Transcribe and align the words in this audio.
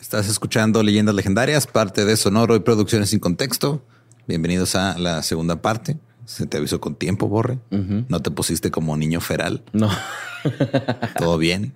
Estás 0.00 0.28
escuchando 0.28 0.82
Leyendas 0.82 1.14
Legendarias, 1.14 1.66
parte 1.66 2.04
de 2.04 2.16
Sonoro 2.16 2.54
y 2.54 2.60
Producciones 2.60 3.10
sin 3.10 3.18
Contexto. 3.18 3.84
Bienvenidos 4.28 4.76
a 4.76 4.96
la 4.96 5.22
segunda 5.22 5.60
parte. 5.60 5.98
Se 6.24 6.46
te 6.46 6.56
avisó 6.56 6.80
con 6.80 6.94
tiempo, 6.94 7.26
Borre. 7.28 7.58
No 7.70 8.20
te 8.20 8.30
pusiste 8.30 8.70
como 8.70 8.96
niño 8.96 9.20
feral. 9.20 9.64
No. 9.72 9.90
Todo 11.18 11.36
bien. 11.36 11.74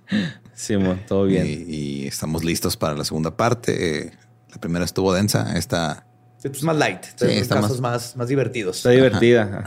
Sí, 0.53 0.75
todo 1.07 1.25
bien. 1.25 1.65
Y, 1.67 2.07
estamos 2.07 2.43
listos 2.43 2.77
para 2.77 2.95
la 2.95 3.03
segunda 3.03 3.35
parte. 3.35 4.11
la 4.49 4.57
primera 4.61 4.85
estuvo 4.85 5.13
densa. 5.13 5.57
Esta 5.57 6.07
es 6.41 6.63
más 6.63 6.77
light. 6.77 7.03
Sí, 7.15 7.47
casos 7.47 7.81
más, 7.81 8.15
más, 8.15 8.27
divertidos. 8.27 8.77
Está 8.77 8.91
divertida. 8.91 9.63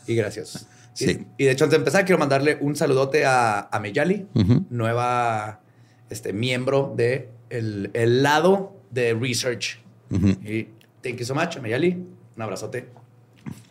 y 0.06 0.14
gracias. 0.14 0.66
Sí. 0.92 1.26
Y, 1.38 1.44
de 1.44 1.50
hecho, 1.50 1.64
antes 1.64 1.72
de 1.72 1.78
empezar, 1.78 2.04
quiero 2.04 2.18
mandarle 2.18 2.56
un 2.60 2.76
saludote 2.76 3.26
a, 3.26 3.68
a 3.72 3.80
Meyali, 3.80 4.28
nueva 4.70 5.60
este, 6.08 6.32
miembro 6.32 6.92
de 6.96 7.39
el, 7.50 8.22
lado 8.22 8.76
de 8.90 9.14
research. 9.14 9.78
Y 10.10 10.68
thank 11.02 11.18
you 11.18 11.24
so 11.24 11.34
much, 11.34 11.58
Meyali. 11.60 12.02
Un 12.36 12.42
abrazote. 12.42 12.88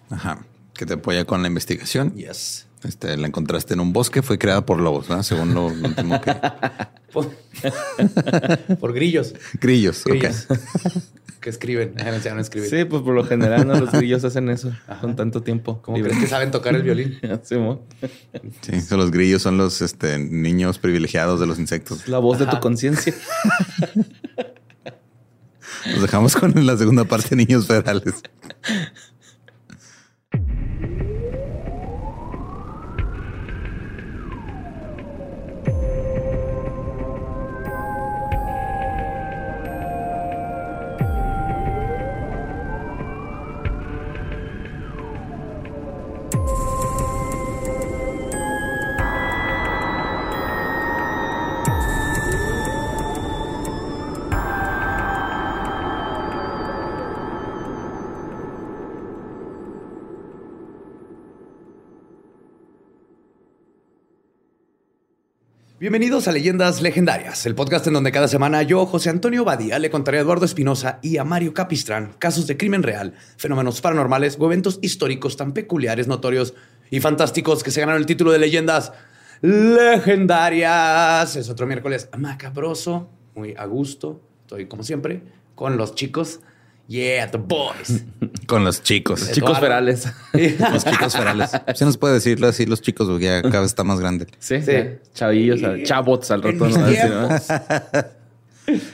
Ajá. 0.09 0.45
Que 0.73 0.85
te 0.85 0.94
apoya 0.94 1.26
con 1.26 1.41
la 1.41 1.48
investigación. 1.48 2.13
Yes. 2.16 2.68
Este, 2.84 3.18
la 3.18 3.27
encontraste 3.27 3.73
en 3.73 3.81
un 3.81 3.91
bosque, 3.91 4.21
fue 4.21 4.38
creada 4.38 4.66
por 4.66 4.80
lobos, 4.80 5.09
¿no? 5.09 5.21
Según 5.23 5.54
lo, 5.54 5.66
último 5.66 6.21
que. 6.21 6.35
por, 8.80 8.94
grillos. 8.94 9.34
Grillos, 9.59 10.04
grillos. 10.05 10.48
que 11.41 11.49
escriben, 11.49 11.99
a 11.99 12.40
escribir. 12.40 12.70
Sí, 12.70 12.85
pues 12.85 13.02
por 13.02 13.13
lo 13.16 13.23
general 13.23 13.66
¿no? 13.68 13.80
los 13.80 13.91
grillos 13.91 14.23
hacen 14.26 14.49
eso 14.49 14.72
con 15.02 15.16
tanto 15.16 15.41
tiempo. 15.41 15.82
¿Cómo 15.82 15.98
crees 15.98 16.18
que 16.18 16.27
saben 16.27 16.52
tocar 16.52 16.76
el 16.76 16.84
violín? 16.84 17.20
sí, 17.44 17.55
sí 18.82 18.95
los 18.95 19.12
grillos 19.12 19.41
son 19.41 19.58
los 19.58 19.82
este, 19.82 20.20
niños 20.20 20.80
privilegiados 20.80 21.40
de 21.40 21.48
los 21.48 21.59
insectos. 21.59 22.08
La 22.08 22.20
voz 22.20 22.40
de 22.40 22.45
tu 22.48 22.59
conciencia. 22.59 23.13
Nos 25.85 26.02
dejamos 26.02 26.35
con 26.35 26.66
la 26.66 26.77
segunda 26.77 27.05
parte, 27.05 27.35
niños 27.35 27.68
federales. 27.68 28.15
Bienvenidos 65.80 66.28
a 66.28 66.34
Leyendas 66.34 66.81
Legendarias, 66.81 67.46
el 67.46 67.56
podcast 67.56 67.88
en 67.88 67.94
donde 67.94 68.12
cada 68.12 68.28
semana 68.28 68.63
yo, 68.63 68.85
José 68.85 69.09
Antonio 69.09 69.46
Badía, 69.46 69.80
le 69.80 69.90
contaré 69.90 70.18
a 70.18 70.22
Eduardo 70.22 70.44
Espinosa 70.44 71.00
y 71.02 71.16
a 71.16 71.24
Mario 71.24 71.53
Capistrán 71.53 72.12
casos 72.19 72.47
de 72.47 72.58
crimen 72.58 72.84
real, 72.84 73.13
fenómenos 73.38 73.80
paranormales 73.80 74.36
o 74.38 74.46
eventos 74.46 74.80
históricos 74.81 75.38
tan 75.38 75.53
peculiares, 75.53 76.09
notorios 76.09 76.53
y 76.91 77.00
fantásticos 77.00 77.63
que 77.63 77.72
se 77.72 77.80
ganaron 77.80 78.02
el 78.02 78.08
título 78.08 78.34
de 78.34 78.40
Leyendas 78.40 78.91
Legendarias. 79.40 81.38
Es 81.38 81.47
otro 81.47 81.66
miércoles 81.66 82.09
macabroso, 82.18 83.09
muy 83.34 83.56
a 83.58 83.64
gusto. 83.64 84.19
Estoy, 84.41 84.66
como 84.66 84.84
siempre, 84.84 85.24
con 85.56 85.78
los 85.78 85.96
chicos 85.96 86.41
Yeah, 86.90 87.29
the 87.29 87.38
boys. 87.38 88.03
Con 88.47 88.63
los 88.66 88.81
chicos. 88.81 89.22
Los 89.28 89.31
chicos 89.34 89.59
ferales. 89.59 90.07
los 90.34 90.84
chicos 90.84 91.16
ferales. 91.16 91.51
Se 91.75 91.86
nos 91.86 91.97
puede 91.97 92.16
decirlo 92.16 92.47
así, 92.47 92.66
los 92.66 92.81
chicos, 92.81 93.08
porque 93.08 93.25
ya 93.25 93.44
cada 93.44 93.59
vez 93.59 93.69
está 93.69 93.84
más 93.84 94.00
grande. 94.00 94.25
Sí, 94.40 94.59
sí. 94.64 94.74
Chavillos, 95.14 95.62
chabots 95.84 96.31
al 96.31 96.41
rato. 96.41 96.66
En 96.66 96.88
mis 96.88 97.00
tiempos. 97.00 97.47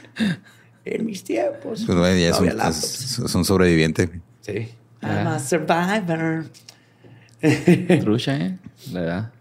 en 0.86 1.06
mis 1.06 1.24
tiempos. 1.24 1.84
Pues 1.86 1.98
bueno, 1.98 2.20
ya 2.20 2.32
es 2.32 3.34
un, 3.34 3.46
sobreviviente. 3.46 4.10
Sí. 4.42 4.68
I'm 5.02 5.28
a 5.28 5.40
survivor. 5.40 6.48
Trucha, 8.02 8.36
¿eh? 8.36 8.58
La 8.92 9.00
verdad. 9.00 9.32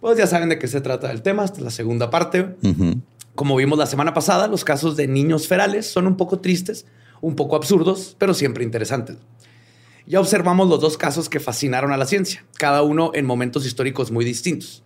Pues 0.00 0.16
ya 0.16 0.28
saben 0.28 0.48
de 0.48 0.60
qué 0.60 0.68
se 0.68 0.80
trata 0.80 1.10
el 1.10 1.22
tema. 1.22 1.44
Esta 1.44 1.58
es 1.58 1.64
la 1.64 1.70
segunda 1.72 2.08
parte. 2.08 2.54
Como 3.34 3.56
vimos 3.56 3.80
la 3.80 3.86
semana 3.86 4.14
pasada, 4.14 4.46
los 4.46 4.64
casos 4.64 4.96
de 4.96 5.08
niños 5.08 5.48
ferales 5.48 5.90
son 5.90 6.06
un 6.06 6.16
poco 6.16 6.38
tristes 6.38 6.86
un 7.20 7.36
poco 7.36 7.56
absurdos, 7.56 8.16
pero 8.18 8.34
siempre 8.34 8.64
interesantes. 8.64 9.16
Ya 10.06 10.20
observamos 10.20 10.68
los 10.68 10.80
dos 10.80 10.96
casos 10.96 11.28
que 11.28 11.40
fascinaron 11.40 11.92
a 11.92 11.96
la 11.96 12.06
ciencia, 12.06 12.44
cada 12.58 12.82
uno 12.82 13.12
en 13.14 13.26
momentos 13.26 13.66
históricos 13.66 14.10
muy 14.10 14.24
distintos. 14.24 14.82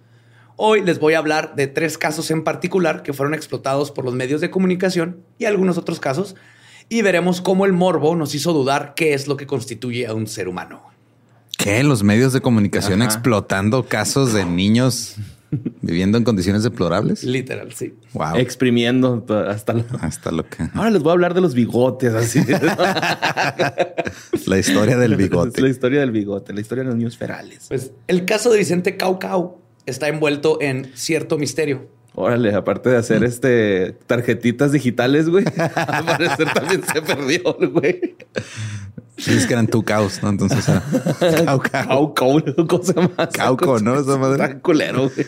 Hoy 0.56 0.82
les 0.82 1.00
voy 1.00 1.14
a 1.14 1.18
hablar 1.18 1.56
de 1.56 1.66
tres 1.66 1.98
casos 1.98 2.30
en 2.30 2.44
particular 2.44 3.02
que 3.02 3.12
fueron 3.12 3.34
explotados 3.34 3.90
por 3.90 4.04
los 4.04 4.14
medios 4.14 4.40
de 4.40 4.50
comunicación 4.50 5.22
y 5.38 5.46
algunos 5.46 5.78
otros 5.78 5.98
casos, 5.98 6.36
y 6.88 7.02
veremos 7.02 7.40
cómo 7.40 7.64
el 7.64 7.72
morbo 7.72 8.14
nos 8.14 8.34
hizo 8.34 8.52
dudar 8.52 8.94
qué 8.94 9.14
es 9.14 9.26
lo 9.26 9.36
que 9.36 9.46
constituye 9.46 10.06
a 10.06 10.14
un 10.14 10.26
ser 10.26 10.48
humano. 10.48 10.82
¿Qué? 11.56 11.82
Los 11.82 12.02
medios 12.02 12.32
de 12.32 12.40
comunicación 12.40 13.00
explotando 13.00 13.86
casos 13.86 14.32
de 14.32 14.44
niños 14.44 15.16
Viviendo 15.82 16.18
en 16.18 16.24
condiciones 16.24 16.62
deplorables. 16.62 17.24
Literal, 17.24 17.72
sí. 17.72 17.94
Wow. 18.12 18.36
Exprimiendo 18.36 19.24
hasta 19.48 19.74
lo... 19.74 19.84
hasta 20.00 20.30
lo 20.30 20.48
que. 20.48 20.68
Ahora 20.74 20.90
les 20.90 21.02
voy 21.02 21.10
a 21.10 21.12
hablar 21.12 21.34
de 21.34 21.40
los 21.40 21.54
bigotes, 21.54 22.14
así. 22.14 22.40
la 24.46 24.58
historia 24.58 24.96
del 24.96 25.16
bigote. 25.16 25.60
La 25.60 25.68
historia 25.68 26.00
del 26.00 26.10
bigote, 26.10 26.52
la 26.52 26.60
historia 26.60 26.84
de 26.84 26.90
los 26.90 26.96
niños 26.96 27.16
ferales. 27.16 27.66
Pues 27.68 27.92
el 28.06 28.24
caso 28.24 28.50
de 28.50 28.58
Vicente 28.58 28.96
Caucau 28.96 29.58
está 29.86 30.08
envuelto 30.08 30.58
en 30.60 30.90
cierto 30.94 31.38
misterio. 31.38 31.88
Órale, 32.16 32.54
aparte 32.54 32.90
de 32.90 32.96
hacer 32.96 33.24
este 33.24 33.96
tarjetitas 34.06 34.70
digitales, 34.70 35.28
güey, 35.28 35.44
al 35.76 36.04
parecer 36.04 36.46
también 36.54 36.82
se 36.84 37.02
perdió, 37.02 37.56
güey. 37.72 38.14
Es 39.26 39.46
que 39.46 39.52
eran 39.52 39.66
tu 39.66 39.82
caos, 39.82 40.22
¿no? 40.22 40.30
Entonces 40.30 40.64
cosa 42.68 43.10
más. 43.16 43.28
Cauco, 43.32 43.78
¿no? 43.78 43.98
Esa 43.98 44.16
madre. 44.16 44.60
Culero, 44.60 45.10
güey. 45.10 45.26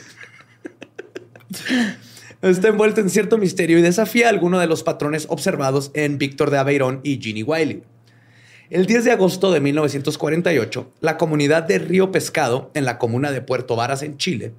Está 2.43 2.69
envuelto 2.69 3.01
en 3.01 3.11
cierto 3.11 3.39
misterio 3.39 3.79
y 3.79 3.83
desafía 3.83 4.29
alguno 4.29 4.59
de 4.59 4.67
los 4.67 4.83
patrones 4.83 5.27
observados 5.31 5.91
en 5.95 6.19
Víctor 6.19 6.51
de 6.51 6.59
Aveirón 6.59 7.01
y 7.03 7.19
Ginny 7.21 7.43
Wiley. 7.43 7.83
El 8.69 8.87
10 8.87 9.05
de 9.05 9.12
agosto 9.12 9.53
de 9.53 9.61
1948, 9.61 10.93
la 11.01 11.17
comunidad 11.17 11.63
de 11.63 11.78
Río 11.78 12.11
Pescado, 12.11 12.71
en 12.75 12.84
la 12.84 12.99
comuna 12.99 13.31
de 13.31 13.41
Puerto 13.41 13.77
Varas, 13.77 14.03
en 14.03 14.17
Chile, 14.17 14.53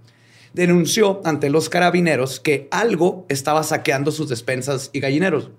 denunció 0.54 1.22
ante 1.26 1.50
los 1.50 1.70
carabineros 1.70 2.40
que 2.40 2.68
algo 2.72 3.26
estaba 3.30 3.64
saqueando 3.64 4.12
sus 4.12 4.30
despensas 4.30 4.90
y 4.94 5.02
gallineros. 5.02 5.52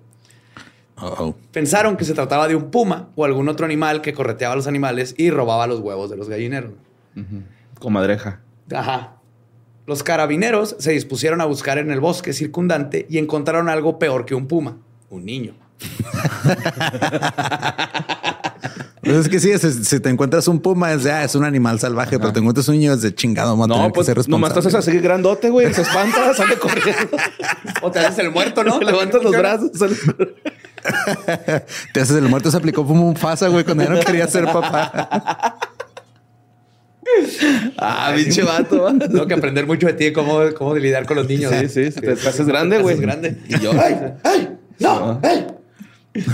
Pensaron 1.51 1.97
que 1.97 2.05
se 2.05 2.13
trataba 2.13 2.47
de 2.47 2.55
un 2.55 2.71
puma 2.71 3.09
o 3.15 3.25
algún 3.25 3.49
otro 3.49 3.65
animal 3.65 4.01
que 4.01 4.13
correteaba 4.13 4.53
a 4.53 4.55
los 4.57 4.67
animales 4.67 5.15
y 5.17 5.29
robaba 5.31 5.67
los 5.67 5.79
huevos 5.79 6.09
de 6.09 6.17
los 6.17 6.29
gallineros. 6.29 6.71
Comadreja. 7.79 8.41
Ajá. 8.73 9.15
Los 9.85 10.03
carabineros 10.03 10.75
se 10.79 10.91
dispusieron 10.91 11.41
a 11.41 11.45
buscar 11.45 11.77
en 11.77 11.91
el 11.91 11.99
bosque 11.99 12.33
circundante 12.33 13.07
y 13.09 13.17
encontraron 13.17 13.69
algo 13.69 13.97
peor 13.97 14.25
que 14.25 14.35
un 14.35 14.47
puma, 14.47 14.77
un 15.09 15.25
niño. 15.25 15.55
Pues 19.01 19.15
es 19.17 19.29
que 19.29 19.39
sí, 19.39 19.57
si, 19.57 19.99
te 19.99 20.09
encuentras 20.09 20.47
un 20.47 20.59
puma, 20.59 20.93
es, 20.93 21.05
ah, 21.05 21.23
es 21.23 21.33
un 21.33 21.43
animal 21.43 21.79
salvaje, 21.79 22.19
pero 22.19 22.33
te 22.33 22.39
encuentras 22.39 22.67
un 22.67 22.75
niño, 22.75 22.93
es 22.93 23.01
de 23.01 23.15
chingado, 23.15 23.55
no, 23.55 23.91
pues, 23.91 24.07
que 24.07 24.13
Nomás 24.27 24.55
estás 24.55 24.75
así 24.75 24.99
grandote, 24.99 25.49
güey, 25.49 25.73
se 25.73 25.81
espanta, 25.81 26.33
sale 26.35 26.57
corriendo. 26.59 27.17
o 27.81 27.89
te 27.89 27.99
haces 27.99 28.19
el 28.19 28.31
muerto, 28.31 28.63
¿no? 28.63 28.79
Levantas 28.81 29.23
los 29.23 29.31
brazos. 29.31 29.71
te 31.93 32.01
haces 32.01 32.17
el 32.17 32.27
muerto, 32.27 32.51
se 32.51 32.57
aplicó 32.57 32.85
como 32.85 33.07
un 33.07 33.15
fasa, 33.15 33.47
güey, 33.47 33.63
cuando 33.63 33.83
ya 33.83 33.89
no 33.89 33.99
quería 33.99 34.27
ser 34.27 34.45
papá. 34.45 35.57
Ah, 37.77 38.13
pinche 38.15 38.43
vato. 38.43 38.87
Tengo 38.99 39.27
que 39.27 39.33
aprender 39.33 39.65
mucho 39.65 39.87
de 39.87 39.93
ti 39.93 40.13
cómo, 40.13 40.41
cómo 40.57 40.75
lidiar 40.75 41.05
con 41.05 41.17
los 41.17 41.27
niños. 41.27 41.51
Sí, 41.53 41.69
sí, 41.69 41.91
sí. 41.91 42.01
Te, 42.01 42.11
haces 42.11 42.45
grande, 42.45 42.79
güey. 42.79 42.97
grande. 42.97 43.37
Y 43.47 43.59
yo, 43.59 43.71
¡ay! 43.71 44.13
¡ay! 44.23 44.57
¡No! 44.79 45.19
¡ay! 45.23 45.47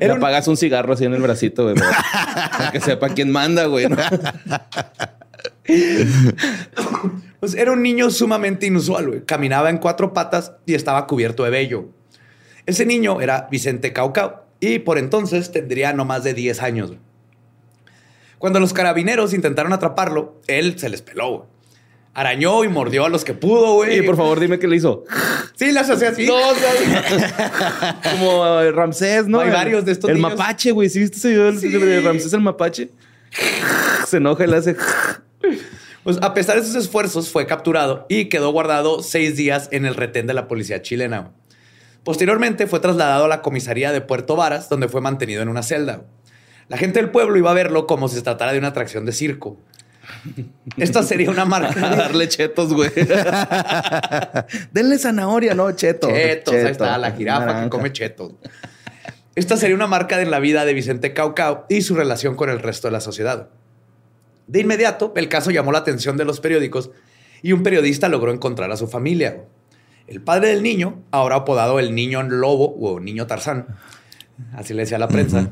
Le 0.00 0.10
apagas 0.10 0.48
un 0.48 0.56
cigarro 0.56 0.92
así 0.92 1.04
en 1.04 1.14
el 1.14 1.22
bracito, 1.22 1.64
güey. 1.64 1.76
Para 1.76 2.70
que 2.72 2.80
sepa 2.80 3.08
quién 3.10 3.30
manda, 3.30 3.66
güey. 3.66 3.86
Pues 7.40 7.54
era 7.54 7.72
un 7.72 7.82
niño 7.82 8.10
sumamente 8.10 8.66
inusual, 8.66 9.06
güey. 9.08 9.24
Caminaba 9.24 9.70
en 9.70 9.78
cuatro 9.78 10.12
patas 10.12 10.52
y 10.66 10.74
estaba 10.74 11.06
cubierto 11.06 11.44
de 11.44 11.50
vello. 11.50 11.88
Ese 12.68 12.84
niño 12.84 13.22
era 13.22 13.48
Vicente 13.50 13.94
Caucao 13.94 14.44
y 14.60 14.80
por 14.80 14.98
entonces 14.98 15.50
tendría 15.52 15.94
no 15.94 16.04
más 16.04 16.22
de 16.22 16.34
10 16.34 16.62
años. 16.62 16.92
Cuando 18.38 18.60
los 18.60 18.74
carabineros 18.74 19.32
intentaron 19.32 19.72
atraparlo, 19.72 20.36
él 20.48 20.78
se 20.78 20.90
les 20.90 21.00
peló. 21.00 21.46
Arañó 22.12 22.64
y 22.64 22.68
mordió 22.68 23.06
a 23.06 23.08
los 23.08 23.24
que 23.24 23.32
pudo, 23.32 23.76
güey. 23.76 24.00
Y 24.00 24.02
por 24.02 24.16
favor, 24.18 24.38
dime 24.38 24.58
qué 24.58 24.68
le 24.68 24.76
hizo. 24.76 25.04
Sí, 25.56 25.72
las 25.72 25.88
hacía 25.88 26.10
así. 26.10 26.26
Como 28.10 28.60
eh, 28.60 28.70
Ramsés, 28.70 29.26
¿no? 29.26 29.40
Hay 29.40 29.50
varios 29.50 29.86
de 29.86 29.92
estos 29.92 30.10
El 30.10 30.16
niños. 30.16 30.32
mapache, 30.36 30.70
güey. 30.72 30.90
¿Sí 30.90 30.98
viste 31.00 31.16
ese 31.16 31.28
video 31.30 31.52
Sí. 31.58 31.68
de 31.70 32.00
Ramsés 32.02 32.32
el 32.34 32.40
mapache? 32.42 32.90
Se 34.06 34.18
enoja 34.18 34.44
y 34.44 34.46
le 34.46 34.56
hace... 34.58 34.76
Pues 36.04 36.18
a 36.20 36.34
pesar 36.34 36.56
de 36.60 36.64
sus 36.66 36.74
esfuerzos, 36.74 37.30
fue 37.30 37.46
capturado 37.46 38.04
y 38.10 38.26
quedó 38.26 38.50
guardado 38.52 39.02
seis 39.02 39.36
días 39.36 39.68
en 39.72 39.86
el 39.86 39.94
retén 39.94 40.26
de 40.26 40.34
la 40.34 40.48
policía 40.48 40.82
chilena. 40.82 41.30
Posteriormente 42.04 42.66
fue 42.66 42.80
trasladado 42.80 43.24
a 43.24 43.28
la 43.28 43.42
comisaría 43.42 43.92
de 43.92 44.00
Puerto 44.00 44.36
Varas, 44.36 44.68
donde 44.68 44.88
fue 44.88 45.00
mantenido 45.00 45.42
en 45.42 45.48
una 45.48 45.62
celda. 45.62 46.02
La 46.68 46.76
gente 46.76 47.00
del 47.00 47.10
pueblo 47.10 47.36
iba 47.36 47.50
a 47.50 47.54
verlo 47.54 47.86
como 47.86 48.08
si 48.08 48.16
se 48.16 48.22
tratara 48.22 48.52
de 48.52 48.58
una 48.58 48.68
atracción 48.68 49.04
de 49.04 49.12
circo. 49.12 49.58
Esta 50.76 51.02
sería 51.02 51.30
una 51.30 51.44
marca 51.44 51.80
darle 51.96 52.28
chetos, 52.28 52.72
güey. 52.72 52.90
Denle 54.72 54.98
zanahoria, 54.98 55.54
no, 55.54 55.70
cheto. 55.72 56.08
chetos. 56.08 56.54
Ahí 56.54 56.60
Cheto. 56.60 56.70
está 56.70 56.98
la 56.98 57.12
jirafa 57.12 57.64
que 57.64 57.70
come 57.70 57.92
chetos. 57.92 58.32
Esta 59.34 59.56
sería 59.56 59.76
una 59.76 59.86
marca 59.86 60.16
de 60.16 60.26
la 60.26 60.40
vida 60.40 60.64
de 60.64 60.74
Vicente 60.74 61.12
Caucao 61.12 61.66
y 61.68 61.82
su 61.82 61.94
relación 61.94 62.34
con 62.36 62.50
el 62.50 62.58
resto 62.60 62.88
de 62.88 62.92
la 62.92 63.00
sociedad. 63.00 63.50
De 64.46 64.60
inmediato, 64.60 65.12
el 65.14 65.28
caso 65.28 65.50
llamó 65.50 65.72
la 65.72 65.78
atención 65.78 66.16
de 66.16 66.24
los 66.24 66.40
periódicos 66.40 66.90
y 67.42 67.52
un 67.52 67.62
periodista 67.62 68.08
logró 68.08 68.32
encontrar 68.32 68.72
a 68.72 68.76
su 68.76 68.88
familia. 68.88 69.44
El 70.08 70.20
padre 70.22 70.48
del 70.48 70.62
niño, 70.62 71.02
ahora 71.10 71.36
apodado 71.36 71.78
el 71.78 71.94
niño 71.94 72.22
lobo 72.22 72.74
o 72.80 72.98
niño 72.98 73.26
Tarzán, 73.26 73.66
así 74.54 74.72
le 74.74 74.82
decía 74.82 74.98
la 74.98 75.08
prensa, 75.08 75.50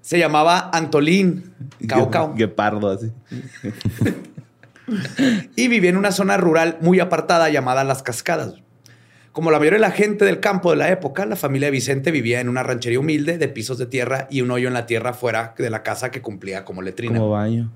se 0.00 0.18
llamaba 0.18 0.70
Antolín 0.72 1.52
Caucao 1.88 2.32
Gue- 2.34 2.38
Guepardo, 2.38 2.90
así. 2.90 3.10
y 5.56 5.68
vivía 5.68 5.90
en 5.90 5.96
una 5.96 6.12
zona 6.12 6.36
rural 6.36 6.78
muy 6.80 7.00
apartada 7.00 7.48
llamada 7.50 7.84
Las 7.84 8.02
Cascadas. 8.02 8.54
Como 9.32 9.50
la 9.50 9.58
mayoría 9.58 9.76
de 9.78 9.82
la 9.82 9.90
gente 9.90 10.24
del 10.24 10.40
campo 10.40 10.70
de 10.70 10.76
la 10.76 10.90
época, 10.90 11.26
la 11.26 11.36
familia 11.36 11.66
de 11.66 11.72
Vicente 11.72 12.10
vivía 12.10 12.40
en 12.40 12.48
una 12.48 12.62
ranchería 12.62 12.98
humilde 13.00 13.36
de 13.36 13.48
pisos 13.48 13.76
de 13.76 13.84
tierra 13.86 14.28
y 14.30 14.40
un 14.40 14.50
hoyo 14.50 14.68
en 14.68 14.74
la 14.74 14.86
tierra 14.86 15.12
fuera 15.12 15.54
de 15.58 15.68
la 15.68 15.82
casa 15.82 16.10
que 16.10 16.22
cumplía 16.22 16.64
como 16.64 16.80
letrina. 16.82 17.18
Como 17.18 17.30
baño. 17.32 17.70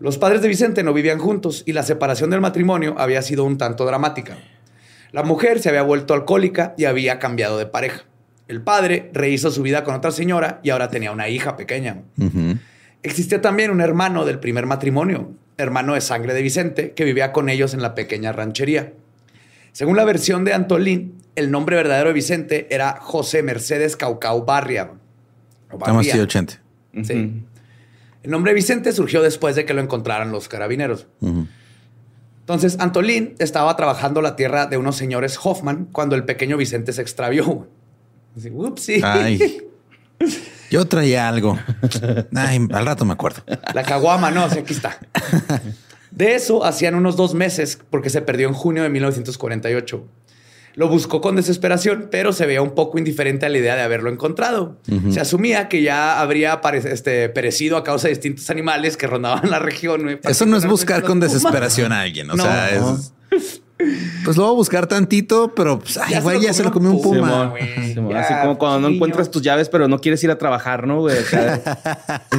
Los 0.00 0.18
padres 0.18 0.40
de 0.42 0.48
Vicente 0.48 0.82
no 0.82 0.92
vivían 0.94 1.18
juntos 1.18 1.62
y 1.66 1.74
la 1.74 1.82
separación 1.84 2.30
del 2.30 2.40
matrimonio 2.40 2.94
había 2.98 3.20
sido 3.22 3.44
un 3.44 3.56
tanto 3.58 3.84
dramática. 3.84 4.38
La 5.12 5.22
mujer 5.22 5.60
se 5.60 5.68
había 5.68 5.82
vuelto 5.82 6.14
alcohólica 6.14 6.74
y 6.76 6.84
había 6.84 7.18
cambiado 7.18 7.58
de 7.58 7.66
pareja. 7.66 8.04
El 8.48 8.62
padre 8.62 9.10
rehizo 9.12 9.50
su 9.50 9.62
vida 9.62 9.84
con 9.84 9.94
otra 9.94 10.10
señora 10.10 10.60
y 10.62 10.70
ahora 10.70 10.90
tenía 10.90 11.12
una 11.12 11.28
hija 11.28 11.56
pequeña. 11.56 12.02
Existía 13.02 13.40
también 13.40 13.70
un 13.70 13.80
hermano 13.80 14.24
del 14.24 14.40
primer 14.40 14.66
matrimonio, 14.66 15.32
hermano 15.56 15.94
de 15.94 16.00
sangre 16.00 16.34
de 16.34 16.42
Vicente, 16.42 16.92
que 16.92 17.04
vivía 17.04 17.32
con 17.32 17.48
ellos 17.48 17.74
en 17.74 17.82
la 17.82 17.94
pequeña 17.94 18.32
ranchería. 18.32 18.92
Según 19.72 19.96
la 19.96 20.04
versión 20.04 20.44
de 20.44 20.52
Antolín, 20.52 21.14
el 21.36 21.50
nombre 21.50 21.76
verdadero 21.76 22.08
de 22.08 22.14
Vicente 22.14 22.66
era 22.70 22.98
José 23.00 23.42
Mercedes 23.42 23.96
Caucao 23.96 24.44
Barria. 24.44 24.90
Estamos 25.70 25.96
Barria. 25.96 26.12
así 26.12 26.20
80. 26.20 26.62
Sí. 27.04 27.44
El 28.22 28.30
nombre 28.30 28.52
Vicente 28.52 28.92
surgió 28.92 29.22
después 29.22 29.56
de 29.56 29.64
que 29.64 29.72
lo 29.74 29.80
encontraran 29.80 30.32
los 30.32 30.48
carabineros. 30.48 31.06
Entonces, 32.50 32.80
Antolín 32.80 33.36
estaba 33.38 33.76
trabajando 33.76 34.20
la 34.20 34.34
tierra 34.34 34.66
de 34.66 34.76
unos 34.76 34.96
señores 34.96 35.38
Hoffman 35.40 35.84
cuando 35.92 36.16
el 36.16 36.24
pequeño 36.24 36.56
Vicente 36.56 36.92
se 36.92 37.00
extravió. 37.00 37.68
Así, 38.36 38.50
"Upsi". 38.50 39.00
Ay. 39.04 39.62
Yo 40.72 40.84
traía 40.86 41.28
algo. 41.28 41.56
Ay, 42.34 42.66
al 42.72 42.86
rato 42.86 43.04
me 43.04 43.12
acuerdo. 43.12 43.44
La 43.72 43.84
caguama, 43.84 44.32
no, 44.32 44.50
sí, 44.50 44.58
aquí 44.58 44.72
está. 44.72 44.98
De 46.10 46.34
eso 46.34 46.64
hacían 46.64 46.96
unos 46.96 47.14
dos 47.14 47.34
meses 47.34 47.78
porque 47.88 48.10
se 48.10 48.20
perdió 48.20 48.48
en 48.48 48.54
junio 48.54 48.82
de 48.82 48.88
1948. 48.88 50.04
Lo 50.74 50.88
buscó 50.88 51.20
con 51.20 51.36
desesperación, 51.36 52.08
pero 52.10 52.32
se 52.32 52.46
veía 52.46 52.62
un 52.62 52.74
poco 52.74 52.98
indiferente 52.98 53.46
a 53.46 53.48
la 53.48 53.58
idea 53.58 53.74
de 53.76 53.82
haberlo 53.82 54.10
encontrado. 54.10 54.78
Se 55.10 55.20
asumía 55.20 55.68
que 55.68 55.82
ya 55.82 56.20
habría 56.20 56.60
este, 56.84 57.28
perecido 57.28 57.76
a 57.76 57.84
causa 57.84 58.08
de 58.08 58.14
distintos 58.14 58.48
animales 58.50 58.96
que 58.96 59.06
rondaban 59.06 59.50
la 59.50 59.58
región. 59.58 60.18
Eso 60.22 60.46
no 60.46 60.56
es 60.56 60.66
buscar 60.66 61.02
con 61.02 61.18
desesperación 61.20 61.92
a 61.92 62.00
alguien. 62.02 62.30
O 62.30 62.36
No. 62.36 62.44
sea, 62.44 62.70
es. 62.70 63.12
Pues 64.24 64.36
lo 64.36 64.44
voy 64.44 64.52
a 64.52 64.54
buscar 64.56 64.86
tantito, 64.86 65.52
pero 65.54 65.78
pues, 65.78 65.96
ay, 65.98 66.12
Ya 66.12 66.16
se 66.18 66.22
güey, 66.22 66.36
lo 66.36 66.42
ya 66.42 66.52
se 66.52 66.62
lo 66.62 66.72
comió 66.72 66.90
un 66.90 67.02
puma. 67.02 67.54
Ya, 67.56 68.20
Así 68.20 68.34
como 68.42 68.58
cuando 68.58 68.88
no 68.88 68.94
encuentras 68.94 69.30
tus 69.30 69.42
llaves, 69.42 69.68
pero 69.68 69.88
no 69.88 69.98
quieres 69.98 70.22
ir 70.24 70.30
a 70.30 70.38
trabajar, 70.38 70.86
¿no, 70.86 71.00
güey? 71.00 71.16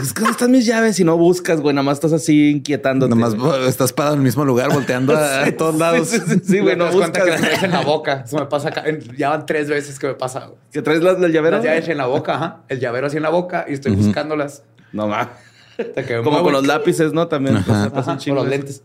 Es 0.01 0.13
que 0.13 0.21
¿dónde 0.21 0.31
están 0.31 0.51
mis 0.51 0.65
llaves? 0.65 0.99
Y 0.99 1.03
no 1.03 1.17
buscas, 1.17 1.59
güey. 1.61 1.73
Nada 1.75 1.83
más 1.83 1.97
estás 1.97 2.13
así 2.13 2.49
inquietándote. 2.51 3.09
Nomás 3.09 3.35
güey. 3.35 3.67
estás 3.67 3.93
parado 3.93 4.15
en 4.15 4.21
el 4.21 4.25
mismo 4.25 4.45
lugar, 4.45 4.71
volteando 4.71 5.15
a, 5.15 5.43
a 5.45 5.51
todos 5.51 5.75
lados. 5.75 6.07
Sí, 6.07 6.19
sí, 6.25 6.41
sí, 6.43 6.59
güey. 6.59 6.75
No 6.75 6.85
das 6.85 6.95
cuenta 6.95 7.19
buscas. 7.21 7.39
que 7.41 7.45
traes 7.47 7.63
en 7.63 7.71
la 7.71 7.81
boca. 7.81 8.23
Eso 8.25 8.37
me 8.37 8.45
pasa 8.45 8.69
acá. 8.69 8.83
Ya 9.17 9.29
van 9.29 9.45
tres 9.45 9.69
veces 9.69 9.97
que 9.99 10.07
me 10.07 10.13
pasa. 10.15 10.45
güey. 10.45 10.57
¿Que 10.71 10.81
traes 10.81 11.01
las, 11.01 11.19
las 11.19 11.31
llaveras? 11.31 11.59
Las 11.63 11.65
llaves 11.65 11.89
en 11.89 11.97
la 11.97 12.05
boca, 12.05 12.35
ajá. 12.35 12.61
El 12.67 12.79
llavero 12.79 13.07
así 13.07 13.17
en 13.17 13.23
la 13.23 13.29
boca 13.29 13.65
y 13.67 13.73
estoy 13.73 13.95
buscándolas. 13.95 14.63
No, 14.93 15.07
más. 15.07 15.27
Como 16.23 16.43
con 16.43 16.53
los 16.53 16.67
lápices, 16.67 17.13
¿no? 17.13 17.27
También. 17.27 17.57
Ajá. 17.57 17.65
Pues, 17.65 17.77
me 17.79 17.89
pasa 17.89 18.01
Ajá, 18.01 18.11
un 18.13 18.17
chingo 18.19 18.37
con 18.37 18.45
los 18.49 18.55
lentes. 18.57 18.83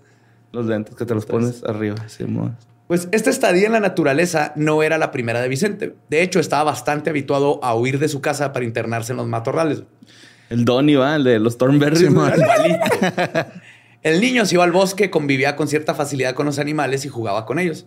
Los 0.57 0.65
lentes 0.65 0.95
que 0.95 1.05
te 1.05 1.15
los 1.15 1.27
pones 1.27 1.63
arriba. 1.65 2.09
Simón. 2.09 2.57
Pues 2.89 3.09
esta 3.13 3.29
estadía 3.29 3.67
en 3.67 3.73
la 3.73 3.81
naturaleza 3.81 4.55
no 4.57 4.83
era 4.83 4.97
la 4.97 5.11
primera 5.11 5.43
de 5.43 5.49
Vicente. 5.49 5.95
De 6.09 6.23
hecho, 6.23 6.41
estaba 6.41 6.65
bastante 6.65 7.11
habituado 7.11 7.63
a 7.63 7.75
huir 7.75 7.99
de 7.99 8.09
su 8.09 8.23
casa 8.23 8.55
para 8.55 8.65
internarse 8.65 9.13
en 9.13 9.19
los 9.19 9.27
matorrales. 9.27 9.83
El 10.49 10.65
Donny, 10.65 10.95
va, 10.95 11.17
el 11.17 11.25
de 11.25 11.39
los 11.39 11.59
güey. 11.59 11.77
Igualito. 11.77 12.41
El 14.03 14.21
niño 14.21 14.47
se 14.47 14.55
iba 14.55 14.65
al 14.65 14.73
bosque, 14.73 15.11
convivía 15.11 15.57
con 15.57 15.69
cierta 15.69 15.93
facilidad 15.93 16.35
con 16.35 16.47
los 16.47 16.59
animales 16.59 17.05
y 17.05 17.09
jugaba 17.09 17.45
con 17.45 17.59
ellos. 17.59 17.87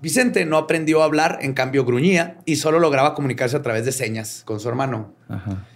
Vicente 0.00 0.44
no 0.46 0.56
aprendió 0.56 1.02
a 1.02 1.04
hablar, 1.04 1.38
en 1.42 1.52
cambio 1.52 1.84
gruñía 1.84 2.38
y 2.46 2.56
solo 2.56 2.80
lograba 2.80 3.14
comunicarse 3.14 3.58
a 3.58 3.62
través 3.62 3.84
de 3.84 3.92
señas 3.92 4.42
con 4.44 4.58
su 4.58 4.68
hermano. 4.68 5.14
Ajá. 5.28 5.66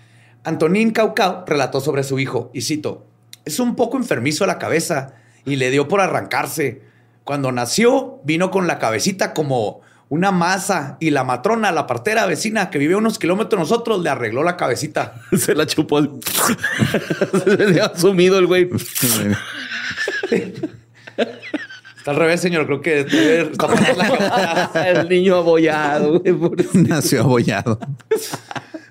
Antonín 0.44 0.93
Caucao 0.93 1.44
relató 1.46 1.81
sobre 1.81 2.05
su 2.05 2.19
hijo, 2.19 2.50
y 2.55 2.62
cito, 2.62 3.06
es 3.44 3.61
un 3.61 3.76
poco 3.76 3.96
enfermizo 3.96 4.44
a 4.44 4.46
la 4.46 4.58
cabeza 4.58 5.14
y 5.47 5.57
le 5.57 5.71
dio 5.71 5.89
por 5.89 6.01
arrancarse. 6.03 6.83
Cuando 7.25 7.51
nació, 7.53 8.21
vino 8.25 8.51
con 8.51 8.67
la 8.67 8.79
cabecita 8.79 9.33
como 9.33 9.81
una 10.09 10.31
masa 10.31 10.97
y 11.01 11.11
la 11.11 11.25
matrona, 11.25 11.73
la 11.73 11.87
partera 11.89 12.27
vecina 12.27 12.71
que 12.71 12.79
vive 12.79 12.95
a 12.95 12.99
unos 12.99 13.19
kilómetros 13.19 13.59
de 13.59 13.63
nosotros, 13.63 14.01
le 14.03 14.11
arregló 14.11 14.45
la 14.45 14.57
cabecita. 14.57 15.15
Se 15.37 15.55
la 15.55 15.67
chupó. 15.67 16.01
Se 17.45 17.57
le 17.57 17.81
ha 17.81 17.97
sumido 17.97 18.39
el 18.39 18.47
güey. 18.47 18.69
Está 21.97 22.11
al 22.13 22.17
revés, 22.17 22.41
señor. 22.41 22.67
Creo 22.67 22.81
que 22.81 23.01
está 23.01 23.69
la- 23.95 24.71
el 24.87 25.09
niño 25.09 25.37
abollado, 25.37 26.21
güey. 26.21 26.35
Nació 26.75 27.23
abollado. 27.23 27.81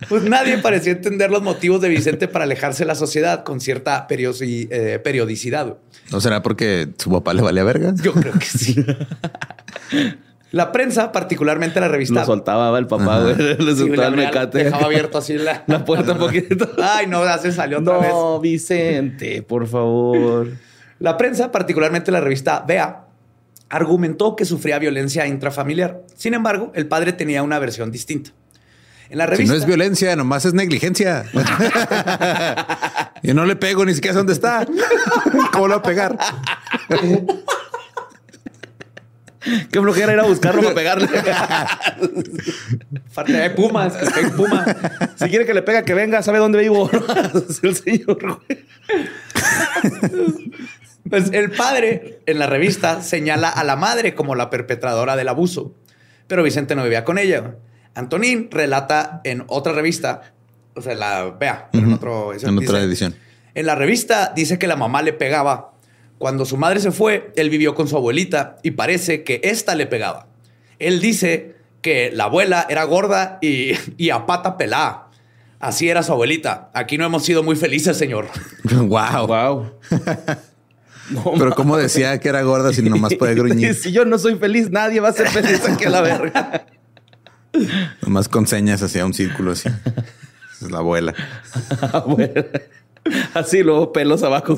Pues 0.10 0.24
nadie 0.24 0.58
parecía 0.58 0.94
entender 0.94 1.32
los 1.32 1.42
motivos 1.42 1.82
de 1.82 1.90
Vicente 1.90 2.28
para 2.28 2.46
alejarse 2.46 2.84
de 2.84 2.88
la 2.88 2.96
sociedad 2.96 3.44
con 3.44 3.60
cierta 3.60 4.08
eh, 4.10 5.00
periodicidad. 5.04 5.78
¿No 6.12 6.22
será 6.22 6.42
porque 6.42 6.90
su 6.98 7.10
papá 7.10 7.34
le 7.34 7.42
valía 7.42 7.64
verga? 7.64 7.94
Yo 8.02 8.14
creo 8.14 8.34
que 8.34 8.46
sí. 8.46 8.76
La 10.52 10.72
prensa, 10.72 11.12
particularmente 11.12 11.80
la 11.82 11.88
revista. 11.88 12.22
Lo 12.22 12.26
soltaba 12.26 12.78
el 12.80 12.88
papá, 12.88 13.22
güey. 13.22 13.36
Le 13.36 13.74
Sí, 13.74 13.80
soltaba 13.80 14.08
el 14.08 14.16
mecate. 14.16 14.64
Dejaba 14.64 14.86
abierto 14.86 15.18
así 15.18 15.34
la, 15.34 15.64
La 15.68 15.84
puerta 15.84 16.14
un 16.14 16.20
poquito. 16.20 16.70
Ay, 16.82 17.08
no, 17.08 17.26
ya 17.26 17.38
se 17.38 17.52
salió 17.52 17.80
otra 17.80 17.98
vez. 17.98 18.10
No, 18.10 18.40
Vicente, 18.40 19.42
por 19.42 19.68
favor. 19.68 20.48
La 21.00 21.18
prensa, 21.18 21.52
particularmente 21.52 22.12
la 22.12 22.22
revista 22.22 22.64
Vea, 22.66 23.06
argumentó 23.70 24.36
que 24.36 24.46
sufría 24.46 24.80
violencia 24.80 25.28
intrafamiliar. 25.28 26.04
Sin 26.16 26.34
embargo, 26.34 26.72
el 26.74 26.88
padre 26.88 27.12
tenía 27.12 27.44
una 27.44 27.60
versión 27.60 27.92
distinta. 27.92 28.32
En 29.10 29.18
la 29.18 29.26
Si 29.26 29.32
revista. 29.32 29.54
no 29.54 29.60
es 29.60 29.66
violencia, 29.66 30.16
nomás 30.16 30.46
es 30.46 30.54
negligencia. 30.54 31.26
Yo 33.24 33.34
no 33.34 33.46
le 33.46 33.56
pego 33.56 33.86
ni 33.86 33.94
siquiera 33.94 34.14
sé 34.14 34.18
dónde 34.18 34.34
está. 34.34 34.66
¿Cómo 35.52 35.68
lo 35.68 35.76
va 35.76 35.80
a 35.80 35.84
pegar? 35.84 36.18
Qué 39.72 39.80
flojera 39.80 40.14
ir 40.14 40.20
a 40.20 40.24
buscarlo 40.24 40.62
para 40.64 40.76
pegarle. 40.76 41.08
De 43.28 43.50
pumas, 43.52 43.96
hay 44.16 44.26
puma. 44.32 44.66
si 45.16 45.30
quiere 45.30 45.46
que 45.46 45.54
le 45.54 45.62
pega, 45.62 45.84
que 45.84 45.94
venga, 45.94 46.22
sabe 46.24 46.40
dónde 46.40 46.60
vivo. 46.60 46.90
el 47.64 47.76
señor. 47.76 48.42
Pues 51.10 51.32
el 51.32 51.52
padre 51.52 52.20
en 52.26 52.40
la 52.40 52.48
revista 52.48 53.02
señala 53.04 53.50
a 53.50 53.64
la 53.64 53.76
madre 53.76 54.16
como 54.16 54.34
la 54.36 54.50
perpetradora 54.50 55.16
del 55.16 55.28
abuso, 55.28 55.76
pero 56.28 56.42
Vicente 56.42 56.76
no 56.76 56.84
vivía 56.84 57.06
con 57.06 57.20
ella. 57.20 57.56
Antonín 57.96 58.50
relata 58.52 59.22
en 59.24 59.44
otra 59.48 59.74
revista, 59.74 60.34
o 60.76 60.82
sea, 60.82 60.96
la 60.96 61.36
vea, 61.40 61.70
pero 61.72 61.86
en, 62.34 62.58
otra 62.58 62.82
edición. 62.82 63.16
En 63.56 63.66
la 63.66 63.76
revista 63.76 64.34
dice 64.36 64.60
que 64.60 64.68
la 64.68 64.76
mamá 64.76 65.02
le 65.02 65.14
pegaba. 65.14 65.72
Cuando 66.18 66.46
su 66.46 66.58
madre 66.58 66.80
se 66.80 66.92
fue, 66.92 67.32
él 67.36 67.50
vivió 67.50 67.74
con 67.74 67.88
su 67.88 67.96
abuelita 67.96 68.58
y 68.64 68.72
parece 68.72 69.24
que 69.24 69.42
ésta 69.44 69.76
le 69.76 69.88
pegaba. 69.88 70.28
Él 70.80 71.00
dice 71.00 71.56
que 71.82 72.12
la 72.12 72.26
abuela 72.26 72.66
era 72.70 72.84
gorda 72.84 73.38
y, 73.42 73.72
y 73.98 74.10
a 74.10 74.26
pata 74.26 74.58
pelada. 74.58 75.10
Así 75.60 75.90
era 75.90 76.04
su 76.04 76.12
abuelita. 76.12 76.70
Aquí 76.74 76.98
no 76.98 77.06
hemos 77.06 77.24
sido 77.24 77.44
muy 77.44 77.56
felices, 77.56 77.98
señor. 77.98 78.28
Wow. 78.64 79.28
Wow. 79.28 79.72
Pero 81.38 81.56
como 81.56 81.78
decía 81.78 82.20
que 82.20 82.30
era 82.30 82.42
gorda 82.42 82.74
si 82.74 82.82
nomás 82.82 83.14
puede 83.16 83.36
gruñir. 83.36 83.76
si 83.76 83.92
yo 83.92 84.06
no 84.06 84.18
soy 84.18 84.36
feliz, 84.36 84.72
nadie 84.72 85.00
va 85.00 85.10
a 85.10 85.14
ser 85.14 85.28
feliz 85.30 85.64
aquí 85.68 85.86
a 85.86 85.90
la 85.90 86.02
verga. 86.02 86.66
Nomás 88.02 88.28
con 88.30 88.48
señas 88.48 88.82
hacia 88.82 89.06
un 89.06 89.14
círculo 89.14 89.52
así. 89.52 89.70
Es 90.62 90.72
la 90.72 90.78
abuela. 90.78 91.14
Así, 93.34 93.62
luego 93.62 93.92
pelos 93.92 94.24
abajo. 94.24 94.56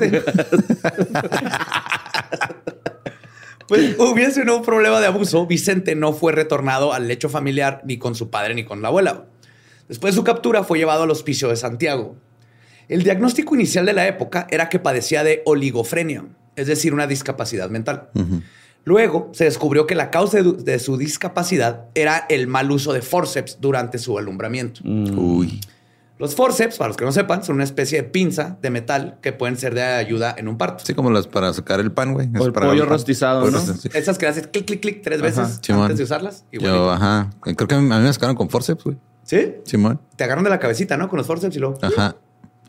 Pues 3.68 3.96
hubiese 3.98 4.50
un 4.50 4.62
problema 4.62 4.98
de 4.98 5.06
abuso, 5.08 5.46
Vicente 5.46 5.94
no 5.94 6.14
fue 6.14 6.32
retornado 6.32 6.94
al 6.94 7.06
lecho 7.06 7.28
familiar 7.28 7.82
ni 7.84 7.98
con 7.98 8.14
su 8.14 8.30
padre 8.30 8.54
ni 8.54 8.64
con 8.64 8.80
la 8.80 8.88
abuela. 8.88 9.26
Después 9.88 10.14
de 10.14 10.16
su 10.16 10.24
captura 10.24 10.64
fue 10.64 10.78
llevado 10.78 11.02
al 11.02 11.10
hospicio 11.10 11.48
de 11.48 11.56
Santiago. 11.56 12.16
El 12.88 13.02
diagnóstico 13.02 13.54
inicial 13.54 13.84
de 13.84 13.92
la 13.92 14.06
época 14.06 14.46
era 14.50 14.70
que 14.70 14.78
padecía 14.78 15.22
de 15.22 15.42
oligofrenia, 15.44 16.24
es 16.56 16.66
decir, 16.66 16.94
una 16.94 17.06
discapacidad 17.06 17.68
mental. 17.68 18.08
Luego 18.88 19.28
se 19.34 19.44
descubrió 19.44 19.86
que 19.86 19.94
la 19.94 20.10
causa 20.10 20.42
de, 20.42 20.78
su 20.78 20.96
discapacidad 20.96 21.84
era 21.94 22.24
el 22.30 22.46
mal 22.46 22.70
uso 22.70 22.94
de 22.94 23.02
forceps 23.02 23.58
durante 23.60 23.98
su 23.98 24.16
alumbramiento. 24.16 24.80
Mm. 24.82 25.18
Uy. 25.18 25.60
Los 26.18 26.34
forceps, 26.34 26.78
para 26.78 26.88
los 26.88 26.96
que 26.96 27.04
no 27.04 27.12
sepan, 27.12 27.44
son 27.44 27.56
una 27.56 27.64
especie 27.64 28.00
de 28.00 28.08
pinza 28.08 28.56
de 28.62 28.70
metal 28.70 29.18
que 29.20 29.34
pueden 29.34 29.58
ser 29.58 29.74
de 29.74 29.82
ayuda 29.82 30.34
en 30.38 30.48
un 30.48 30.56
parto. 30.56 30.86
Sí, 30.86 30.94
como 30.94 31.10
las 31.10 31.26
para 31.26 31.52
sacar 31.52 31.80
el 31.80 31.92
pan, 31.92 32.14
güey. 32.14 32.30
O 32.38 32.46
el 32.46 32.52
pollo 32.54 32.86
rostizado, 32.86 33.50
¿no? 33.50 33.58
Esas 33.92 34.16
que 34.16 34.26
haces 34.26 34.46
clic, 34.46 34.64
clic, 34.64 34.80
clic 34.80 35.02
tres 35.02 35.20
veces 35.20 35.60
antes 35.68 35.98
de 35.98 36.04
usarlas. 36.04 36.46
Yo, 36.50 36.90
ajá. 36.90 37.28
Creo 37.42 37.68
que 37.68 37.74
a 37.74 37.80
mí 37.80 37.86
me 37.86 38.10
sacaron 38.10 38.36
con 38.36 38.48
forceps, 38.48 38.84
güey. 38.84 38.96
¿Sí? 39.22 39.56
Simón. 39.64 40.00
Te 40.16 40.24
agarran 40.24 40.44
de 40.44 40.50
la 40.50 40.58
cabecita, 40.58 40.96
¿no? 40.96 41.10
Con 41.10 41.18
los 41.18 41.26
forceps 41.26 41.54
y 41.54 41.58
luego... 41.58 41.76
Ajá. 41.82 42.16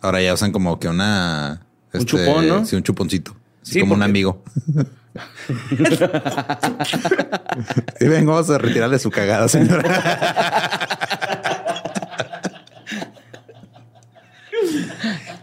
Ahora 0.01 0.21
ya 0.21 0.33
usan 0.33 0.51
como 0.51 0.77
que 0.79 0.89
una... 0.89 1.61
un 1.93 2.01
este, 2.01 2.05
chupón, 2.05 2.45
¿no? 2.45 2.65
Sí, 2.65 2.75
un 2.75 2.83
chuponcito. 2.83 3.38
Sí, 3.69 3.81
como 3.81 3.93
un 3.93 4.03
amigo. 4.03 4.43
y 7.99 8.07
vengo 8.07 8.38
a 8.38 8.57
retirarle 8.57 8.99
su 8.99 9.11
cagada, 9.11 9.47
señora. 9.47 9.83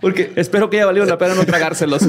Porque 0.00 0.32
espero 0.36 0.70
que 0.70 0.76
haya 0.76 0.86
valido 0.86 1.04
la 1.06 1.18
pena 1.18 1.34
no 1.34 1.44
tragárselos. 1.44 2.02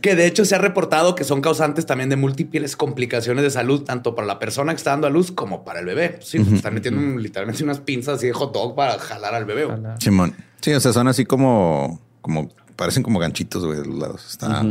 que 0.00 0.14
de 0.14 0.26
hecho 0.26 0.44
se 0.44 0.54
ha 0.54 0.58
reportado 0.58 1.14
que 1.14 1.24
son 1.24 1.40
causantes 1.40 1.86
también 1.86 2.08
de 2.08 2.16
múltiples 2.16 2.76
complicaciones 2.76 3.44
de 3.44 3.50
salud, 3.50 3.82
tanto 3.82 4.14
para 4.14 4.26
la 4.26 4.38
persona 4.38 4.72
que 4.72 4.76
está 4.76 4.90
dando 4.90 5.06
a 5.06 5.10
luz 5.10 5.32
como 5.32 5.64
para 5.64 5.80
el 5.80 5.86
bebé. 5.86 6.18
Sí, 6.22 6.38
pues, 6.38 6.52
están 6.52 6.74
metiendo 6.74 7.18
literalmente 7.20 7.62
unas 7.64 7.80
pinzas 7.80 8.16
así 8.16 8.26
de 8.26 8.32
hot 8.32 8.52
dog 8.52 8.74
para 8.74 8.98
jalar 8.98 9.34
al 9.34 9.44
bebé. 9.44 9.68
Simón. 10.00 10.34
Sí, 10.60 10.72
o 10.72 10.80
sea, 10.80 10.92
son 10.92 11.08
así 11.08 11.24
como, 11.24 12.00
como 12.20 12.50
parecen 12.76 13.02
como 13.02 13.18
ganchitos, 13.18 13.64
güey, 13.64 13.78
de 13.80 13.86
los 13.86 13.98
lados. 13.98 14.26
Está. 14.30 14.62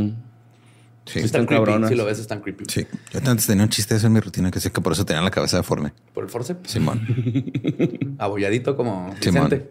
Sí, 1.06 1.20
están 1.20 1.46
creepy. 1.46 1.88
Si 1.88 1.94
lo 1.94 2.04
ves, 2.04 2.18
están 2.18 2.40
creepy. 2.40 2.64
Sí. 2.68 2.86
Yo 3.12 3.20
antes 3.24 3.46
tenía 3.46 3.64
un 3.64 3.70
chiste 3.70 3.94
de 3.94 3.98
eso 3.98 4.08
en 4.08 4.12
mi 4.12 4.20
rutina 4.20 4.50
que 4.50 4.60
sé 4.60 4.70
que 4.70 4.80
por 4.80 4.92
eso 4.92 5.06
tenía 5.06 5.22
la 5.22 5.30
cabeza 5.30 5.56
deforme. 5.56 5.92
¿Por 6.12 6.24
el 6.24 6.30
forceps? 6.30 6.70
Simón. 6.70 7.06
Abolladito 8.18 8.76
como 8.76 9.14
Vicente. 9.14 9.70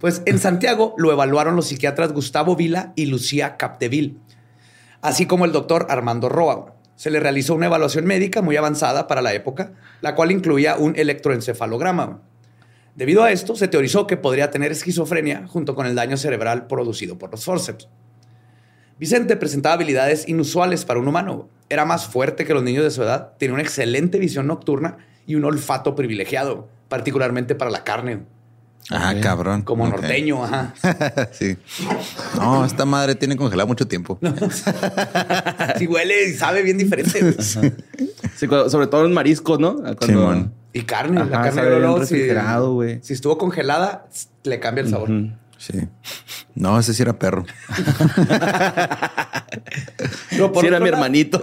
Pues 0.00 0.22
en 0.24 0.38
Santiago 0.38 0.94
lo 0.96 1.12
evaluaron 1.12 1.56
los 1.56 1.68
psiquiatras 1.68 2.14
Gustavo 2.14 2.56
Vila 2.56 2.94
y 2.96 3.04
Lucía 3.04 3.58
Capdeville, 3.58 4.16
así 5.02 5.26
como 5.26 5.44
el 5.44 5.52
doctor 5.52 5.86
Armando 5.90 6.30
Roa. 6.30 6.74
Se 6.96 7.10
le 7.10 7.20
realizó 7.20 7.54
una 7.54 7.66
evaluación 7.66 8.06
médica 8.06 8.40
muy 8.40 8.56
avanzada 8.56 9.06
para 9.06 9.20
la 9.20 9.34
época, 9.34 9.74
la 10.00 10.14
cual 10.14 10.32
incluía 10.32 10.76
un 10.76 10.96
electroencefalograma. 10.96 12.22
Debido 12.96 13.22
a 13.24 13.30
esto, 13.30 13.54
se 13.56 13.68
teorizó 13.68 14.06
que 14.06 14.16
podría 14.16 14.50
tener 14.50 14.72
esquizofrenia 14.72 15.46
junto 15.46 15.74
con 15.74 15.86
el 15.86 15.94
daño 15.94 16.16
cerebral 16.16 16.66
producido 16.66 17.18
por 17.18 17.30
los 17.30 17.44
forceps. 17.44 17.86
Vicente 18.98 19.36
presentaba 19.36 19.74
habilidades 19.74 20.26
inusuales 20.28 20.86
para 20.86 21.00
un 21.00 21.08
humano. 21.08 21.50
Era 21.68 21.84
más 21.84 22.06
fuerte 22.06 22.46
que 22.46 22.54
los 22.54 22.62
niños 22.62 22.84
de 22.84 22.90
su 22.90 23.02
edad, 23.02 23.34
tenía 23.36 23.52
una 23.52 23.62
excelente 23.62 24.18
visión 24.18 24.46
nocturna 24.46 24.96
y 25.26 25.34
un 25.34 25.44
olfato 25.44 25.94
privilegiado, 25.94 26.68
particularmente 26.88 27.54
para 27.54 27.70
la 27.70 27.84
carne. 27.84 28.24
Ah, 28.90 29.14
cabrón. 29.22 29.62
Como 29.62 29.86
norteño, 29.86 30.44
ajá. 30.44 30.74
sí. 31.32 31.56
No, 32.36 32.64
esta 32.64 32.84
madre 32.84 33.14
tiene 33.14 33.36
congelado 33.36 33.68
mucho 33.68 33.86
tiempo. 33.86 34.18
sí, 35.78 35.86
huele 35.86 36.28
y 36.28 36.34
sabe 36.34 36.62
bien 36.62 36.78
diferente. 36.78 37.40
Sí, 37.42 38.46
sobre 38.68 38.86
todo 38.86 39.06
en 39.06 39.12
mariscos, 39.12 39.60
¿no? 39.60 39.76
Cuando... 39.96 40.50
Y 40.72 40.82
carne. 40.82 41.24
la 41.24 41.42
carne 41.42 41.62
de 41.62 41.98
refrigerado, 41.98 42.74
güey. 42.74 43.00
Si, 43.02 43.12
estuvo 43.12 43.38
congelada, 43.38 44.06
le 44.44 44.60
cambia 44.60 44.82
el 44.82 44.90
sabor. 44.90 45.10
Sí. 45.58 45.74
No, 46.54 46.78
ese 46.78 46.94
sí 46.94 47.02
era 47.02 47.18
perro. 47.18 47.44
por 50.52 50.64
era 50.64 50.80
mi 50.80 50.88
hermanito. 50.88 51.42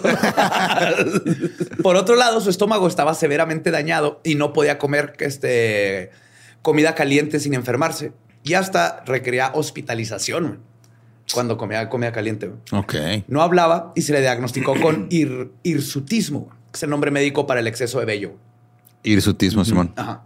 por 1.84 1.96
otro 1.96 2.15
lado, 2.15 2.41
su 2.41 2.50
estómago 2.50 2.88
estaba 2.88 3.13
severamente 3.13 3.70
dañado 3.70 4.22
y 4.24 4.36
no 4.36 4.53
podía 4.53 4.79
comer 4.79 5.13
este, 5.20 6.12
comida 6.62 6.96
caliente 6.96 7.40
sin 7.40 7.54
enfermarse. 7.54 8.14
Y 8.44 8.54
hasta 8.54 9.04
requería 9.06 9.52
hospitalización 9.54 10.60
cuando 11.34 11.58
comía 11.58 11.90
comida 11.90 12.12
caliente. 12.12 12.52
Ok. 12.72 12.96
No 13.28 13.42
hablaba 13.42 13.92
y 13.96 14.02
se 14.02 14.14
le 14.14 14.22
diagnosticó 14.22 14.80
con 14.80 15.08
hirsutismo, 15.10 16.50
que 16.72 16.78
es 16.78 16.84
el 16.84 16.90
nombre 16.90 17.12
médico 17.12 17.46
para 17.46 17.60
el 17.60 17.68
exceso 17.68 18.00
de 18.00 18.06
vello. 18.06 18.36
Hirsutismo, 19.04 19.66
Simón. 19.66 19.94
Ajá. 19.96 20.24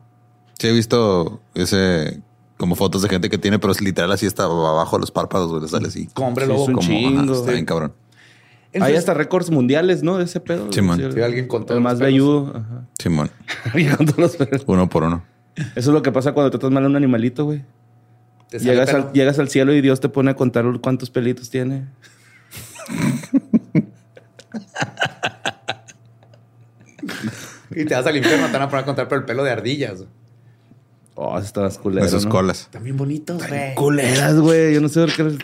Sí, 0.60 0.68
he 0.68 0.74
visto 0.74 1.42
ese 1.56 2.22
como 2.58 2.76
fotos 2.76 3.02
de 3.02 3.10
gente 3.10 3.28
que 3.32 3.40
tiene, 3.40 3.58
pero 3.58 3.74
es 3.74 3.82
literal 3.82 4.12
así 4.12 4.28
está 4.28 4.44
abajo 4.44 4.98
de 4.98 5.02
los 5.02 5.10
párpados, 5.10 5.50
güey, 5.50 5.64
le 5.64 5.68
sale 5.68 5.88
así. 5.88 6.08
Como 6.14 6.28
hombre 6.28 6.46
lobo. 6.46 6.66
un 6.66 6.78
chingo. 6.78 7.34
está 7.34 7.52
bien 7.52 7.66
cabrón. 7.66 7.94
Hay 8.80 8.96
hasta 8.96 9.16
récords 9.16 9.50
mundiales, 9.50 10.04
¿no? 10.04 10.20
De 10.20 10.26
ese 10.26 10.40
pedo. 10.40 10.72
Simón. 10.72 11.02
Sí, 11.12 11.22
alguien 11.22 11.48
contó. 11.48 11.74
El 11.74 11.82
más 11.82 12.00
velludo. 12.00 12.64
Simón. 13.00 13.32
los 14.18 14.36
pedos. 14.38 14.64
Uno 14.68 14.88
por 14.88 15.04
uno. 15.04 15.24
Eso 15.56 15.72
es 15.76 15.88
lo 15.88 16.02
que 16.02 16.12
pasa 16.12 16.34
cuando 16.34 16.52
tratas 16.52 16.72
mal 16.72 16.84
a 16.84 16.88
un 16.88 16.96
animalito, 16.96 17.46
güey. 17.46 17.64
Llegas 18.52 18.94
al, 18.94 19.14
llegas 19.14 19.40
al 19.40 19.50
cielo 19.50 19.74
y 19.74 19.82
Dios 19.82 20.00
te 20.02 20.10
pone 20.10 20.32
a 20.32 20.36
contar 20.36 20.66
cuántos 20.82 21.10
pelitos 21.10 21.50
tiene. 21.50 21.88
y 27.72 27.86
te 27.86 27.96
vas 27.96 28.06
al 28.06 28.18
infierno, 28.18 28.48
te 28.48 28.54
van 28.54 28.64
a 28.64 28.70
poner 28.70 28.84
a 28.84 28.86
contar 28.86 29.08
por 29.08 29.20
el 29.20 29.24
pelo 29.26 29.44
de 29.44 29.52
ardillas. 29.52 30.04
Oh, 31.16 31.38
estas 31.40 31.78
culeras. 31.78 32.10
Esas 32.10 32.26
colas. 32.26 32.68
También 32.72 32.98
bonitos, 32.98 33.48
güey. 33.48 33.76
Culeras, 33.76 34.40
güey. 34.40 34.74
Yo 34.74 34.82
no 34.82 34.90
sé 34.90 35.02
por 35.02 35.14
qué 35.14 35.38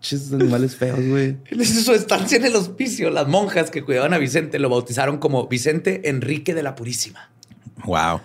esos 0.00 0.32
animales 0.32 0.76
feos, 0.76 1.00
güey. 1.06 1.36
En 1.50 1.64
su 1.64 1.92
estancia 1.92 2.38
en 2.38 2.44
el 2.44 2.56
hospicio, 2.56 3.10
las 3.10 3.28
monjas 3.28 3.70
que 3.70 3.84
cuidaban 3.84 4.14
a 4.14 4.18
Vicente 4.18 4.58
lo 4.58 4.68
bautizaron 4.68 5.18
como 5.18 5.46
Vicente 5.48 6.08
Enrique 6.08 6.54
de 6.54 6.62
la 6.62 6.74
Purísima. 6.74 7.30
Wow. 7.84 8.20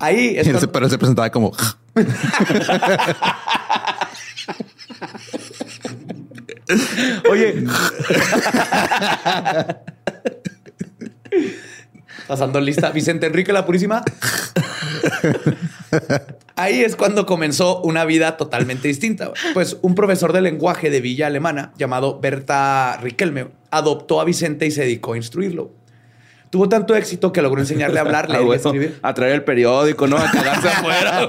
Ahí 0.00 0.34
es. 0.36 0.48
Pero 0.72 0.88
se 0.88 0.98
presentaba 0.98 1.30
como. 1.30 1.52
Oye. 7.30 7.64
Pasando 12.26 12.60
lista, 12.60 12.90
Vicente 12.90 13.26
Enrique 13.26 13.52
la 13.52 13.66
Purísima. 13.66 14.02
Ahí 16.56 16.82
es 16.82 16.96
cuando 16.96 17.26
comenzó 17.26 17.80
una 17.82 18.04
vida 18.04 18.36
totalmente 18.36 18.88
distinta. 18.88 19.32
Pues 19.54 19.78
un 19.82 19.94
profesor 19.94 20.32
de 20.32 20.40
lenguaje 20.40 20.90
de 20.90 21.00
Villa 21.00 21.26
Alemana 21.26 21.72
llamado 21.76 22.20
Berta 22.20 22.98
Riquelme 23.02 23.48
adoptó 23.70 24.20
a 24.20 24.24
Vicente 24.24 24.66
y 24.66 24.70
se 24.70 24.82
dedicó 24.82 25.14
a 25.14 25.16
instruirlo. 25.16 25.72
Tuvo 26.50 26.68
tanto 26.68 26.96
éxito 26.96 27.32
que 27.32 27.40
logró 27.42 27.60
enseñarle 27.60 27.98
a 27.98 28.02
hablar, 28.02 28.28
leer 28.28 28.44
y 28.48 28.52
escribir. 28.52 28.98
A 29.02 29.14
traer 29.14 29.34
el 29.34 29.44
periódico, 29.44 30.06
¿no? 30.06 30.16
A 30.16 30.30
cagarse 30.30 30.68
afuera. 30.74 31.28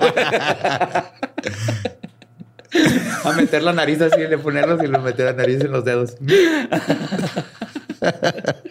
a 3.24 3.32
meter 3.34 3.62
la 3.64 3.74
nariz 3.74 4.02
así, 4.02 4.20
le 4.20 4.38
ponerlos 4.40 4.84
y 4.84 4.88
le 4.88 4.98
meter 4.98 5.28
la 5.28 5.34
nariz 5.34 5.62
en 5.62 5.72
los 5.72 5.86
dedos. 5.86 6.16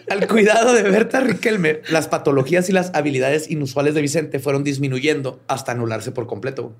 Al 0.09 0.27
cuidado 0.27 0.73
de 0.73 0.83
Berta 0.83 1.21
Riquelme, 1.21 1.81
las 1.89 2.09
patologías 2.09 2.67
y 2.69 2.73
las 2.73 2.91
habilidades 2.93 3.49
inusuales 3.49 3.95
de 3.95 4.01
Vicente 4.01 4.39
fueron 4.39 4.65
disminuyendo 4.65 5.39
hasta 5.47 5.71
anularse 5.71 6.11
por 6.11 6.27
completo. 6.27 6.73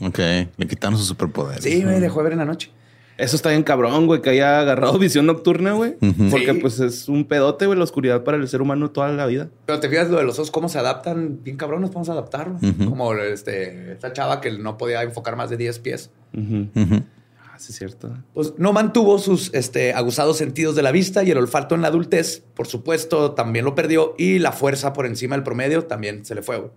Ok, 0.00 0.18
le 0.18 0.66
quitaron 0.66 0.98
su 0.98 1.04
superpoder. 1.04 1.62
Sí, 1.62 1.84
me 1.84 2.00
dejó 2.00 2.24
ver 2.24 2.32
en 2.32 2.38
la 2.40 2.44
noche. 2.44 2.72
Eso 3.18 3.36
está 3.36 3.50
bien 3.50 3.62
cabrón, 3.62 4.06
güey, 4.06 4.22
que 4.22 4.30
haya 4.30 4.60
agarrado 4.60 4.98
visión 4.98 5.26
nocturna, 5.26 5.72
güey. 5.72 5.94
Porque 6.30 6.54
pues 6.54 6.80
es 6.80 7.08
un 7.08 7.24
pedote, 7.24 7.66
güey, 7.66 7.78
la 7.78 7.84
oscuridad 7.84 8.24
para 8.24 8.36
el 8.36 8.48
ser 8.48 8.62
humano 8.62 8.90
toda 8.90 9.10
la 9.12 9.26
vida. 9.26 9.48
Pero 9.66 9.80
te 9.80 9.88
fijas 9.88 10.10
lo 10.10 10.18
de 10.18 10.24
los 10.24 10.38
ojos, 10.38 10.50
cómo 10.50 10.68
se 10.68 10.78
adaptan. 10.78 11.42
Bien 11.42 11.56
cabrón, 11.56 11.82
nos 11.82 11.90
podemos 11.90 12.08
adaptar. 12.08 12.52
Como 12.84 13.14
este, 13.14 13.92
esta 13.92 14.12
chava 14.12 14.40
que 14.40 14.50
no 14.52 14.78
podía 14.78 15.02
enfocar 15.02 15.36
más 15.36 15.50
de 15.50 15.56
10 15.56 15.78
pies. 15.80 16.10
Ah, 16.34 17.58
sí, 17.58 17.72
es 17.72 17.78
cierto. 17.78 18.16
Pues 18.34 18.54
no 18.56 18.72
mantuvo 18.72 19.18
sus 19.18 19.52
este, 19.52 19.92
aguzados 19.92 20.38
sentidos 20.38 20.74
de 20.74 20.82
la 20.82 20.90
vista 20.90 21.22
y 21.22 21.30
el 21.30 21.38
olfato 21.38 21.74
en 21.74 21.82
la 21.82 21.88
adultez, 21.88 22.42
por 22.54 22.66
supuesto, 22.66 23.32
también 23.32 23.64
lo 23.64 23.74
perdió. 23.74 24.14
Y 24.16 24.38
la 24.38 24.52
fuerza 24.52 24.92
por 24.92 25.06
encima 25.06 25.36
del 25.36 25.44
promedio 25.44 25.84
también 25.84 26.24
se 26.24 26.34
le 26.34 26.42
fue, 26.42 26.70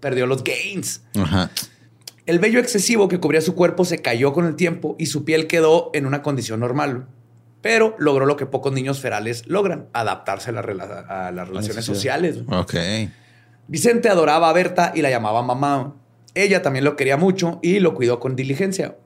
Perdió 0.00 0.26
los 0.26 0.44
gains. 0.44 1.02
Ajá. 1.14 1.50
El 2.26 2.40
vello 2.40 2.58
excesivo 2.58 3.06
que 3.06 3.20
cubría 3.20 3.40
su 3.40 3.54
cuerpo 3.54 3.84
se 3.84 4.02
cayó 4.02 4.32
con 4.32 4.46
el 4.46 4.56
tiempo 4.56 4.96
y 4.98 5.06
su 5.06 5.24
piel 5.24 5.46
quedó 5.46 5.90
en 5.94 6.06
una 6.06 6.22
condición 6.22 6.58
normal. 6.58 7.06
Pero 7.62 7.94
logró 7.98 8.26
lo 8.26 8.36
que 8.36 8.46
pocos 8.46 8.72
niños 8.72 9.00
ferales 9.00 9.46
logran, 9.46 9.86
adaptarse 9.92 10.50
a, 10.50 10.52
las 10.52 10.64
relaciones 11.48 11.84
sociales. 11.84 12.38
Ok. 12.48 12.74
Vicente 13.68 14.08
adoraba 14.08 14.50
a 14.50 14.52
Berta 14.52 14.92
y 14.94 15.02
la 15.02 15.10
llamaba 15.10 15.42
mamá. 15.42 15.94
Ella 16.34 16.62
también 16.62 16.84
lo 16.84 16.96
quería 16.96 17.16
mucho 17.16 17.60
y 17.62 17.78
lo 17.78 17.94
cuidó 17.94 18.18
con 18.18 18.34
diligencia. 18.34 18.96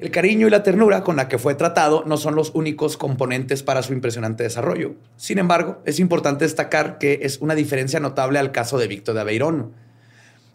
El 0.00 0.10
cariño 0.10 0.48
y 0.48 0.50
la 0.50 0.64
ternura 0.64 1.04
con 1.04 1.14
la 1.14 1.28
que 1.28 1.38
fue 1.38 1.54
tratado 1.54 2.02
no 2.04 2.16
son 2.16 2.34
los 2.34 2.50
únicos 2.52 2.96
componentes 2.96 3.62
para 3.62 3.82
su 3.82 3.92
impresionante 3.92 4.42
desarrollo. 4.42 4.96
Sin 5.16 5.38
embargo, 5.38 5.80
es 5.86 6.00
importante 6.00 6.44
destacar 6.44 6.98
que 6.98 7.20
es 7.22 7.38
una 7.40 7.54
diferencia 7.54 8.00
notable 8.00 8.40
al 8.40 8.52
caso 8.52 8.76
de 8.76 8.88
Víctor 8.88 9.14
de 9.14 9.20
Aveirón, 9.22 9.72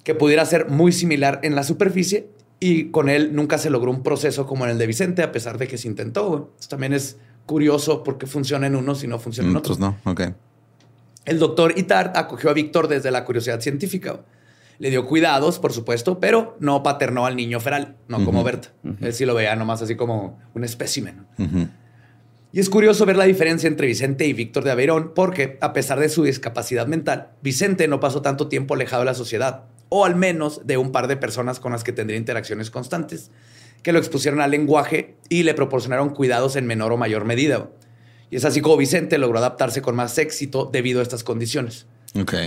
que 0.03 0.15
pudiera 0.15 0.45
ser 0.45 0.69
muy 0.69 0.91
similar 0.91 1.39
en 1.43 1.55
la 1.55 1.63
superficie 1.63 2.29
y 2.59 2.91
con 2.91 3.09
él 3.09 3.35
nunca 3.35 3.57
se 3.57 3.69
logró 3.69 3.91
un 3.91 4.03
proceso 4.03 4.45
como 4.45 4.65
en 4.65 4.71
el 4.71 4.77
de 4.77 4.87
Vicente, 4.87 5.23
a 5.23 5.31
pesar 5.31 5.57
de 5.57 5.67
que 5.67 5.77
se 5.77 5.87
intentó. 5.87 6.53
Esto 6.59 6.69
también 6.69 6.93
es 6.93 7.17
curioso 7.45 8.03
porque 8.03 8.27
funciona 8.27 8.67
en 8.67 8.75
unos 8.75 9.03
y 9.03 9.07
no 9.07 9.19
funciona 9.19 9.49
en 9.49 9.55
otros. 9.57 9.79
no, 9.79 9.97
ok. 10.05 10.21
El 11.25 11.39
doctor 11.39 11.77
Itard 11.77 12.17
acogió 12.17 12.49
a 12.49 12.53
Víctor 12.53 12.87
desde 12.87 13.11
la 13.11 13.25
curiosidad 13.25 13.61
científica 13.61 14.21
le 14.81 14.89
dio 14.89 15.05
cuidados, 15.05 15.59
por 15.59 15.73
supuesto, 15.73 16.19
pero 16.19 16.57
no 16.59 16.81
paternó 16.81 17.27
al 17.27 17.35
niño 17.35 17.59
feral, 17.59 17.97
no 18.07 18.25
como 18.25 18.43
Berta. 18.43 18.69
Él 18.99 19.13
sí 19.13 19.25
lo 19.25 19.35
veía 19.35 19.55
nomás 19.55 19.83
así 19.83 19.95
como 19.95 20.39
un 20.55 20.63
espécimen. 20.63 21.27
Y 22.51 22.59
es 22.59 22.67
curioso 22.67 23.05
ver 23.05 23.15
la 23.15 23.25
diferencia 23.25 23.67
entre 23.67 23.85
Vicente 23.85 24.25
y 24.25 24.33
Víctor 24.33 24.63
de 24.63 24.71
Aveirón, 24.71 25.11
porque 25.13 25.59
a 25.61 25.71
pesar 25.71 25.99
de 25.99 26.09
su 26.09 26.23
discapacidad 26.23 26.87
mental, 26.87 27.29
Vicente 27.43 27.87
no 27.87 27.99
pasó 27.99 28.23
tanto 28.23 28.47
tiempo 28.47 28.73
alejado 28.73 29.03
de 29.03 29.05
la 29.05 29.13
sociedad, 29.13 29.65
o 29.93 30.05
al 30.05 30.15
menos 30.15 30.61
de 30.65 30.77
un 30.77 30.93
par 30.93 31.09
de 31.09 31.17
personas 31.17 31.59
con 31.59 31.73
las 31.73 31.83
que 31.83 31.91
tendría 31.91 32.17
interacciones 32.17 32.71
constantes, 32.71 33.29
que 33.83 33.91
lo 33.91 33.99
expusieron 33.99 34.39
al 34.39 34.49
lenguaje 34.49 35.17
y 35.27 35.43
le 35.43 35.53
proporcionaron 35.53 36.11
cuidados 36.11 36.55
en 36.55 36.65
menor 36.65 36.93
o 36.93 36.97
mayor 36.97 37.25
medida. 37.25 37.69
Y 38.29 38.37
es 38.37 38.45
así 38.45 38.61
como 38.61 38.77
Vicente 38.77 39.17
logró 39.17 39.39
adaptarse 39.39 39.81
con 39.81 39.97
más 39.97 40.17
éxito 40.17 40.69
debido 40.71 41.01
a 41.01 41.03
estas 41.03 41.25
condiciones. 41.25 41.87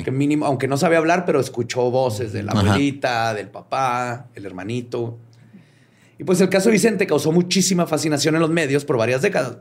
Que 0.02 0.10
mínimo, 0.10 0.46
aunque 0.46 0.66
no 0.68 0.78
sabe 0.78 0.96
hablar, 0.96 1.26
pero 1.26 1.38
escuchó 1.38 1.90
voces 1.90 2.32
de 2.32 2.44
la 2.44 2.52
abuelita, 2.52 3.34
del 3.34 3.48
papá, 3.48 4.28
el 4.34 4.46
hermanito. 4.46 5.18
Y 6.18 6.24
pues 6.24 6.40
el 6.40 6.48
caso 6.48 6.70
de 6.70 6.72
Vicente 6.72 7.06
causó 7.06 7.30
muchísima 7.30 7.86
fascinación 7.86 8.36
en 8.36 8.40
los 8.40 8.50
medios 8.50 8.86
por 8.86 8.96
varias 8.96 9.20
décadas. 9.20 9.58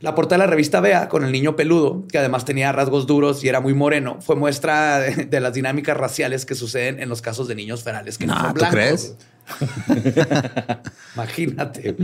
La 0.00 0.14
portada 0.14 0.42
de 0.42 0.46
la 0.46 0.50
revista 0.50 0.80
Bea 0.80 1.08
con 1.08 1.24
el 1.24 1.32
niño 1.32 1.56
peludo, 1.56 2.06
que 2.08 2.18
además 2.18 2.44
tenía 2.44 2.70
rasgos 2.72 3.06
duros 3.06 3.42
y 3.42 3.48
era 3.48 3.60
muy 3.60 3.74
moreno, 3.74 4.18
fue 4.20 4.36
muestra 4.36 5.00
de, 5.00 5.40
las 5.40 5.54
dinámicas 5.54 5.96
raciales 5.96 6.46
que 6.46 6.54
suceden 6.54 7.00
en 7.00 7.08
los 7.08 7.20
casos 7.20 7.48
de 7.48 7.54
niños 7.54 7.82
ferales 7.82 8.16
que 8.18 8.26
no, 8.26 8.38
son 8.38 8.54
blancos. 8.54 8.74
crees? 8.74 9.16
Imagínate. 11.14 11.96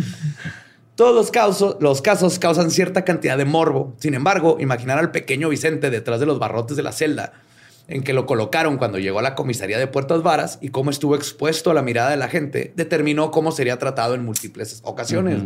Todos 0.97 1.15
los 1.15 1.31
casos, 1.31 1.77
los 1.81 2.03
casos 2.03 2.39
causan 2.39 2.71
cierta 2.71 3.05
cantidad 3.05 3.39
de 3.39 3.45
morbo. 3.45 3.95
Sin 3.99 4.15
embargo, 4.15 4.57
imaginar 4.61 4.99
al 4.99 5.11
pequeño 5.11 5.49
Vicente 5.49 5.91
detrás 5.91 6.21
de 6.21 6.27
los 6.27 6.39
barrotes 6.39 6.77
de 6.77 6.83
la 6.83 6.93
celda 6.93 7.33
en 7.89 8.03
que 8.03 8.13
lo 8.13 8.27
colocaron 8.27 8.79
cuando 8.79 8.99
llegó 8.99 9.19
a 9.19 9.23
la 9.23 9.35
comisaría 9.35 9.79
de 9.79 9.87
Puertas 9.87 10.23
Varas 10.23 10.59
y 10.61 10.71
cómo 10.71 10.91
estuvo 10.91 11.15
expuesto 11.15 11.71
a 11.71 11.75
la 11.75 11.83
mirada 11.83 12.11
de 12.11 12.17
la 12.17 12.29
gente, 12.29 12.73
determinó 12.77 13.31
cómo 13.31 13.53
sería 13.53 13.79
tratado 13.79 14.15
en 14.15 14.25
múltiples 14.25 14.81
ocasiones. 14.85 15.43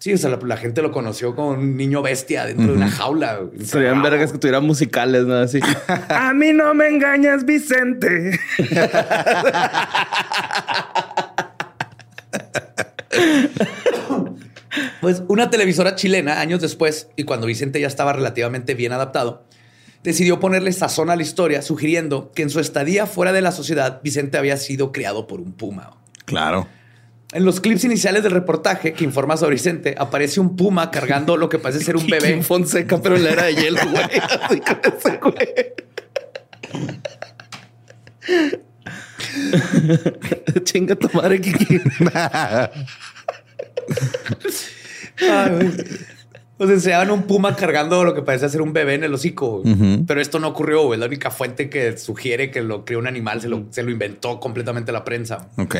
Sí, 0.00 0.14
o 0.14 0.18
sea, 0.18 0.30
la, 0.30 0.56
gente 0.56 0.80
lo 0.80 0.92
conoció 0.92 1.36
como 1.36 1.50
un 1.50 1.76
niño 1.76 2.00
bestia 2.00 2.46
dentro 2.46 2.68
de 2.68 2.72
una 2.72 2.90
jaula. 2.90 3.38
Serían 3.62 4.02
vergas 4.02 4.32
que 4.32 4.38
tuvieran 4.38 4.64
musicales, 4.64 5.26
¿no? 5.26 5.34
Así. 5.36 5.60
a 6.08 6.32
mí 6.32 6.54
no 6.54 6.72
me 6.72 6.88
engañas, 6.88 7.44
Vicente. 7.44 8.40
Pues 15.02 15.22
una 15.28 15.50
televisora 15.50 15.96
chilena, 15.96 16.40
años 16.40 16.62
después, 16.62 17.08
y 17.16 17.24
cuando 17.24 17.46
Vicente 17.46 17.78
ya 17.78 17.86
estaba 17.86 18.14
relativamente 18.14 18.74
bien 18.74 18.92
adaptado, 18.92 19.44
decidió 20.02 20.40
ponerle 20.40 20.72
sazón 20.72 21.10
a 21.10 21.16
la 21.16 21.22
historia, 21.22 21.60
sugiriendo 21.60 22.32
que 22.32 22.40
en 22.40 22.48
su 22.48 22.60
estadía 22.60 23.06
fuera 23.06 23.32
de 23.32 23.42
la 23.42 23.52
sociedad, 23.52 24.00
Vicente 24.02 24.38
había 24.38 24.56
sido 24.56 24.92
criado 24.92 25.26
por 25.26 25.40
un 25.40 25.52
puma. 25.52 25.98
Claro. 26.24 26.68
En 27.32 27.44
los 27.44 27.60
clips 27.60 27.84
iniciales 27.84 28.24
del 28.24 28.32
reportaje 28.32 28.92
que 28.92 29.04
informa 29.04 29.36
sobre 29.36 29.54
Vicente, 29.54 29.94
aparece 29.96 30.40
un 30.40 30.56
puma 30.56 30.90
cargando 30.90 31.36
lo 31.36 31.48
que 31.48 31.58
parece 31.58 31.84
ser 31.84 31.96
un 31.96 32.06
bebé. 32.08 32.34
Kim 32.34 32.42
Fonseca, 32.42 33.00
pero 33.00 33.16
en 33.16 33.24
la 33.24 33.30
era 33.30 33.44
de 33.44 33.54
hielo, 33.54 33.80
güey. 33.90 34.04
Así 34.42 34.60
con 34.60 34.80
ese 34.82 35.16
güey. 35.18 35.48
Chinga 40.64 40.96
tu 40.96 41.08
madre, 41.16 41.40
Kiki. 41.40 41.80
Pues 46.56 46.70
enseñaban 46.70 47.10
un 47.10 47.22
puma 47.22 47.56
cargando 47.56 48.04
lo 48.04 48.14
que 48.14 48.22
parece 48.22 48.48
ser 48.48 48.60
un 48.60 48.72
bebé 48.72 48.94
en 48.94 49.04
el 49.04 49.14
hocico. 49.14 49.62
Pero 50.06 50.20
esto 50.20 50.38
no 50.40 50.48
ocurrió. 50.48 50.92
Es 50.92 51.00
la 51.00 51.06
única 51.06 51.30
fuente 51.30 51.70
que 51.70 51.96
sugiere 51.96 52.50
que 52.50 52.62
lo 52.62 52.84
crió 52.84 52.98
un 52.98 53.06
animal. 53.06 53.40
Se 53.40 53.48
lo, 53.48 53.66
se 53.70 53.82
lo 53.82 53.90
inventó 53.90 54.40
completamente 54.40 54.92
la 54.92 55.04
prensa. 55.04 55.48
Ok. 55.56 55.76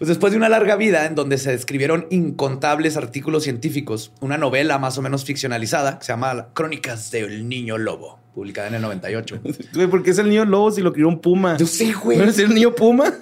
Pues 0.00 0.08
después 0.08 0.30
de 0.30 0.38
una 0.38 0.48
larga 0.48 0.76
vida 0.76 1.04
en 1.04 1.14
donde 1.14 1.36
se 1.36 1.52
escribieron 1.52 2.06
incontables 2.08 2.96
artículos 2.96 3.44
científicos, 3.44 4.12
una 4.22 4.38
novela 4.38 4.78
más 4.78 4.96
o 4.96 5.02
menos 5.02 5.26
ficcionalizada 5.26 5.98
que 5.98 6.06
se 6.06 6.12
llama 6.12 6.48
Crónicas 6.54 7.10
del 7.10 7.46
Niño 7.46 7.76
Lobo, 7.76 8.18
publicada 8.34 8.68
en 8.68 8.76
el 8.76 8.80
98. 8.80 9.42
¿por 9.90 10.02
qué 10.02 10.12
es 10.12 10.18
el 10.18 10.30
niño 10.30 10.46
lobo 10.46 10.70
si 10.70 10.80
lo 10.80 10.94
crió 10.94 11.06
un 11.06 11.20
puma? 11.20 11.58
Yo 11.58 11.66
sé, 11.66 11.92
güey. 11.92 12.16
¿No 12.16 12.24
es 12.24 12.38
el 12.38 12.54
niño 12.54 12.74
puma? 12.74 13.12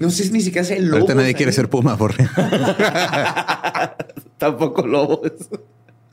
No 0.00 0.10
sé 0.10 0.28
ni 0.32 0.40
siquiera 0.40 0.62
es 0.62 0.72
el 0.72 0.86
lobo. 0.86 1.02
Ahorita 1.02 1.14
nadie 1.14 1.34
quiere 1.34 1.52
ser 1.52 1.70
puma, 1.70 1.96
por 1.96 2.16
Tampoco 4.36 4.88
lobos. 4.88 5.30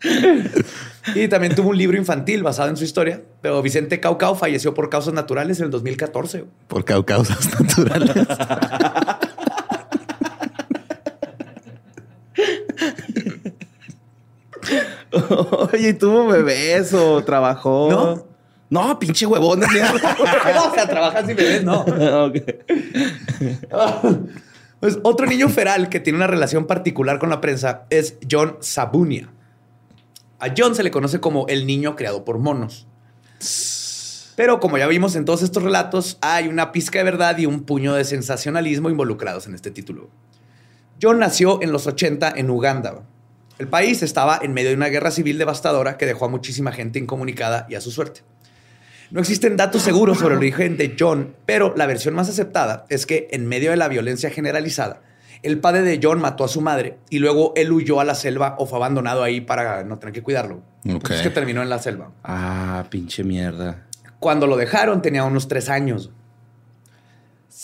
y 1.15 1.27
también 1.29 1.55
tuvo 1.55 1.69
un 1.69 1.79
libro 1.79 1.97
infantil 1.97 2.43
basado 2.43 2.69
en 2.69 2.77
su 2.77 2.83
historia, 2.83 3.23
pero 3.41 3.59
Vicente 3.63 3.99
Caucao 3.99 4.35
falleció 4.35 4.75
por 4.75 4.91
causas 4.91 5.15
naturales 5.15 5.57
en 5.61 5.65
el 5.65 5.71
2014. 5.71 6.45
Por 6.67 6.85
causas 6.85 7.59
naturales. 7.59 8.27
Oye, 15.73 15.93
¿tuvo 15.93 16.27
bebés 16.27 16.93
o 16.93 17.23
trabajó? 17.23 17.89
No. 17.89 18.31
No, 18.69 18.97
pinche 18.99 19.25
huevón. 19.25 19.59
no, 19.59 19.65
o 19.67 20.73
sea, 20.73 20.87
trabajas 20.87 21.29
y 21.29 21.33
bebés, 21.33 21.63
no. 21.63 21.83
pues 24.79 24.97
otro 25.03 25.25
niño 25.27 25.49
feral 25.49 25.89
que 25.89 25.99
tiene 25.99 26.15
una 26.17 26.27
relación 26.27 26.65
particular 26.67 27.19
con 27.19 27.29
la 27.29 27.41
prensa 27.41 27.83
es 27.89 28.15
John 28.29 28.55
Sabunia. 28.61 29.29
A 30.39 30.53
John 30.57 30.73
se 30.73 30.83
le 30.83 30.91
conoce 30.91 31.19
como 31.19 31.47
el 31.47 31.67
niño 31.67 31.97
creado 31.97 32.23
por 32.23 32.39
monos. 32.39 32.87
Pero 34.37 34.61
como 34.61 34.77
ya 34.77 34.87
vimos 34.87 35.15
en 35.17 35.25
todos 35.25 35.41
estos 35.41 35.63
relatos, 35.63 36.17
hay 36.21 36.47
una 36.47 36.71
pizca 36.71 36.99
de 36.99 37.03
verdad 37.03 37.37
y 37.37 37.45
un 37.45 37.63
puño 37.63 37.93
de 37.93 38.05
sensacionalismo 38.05 38.89
involucrados 38.89 39.47
en 39.47 39.53
este 39.53 39.71
título. 39.71 40.09
John 41.01 41.19
nació 41.19 41.61
en 41.61 41.73
los 41.73 41.87
80 41.87 42.33
en 42.37 42.49
Uganda. 42.49 43.03
El 43.61 43.67
país 43.67 44.01
estaba 44.01 44.39
en 44.41 44.53
medio 44.53 44.69
de 44.69 44.75
una 44.75 44.87
guerra 44.87 45.11
civil 45.11 45.37
devastadora 45.37 45.95
que 45.95 46.07
dejó 46.07 46.25
a 46.25 46.29
muchísima 46.29 46.71
gente 46.71 46.97
incomunicada 46.97 47.67
y 47.69 47.75
a 47.75 47.81
su 47.81 47.91
suerte. 47.91 48.21
No 49.11 49.19
existen 49.19 49.55
datos 49.55 49.83
seguros 49.83 50.17
sobre 50.17 50.33
el 50.33 50.39
origen 50.39 50.77
de 50.77 50.95
John, 50.99 51.35
pero 51.45 51.71
la 51.77 51.85
versión 51.85 52.15
más 52.15 52.27
aceptada 52.27 52.87
es 52.89 53.05
que 53.05 53.27
en 53.29 53.45
medio 53.45 53.69
de 53.69 53.77
la 53.77 53.87
violencia 53.87 54.31
generalizada, 54.31 55.03
el 55.43 55.59
padre 55.59 55.83
de 55.83 55.99
John 56.01 56.19
mató 56.19 56.43
a 56.43 56.47
su 56.47 56.59
madre 56.59 56.97
y 57.11 57.19
luego 57.19 57.53
él 57.55 57.71
huyó 57.71 57.99
a 57.99 58.03
la 58.03 58.15
selva 58.15 58.55
o 58.57 58.65
fue 58.65 58.79
abandonado 58.79 59.21
ahí 59.21 59.41
para 59.41 59.83
no 59.83 59.99
tener 59.99 60.11
que 60.11 60.23
cuidarlo. 60.23 60.63
Es 61.11 61.21
que 61.21 61.29
terminó 61.29 61.61
en 61.61 61.69
la 61.69 61.77
selva. 61.77 62.13
Ah, 62.23 62.85
pinche 62.89 63.23
mierda. 63.23 63.85
Cuando 64.19 64.47
lo 64.47 64.57
dejaron 64.57 65.03
tenía 65.03 65.23
unos 65.23 65.47
tres 65.47 65.69
años. 65.69 66.09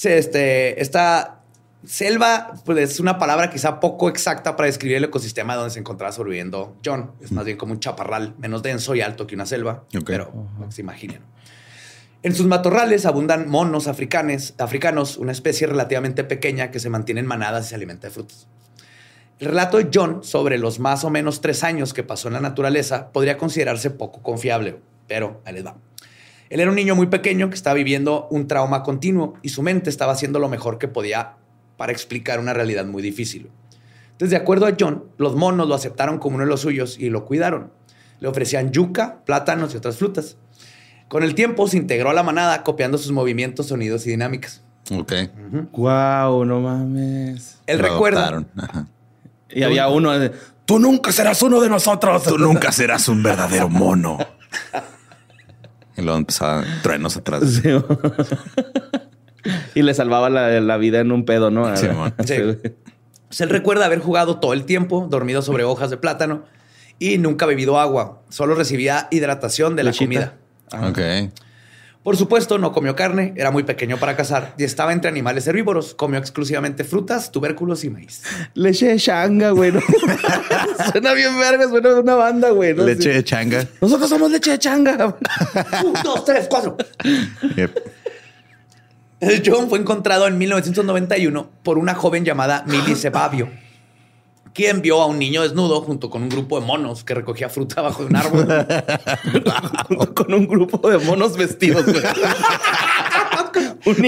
Este, 0.03 0.79
esta 0.79 1.36
selva 1.85 2.53
pues, 2.65 2.77
es 2.79 2.99
una 2.99 3.17
palabra 3.17 3.49
quizá 3.49 3.79
poco 3.79 4.09
exacta 4.09 4.55
para 4.55 4.67
describir 4.67 4.97
el 4.97 5.05
ecosistema 5.05 5.55
donde 5.55 5.71
se 5.71 5.79
encontraba 5.79 6.11
sobreviviendo 6.11 6.75
John. 6.83 7.11
Es 7.21 7.31
más 7.31 7.45
bien 7.45 7.57
como 7.57 7.73
un 7.73 7.79
chaparral 7.79 8.35
menos 8.37 8.63
denso 8.63 8.95
y 8.95 9.01
alto 9.01 9.27
que 9.27 9.35
una 9.35 9.45
selva. 9.45 9.83
Pero 10.05 10.31
se 10.69 10.81
imaginen. 10.81 11.21
En 12.23 12.33
sus 12.35 12.47
matorrales 12.47 13.05
abundan 13.05 13.47
monos 13.47 13.87
africanes, 13.87 14.55
africanos, 14.57 15.17
una 15.17 15.31
especie 15.31 15.67
relativamente 15.67 16.23
pequeña 16.23 16.71
que 16.71 16.79
se 16.79 16.89
mantiene 16.89 17.21
en 17.21 17.27
manadas 17.27 17.67
y 17.67 17.69
se 17.69 17.75
alimenta 17.75 18.07
de 18.07 18.13
frutos. 18.13 18.47
El 19.39 19.49
relato 19.49 19.77
de 19.77 19.89
John 19.93 20.23
sobre 20.23 20.57
los 20.57 20.79
más 20.79 21.03
o 21.03 21.11
menos 21.11 21.41
tres 21.41 21.63
años 21.63 21.93
que 21.93 22.03
pasó 22.03 22.27
en 22.27 22.33
la 22.33 22.41
naturaleza 22.41 23.11
podría 23.11 23.37
considerarse 23.37 23.91
poco 23.91 24.23
confiable, 24.23 24.79
pero 25.07 25.41
ahí 25.45 25.53
les 25.53 25.65
va. 25.65 25.77
Él 26.49 26.59
era 26.59 26.69
un 26.69 26.75
niño 26.75 26.95
muy 26.95 27.07
pequeño 27.07 27.49
que 27.49 27.55
estaba 27.55 27.75
viviendo 27.75 28.27
un 28.31 28.47
trauma 28.47 28.81
continuo 28.81 29.35
y 29.43 29.49
su 29.49 29.61
mente 29.61 29.91
estaba 29.91 30.13
haciendo 30.13 30.39
lo 30.39 30.49
mejor 30.49 30.79
que 30.79 30.87
podía 30.87 31.35
para 31.77 31.91
explicar 31.91 32.39
una 32.39 32.53
realidad 32.53 32.85
muy 32.85 33.01
difícil. 33.01 33.49
Entonces, 34.11 34.31
de 34.31 34.37
acuerdo 34.37 34.65
a 34.65 34.75
John, 34.77 35.05
los 35.17 35.35
monos 35.35 35.67
lo 35.67 35.75
aceptaron 35.75 36.17
como 36.17 36.35
uno 36.35 36.45
de 36.45 36.49
los 36.49 36.61
suyos 36.61 36.97
y 36.99 37.09
lo 37.09 37.23
cuidaron. 37.23 37.71
Le 38.19 38.27
ofrecían 38.27 38.71
yuca, 38.71 39.21
plátanos 39.25 39.73
y 39.73 39.77
otras 39.77 39.97
frutas. 39.97 40.37
Con 41.07 41.23
el 41.23 41.35
tiempo 41.35 41.67
se 41.67 41.77
integró 41.77 42.09
a 42.09 42.13
la 42.13 42.23
manada 42.23 42.63
copiando 42.63 42.97
sus 42.97 43.11
movimientos, 43.11 43.67
sonidos 43.67 44.07
y 44.07 44.09
dinámicas. 44.09 44.63
Ok. 44.91 45.13
Wow, 45.73 46.45
no 46.45 46.61
mames. 46.61 47.59
Él 47.67 47.77
Lo 47.77 47.89
recuerda. 47.89 48.43
Y 49.49 49.63
había 49.63 49.87
uno 49.87 50.17
de, 50.17 50.31
tú 50.65 50.79
nunca 50.79 51.11
serás 51.11 51.41
uno 51.43 51.61
de 51.61 51.69
nosotros. 51.69 52.23
Tú 52.23 52.37
nunca 52.37 52.71
serás 52.71 53.07
un 53.07 53.21
verdadero 53.21 53.69
mono. 53.69 54.17
y 55.97 56.01
luego 56.01 56.17
empezaba 56.17 56.65
truenos 56.81 57.15
atrás. 57.17 57.43
Sí. 57.61 57.69
y 59.75 59.81
le 59.81 59.93
salvaba 59.93 60.29
la, 60.29 60.59
la 60.61 60.77
vida 60.77 60.99
en 60.99 61.11
un 61.11 61.25
pedo, 61.25 61.51
¿no? 61.51 61.75
Sí. 61.77 61.87
Sí. 62.25 63.43
Él 63.43 63.49
recuerda 63.49 63.85
haber 63.85 63.99
jugado 63.99 64.39
todo 64.39 64.53
el 64.53 64.63
tiempo, 64.65 65.07
dormido 65.09 65.41
sobre 65.41 65.63
hojas 65.63 65.89
de 65.89 65.97
plátano 65.97 66.43
y 66.99 67.17
nunca 67.17 67.45
bebido 67.45 67.79
agua. 67.79 68.21
Solo 68.29 68.55
recibía 68.55 69.07
hidratación 69.11 69.75
de 69.75 69.83
la 69.83 69.91
comida. 69.93 70.33
Ok. 70.71 70.99
Por 72.03 72.15
supuesto, 72.15 72.57
no 72.57 72.71
comió 72.71 72.95
carne, 72.95 73.33
era 73.35 73.51
muy 73.51 73.63
pequeño 73.63 73.97
para 73.97 74.15
cazar 74.15 74.53
y 74.57 74.63
estaba 74.63 74.93
entre 74.93 75.09
animales 75.09 75.45
herbívoros. 75.45 75.93
Comió 75.93 76.17
exclusivamente 76.19 76.85
frutas, 76.85 77.33
tubérculos 77.33 77.83
y 77.83 77.89
maíz. 77.89 78.23
Leche 78.53 78.87
de 78.87 78.97
changa, 78.97 79.49
güey. 79.49 79.73
¿no? 79.73 79.81
suena 80.91 81.11
bien 81.13 81.37
verga, 81.37 81.67
suena 81.67 81.89
de 81.89 81.99
una 81.99 82.15
banda, 82.15 82.51
güey. 82.51 82.73
¿no? 82.73 82.85
Leche 82.85 83.01
Sí. 83.03 83.09
de 83.09 83.23
changa. 83.25 83.67
Nosotros 83.81 84.09
somos 84.09 84.31
leche 84.31 84.51
de 84.51 84.59
changa. 84.59 85.17
Un, 85.83 85.93
dos, 86.01 86.23
tres, 86.23 86.47
cuatro. 86.49 86.77
Yep. 87.57 87.77
El 89.19 89.41
John 89.45 89.67
fue 89.69 89.79
encontrado 89.79 90.27
en 90.27 90.37
1991 90.37 91.49
por 91.63 91.77
una 91.77 91.95
joven 91.95 92.23
llamada 92.23 92.63
Millie 92.67 92.95
Sebabio, 92.95 93.49
quien 94.53 94.81
vio 94.81 95.01
a 95.01 95.07
un 95.07 95.17
niño 95.17 95.41
desnudo 95.41 95.81
junto 95.81 96.09
con 96.09 96.21
un 96.21 96.29
grupo 96.29 96.59
de 96.59 96.65
monos 96.65 97.03
que 97.03 97.15
recogía 97.15 97.49
fruta 97.49 97.81
bajo 97.81 98.03
de 98.03 98.09
un 98.09 98.15
árbol. 98.15 98.47
Con 100.13 100.33
un 100.33 100.47
grupo 100.47 100.89
de 100.89 100.97
monos 100.99 101.37
vestidos, 101.37 101.85
güey. 101.85 102.01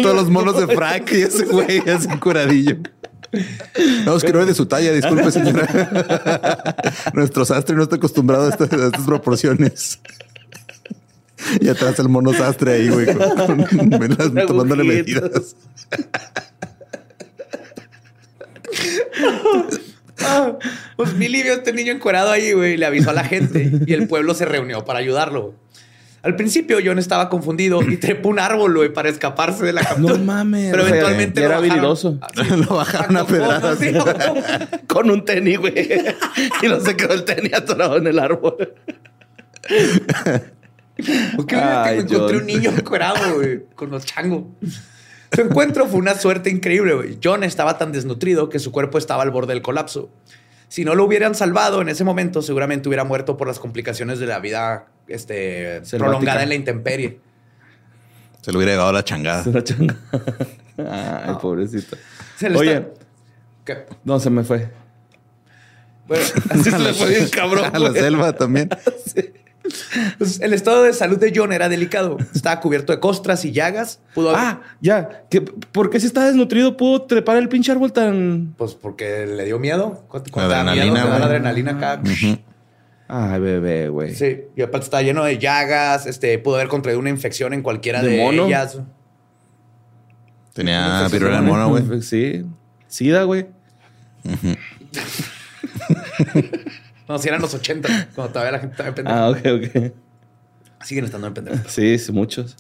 Todos 0.02 0.16
los 0.16 0.30
monos 0.30 0.58
de 0.60 0.76
Frank 0.76 1.12
y 1.12 1.22
ese 1.22 1.46
güey, 1.46 1.82
ese 1.86 2.20
curadillo. 2.20 2.78
No, 4.06 4.16
es 4.16 4.24
que 4.24 4.34
no 4.34 4.42
es 4.42 4.48
de 4.48 4.54
su 4.54 4.66
talla, 4.66 4.92
disculpe, 4.92 5.32
señora. 5.32 5.68
Nuestro 7.14 7.46
sastre 7.46 7.76
no 7.76 7.84
está 7.84 7.96
acostumbrado 7.98 8.48
a 8.48 8.50
estas, 8.50 8.72
a 8.74 8.88
estas 8.88 9.06
proporciones. 9.06 10.00
Y 11.60 11.68
atrás 11.70 11.98
el 12.00 12.10
mono 12.10 12.34
sastre 12.34 12.74
ahí, 12.74 12.90
güey, 12.90 13.06
con- 13.08 13.64
con- 14.18 14.46
tomándole 14.48 14.84
medidas. 14.84 15.56
Pues 20.96 21.14
Millie 21.16 21.44
vio 21.44 21.54
a 21.54 21.56
este 21.58 21.72
niño 21.74 21.94
encuerado 21.94 22.32
ahí, 22.32 22.52
güey, 22.52 22.74
y 22.74 22.78
le 22.78 22.86
avisó 22.86 23.10
a 23.12 23.14
la 23.14 23.24
gente 23.24 23.72
y 23.86 23.94
el 23.94 24.08
pueblo 24.08 24.34
se 24.34 24.46
reunió 24.46 24.84
para 24.86 25.00
ayudarlo. 25.00 25.54
Al 26.22 26.36
principio 26.36 26.80
John 26.84 27.00
estaba 27.00 27.30
confundido 27.30 27.82
y 27.82 27.96
trepó 27.96 28.28
un 28.28 28.40
árbol, 28.40 28.76
güey, 28.76 28.92
para 28.92 29.08
escaparse 29.08 29.64
de 29.64 29.72
la 29.72 29.82
captura. 29.86 30.18
No 30.18 30.24
mames. 30.26 30.70
Pero 30.72 30.86
eventualmente 30.86 31.40
era 31.40 31.56
bajaron. 31.56 31.72
habilidoso. 31.72 32.20
Ah. 32.22 32.28
Lo 32.58 32.76
bajaron 32.76 33.16
a 33.16 33.26
pedradas. 33.26 33.80
Sí, 33.80 33.94
Con 34.88 35.10
un 35.10 35.24
tenis, 35.24 35.58
güey. 35.60 35.90
Y 36.62 36.68
no 36.68 36.82
se 36.82 36.98
quedó 36.98 37.14
el 37.14 37.24
tenis 37.24 37.54
atorado 37.54 37.96
en 37.98 38.08
el 38.08 38.20
árbol. 38.20 38.74
¿Por 41.36 41.46
qué 41.46 41.56
mira 41.56 41.84
que 41.84 41.90
Ay, 41.90 41.96
me 41.98 42.02
encontré 42.04 42.18
John. 42.18 42.36
un 42.38 42.46
niño 42.46 42.70
encuerado, 42.72 43.36
güey, 43.36 43.66
con 43.76 43.90
los 43.92 44.06
changos? 44.06 44.44
Su 45.34 45.42
encuentro 45.42 45.86
fue 45.88 46.00
una 46.00 46.16
suerte 46.16 46.50
increíble, 46.50 46.94
güey. 46.96 47.18
John 47.24 47.44
estaba 47.44 47.78
tan 47.78 47.92
desnutrido 47.92 48.50
que 48.50 48.60
su 48.60 48.72
cuerpo 48.72 48.98
estaba 48.98 49.24
al 49.24 49.32
borde 49.32 49.54
del 49.54 49.62
colapso. 49.62 50.10
Si 50.68 50.86
no 50.86 50.96
lo 50.96 51.06
hubieran 51.06 51.34
salvado 51.36 51.82
en 51.82 51.90
ese 51.90 52.04
momento, 52.04 52.42
seguramente 52.42 52.90
hubiera 52.90 53.04
muerto 53.04 53.38
por 53.38 53.48
las 53.48 53.60
complicaciones 53.60 54.20
de 54.20 54.26
la 54.28 54.40
vida 54.40 54.88
este, 55.08 55.84
Selvática. 55.86 55.98
prolongada 55.98 56.44
en 56.44 56.50
la 56.50 56.56
intemperie. 56.56 57.20
Se 58.42 58.52
le 58.52 58.58
hubiera 58.58 58.74
llevado 58.74 58.92
la 58.94 59.04
changada. 59.04 59.44
Una 59.48 59.64
changa. 59.64 59.98
Ay, 60.78 61.36
pobrecito. 61.42 61.98
Se 62.38 62.50
le 62.50 62.58
Oye, 62.58 62.74
está- 62.74 62.90
¿Qué? 63.66 63.86
no 64.04 64.20
se 64.20 64.30
me 64.30 64.44
fue. 64.44 64.70
Bueno, 66.08 66.24
así 66.50 66.64
se 66.72 66.80
le 66.80 66.94
fue 66.94 67.10
bien 67.10 67.28
cabrón. 67.30 67.66
A 67.74 67.78
la 67.80 67.90
güey. 67.90 68.02
selva 68.02 68.34
también. 68.34 68.70
Pues, 70.18 70.40
el 70.42 70.54
estado 70.54 70.84
de 70.84 70.94
salud 70.94 71.18
de 71.20 71.32
John 71.36 71.52
era 71.54 71.70
delicado. 71.70 72.18
Estaba 72.34 72.60
cubierto 72.60 72.92
de 72.94 73.00
costras 73.00 73.44
y 73.46 73.52
llagas. 73.52 74.00
Pudo 74.16 74.30
haber- 74.30 74.42
Ah, 74.42 74.62
ya. 74.82 75.24
¿Qué, 75.30 75.42
¿Por 75.42 75.90
qué 75.90 76.00
si 76.00 76.08
está 76.08 76.26
desnutrido 76.26 76.76
pudo 76.78 77.04
trepar 77.04 77.38
el 77.38 77.50
pinche 77.50 77.72
árbol 77.72 77.92
tan. 77.94 78.54
Pues 78.58 78.76
porque 78.76 79.26
le 79.26 79.46
dio 79.46 79.60
miedo. 79.60 80.06
Adrenalina, 80.34 80.92
miedo, 81.06 81.14
adrenalina 81.14 81.72
acá. 81.72 82.02
Ay, 83.08 83.40
bebé, 83.40 83.90
güey. 83.90 84.14
Sí, 84.14 84.42
y 84.56 84.62
aparte 84.62 84.84
estaba 84.86 85.02
lleno 85.04 85.24
de 85.24 85.38
llagas. 85.40 86.06
Este 86.06 86.38
pudo 86.40 86.56
haber 86.56 86.68
contraído 86.68 87.00
una 87.00 87.10
infección 87.10 87.54
en 87.54 87.62
cualquiera 87.64 88.02
¿De 88.04 88.10
de, 88.12 88.18
mono? 88.24 88.46
ellas. 88.46 88.78
Tenía 90.54 91.08
viruela 91.12 91.38
en 91.40 91.48
bueno, 91.48 91.70
mono, 91.70 91.86
güey. 91.88 92.02
Sí. 92.02 92.46
Sida, 92.88 93.24
güey. 93.24 93.48
No, 97.10 97.18
si 97.20 97.28
eran 97.28 97.42
los 97.42 97.54
80, 97.54 98.10
cuando 98.16 98.32
todavía 98.32 98.52
la 98.54 98.60
gente 98.60 98.74
estaba 98.74 98.90
en 98.90 98.96
pendejo. 98.96 99.18
Ah, 99.18 99.30
ok, 99.32 99.38
ok. 99.38 99.94
Siguen 100.86 101.06
estando 101.06 101.28
en 101.28 101.34
pendejo. 101.34 101.58
Sí, 101.68 101.98
sí, 102.00 102.12
muchos. 102.12 102.56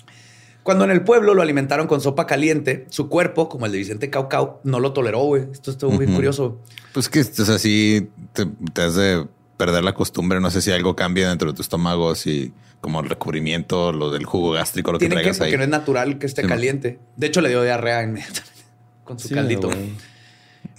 Cuando 0.63 0.83
en 0.83 0.91
el 0.91 1.03
pueblo 1.03 1.33
lo 1.35 1.41
alimentaron 1.41 1.88
con 1.88 2.01
sopa 2.01 2.25
caliente, 2.27 2.85
su 2.89 3.07
cuerpo, 3.09 3.47
como 3.47 3.65
el 3.65 3.71
de 3.71 3.77
Vicente 3.77 4.09
Caucau, 4.09 4.59
no 4.63 4.79
lo 4.79 4.91
toleró, 4.91 5.19
güey. 5.19 5.43
Esto 5.51 5.71
estuvo 5.71 5.91
muy 5.91 6.05
curioso. 6.07 6.59
Pues 6.93 7.07
que, 7.09 7.21
o 7.21 7.23
sea, 7.45 7.57
sí 7.59 8.09
te, 8.33 8.45
te 8.73 8.81
has 8.81 8.95
de 8.95 9.25
perder 9.57 9.83
la 9.83 9.93
costumbre. 9.93 10.39
No 10.41 10.51
sé 10.51 10.62
si 10.62 10.71
algo 10.71 10.95
cambia 10.95 11.29
dentro 11.29 11.49
de 11.51 11.55
tu 11.55 11.62
estómago, 11.62 12.13
si 12.15 12.51
como 12.81 12.99
el 13.01 13.09
recubrimiento, 13.09 13.91
lo 13.93 14.09
del 14.12 14.25
jugo 14.25 14.51
gástrico, 14.51 14.91
lo 14.91 14.99
que 14.99 15.03
Tiene 15.07 15.15
que, 15.15 15.21
traigas 15.21 15.41
ahí. 15.41 15.47
porque 15.51 15.57
no 15.57 15.63
es 15.63 15.69
natural 15.69 16.17
que 16.19 16.25
esté 16.25 16.41
Sí, 16.43 16.47
caliente. 16.47 16.99
De 17.15 17.27
hecho, 17.27 17.41
le 17.41 17.49
dio 17.49 17.62
diarrea 17.63 18.03
inmediatamente 18.03 18.51
con 19.05 19.17
su 19.19 19.27
Sí, 19.29 19.33
caldito. 19.35 19.67
güey. 19.69 19.93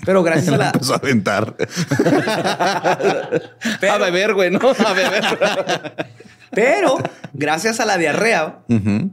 Pero 0.04 0.22
gracias 0.22 0.54
a 0.54 0.56
la... 0.56 0.66
empezó 0.70 0.94
a 0.94 0.96
aventar. 0.96 1.54
pero- 3.80 3.92
A 3.92 3.98
beber, 3.98 4.34
güey, 4.34 4.50
¿no? 4.50 4.60
A 4.86 4.92
beber. 4.92 5.94
Pero 6.52 6.96
gracias 7.32 7.78
a 7.80 7.84
la 7.86 7.96
diarrea, 7.96 8.58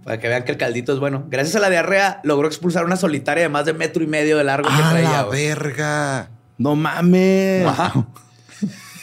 para 0.03 0.19
que 0.19 0.27
vean 0.27 0.43
que 0.43 0.51
el 0.51 0.57
caldito 0.57 0.93
es 0.93 0.99
bueno, 0.99 1.25
gracias 1.29 1.55
a 1.55 1.59
la 1.59 1.69
diarrea 1.69 2.19
logró 2.23 2.47
expulsar 2.47 2.83
una 2.85 2.95
solitaria 2.95 3.43
de 3.43 3.49
más 3.49 3.65
de 3.65 3.73
metro 3.73 4.03
y 4.03 4.07
medio 4.07 4.37
de 4.37 4.43
largo 4.43 4.67
que 4.69 4.75
¡A 4.81 4.89
traía. 4.89 5.11
la 5.11 5.23
verga! 5.25 6.29
no 6.57 6.75
mames. 6.75 7.65
Ajá. 7.67 8.07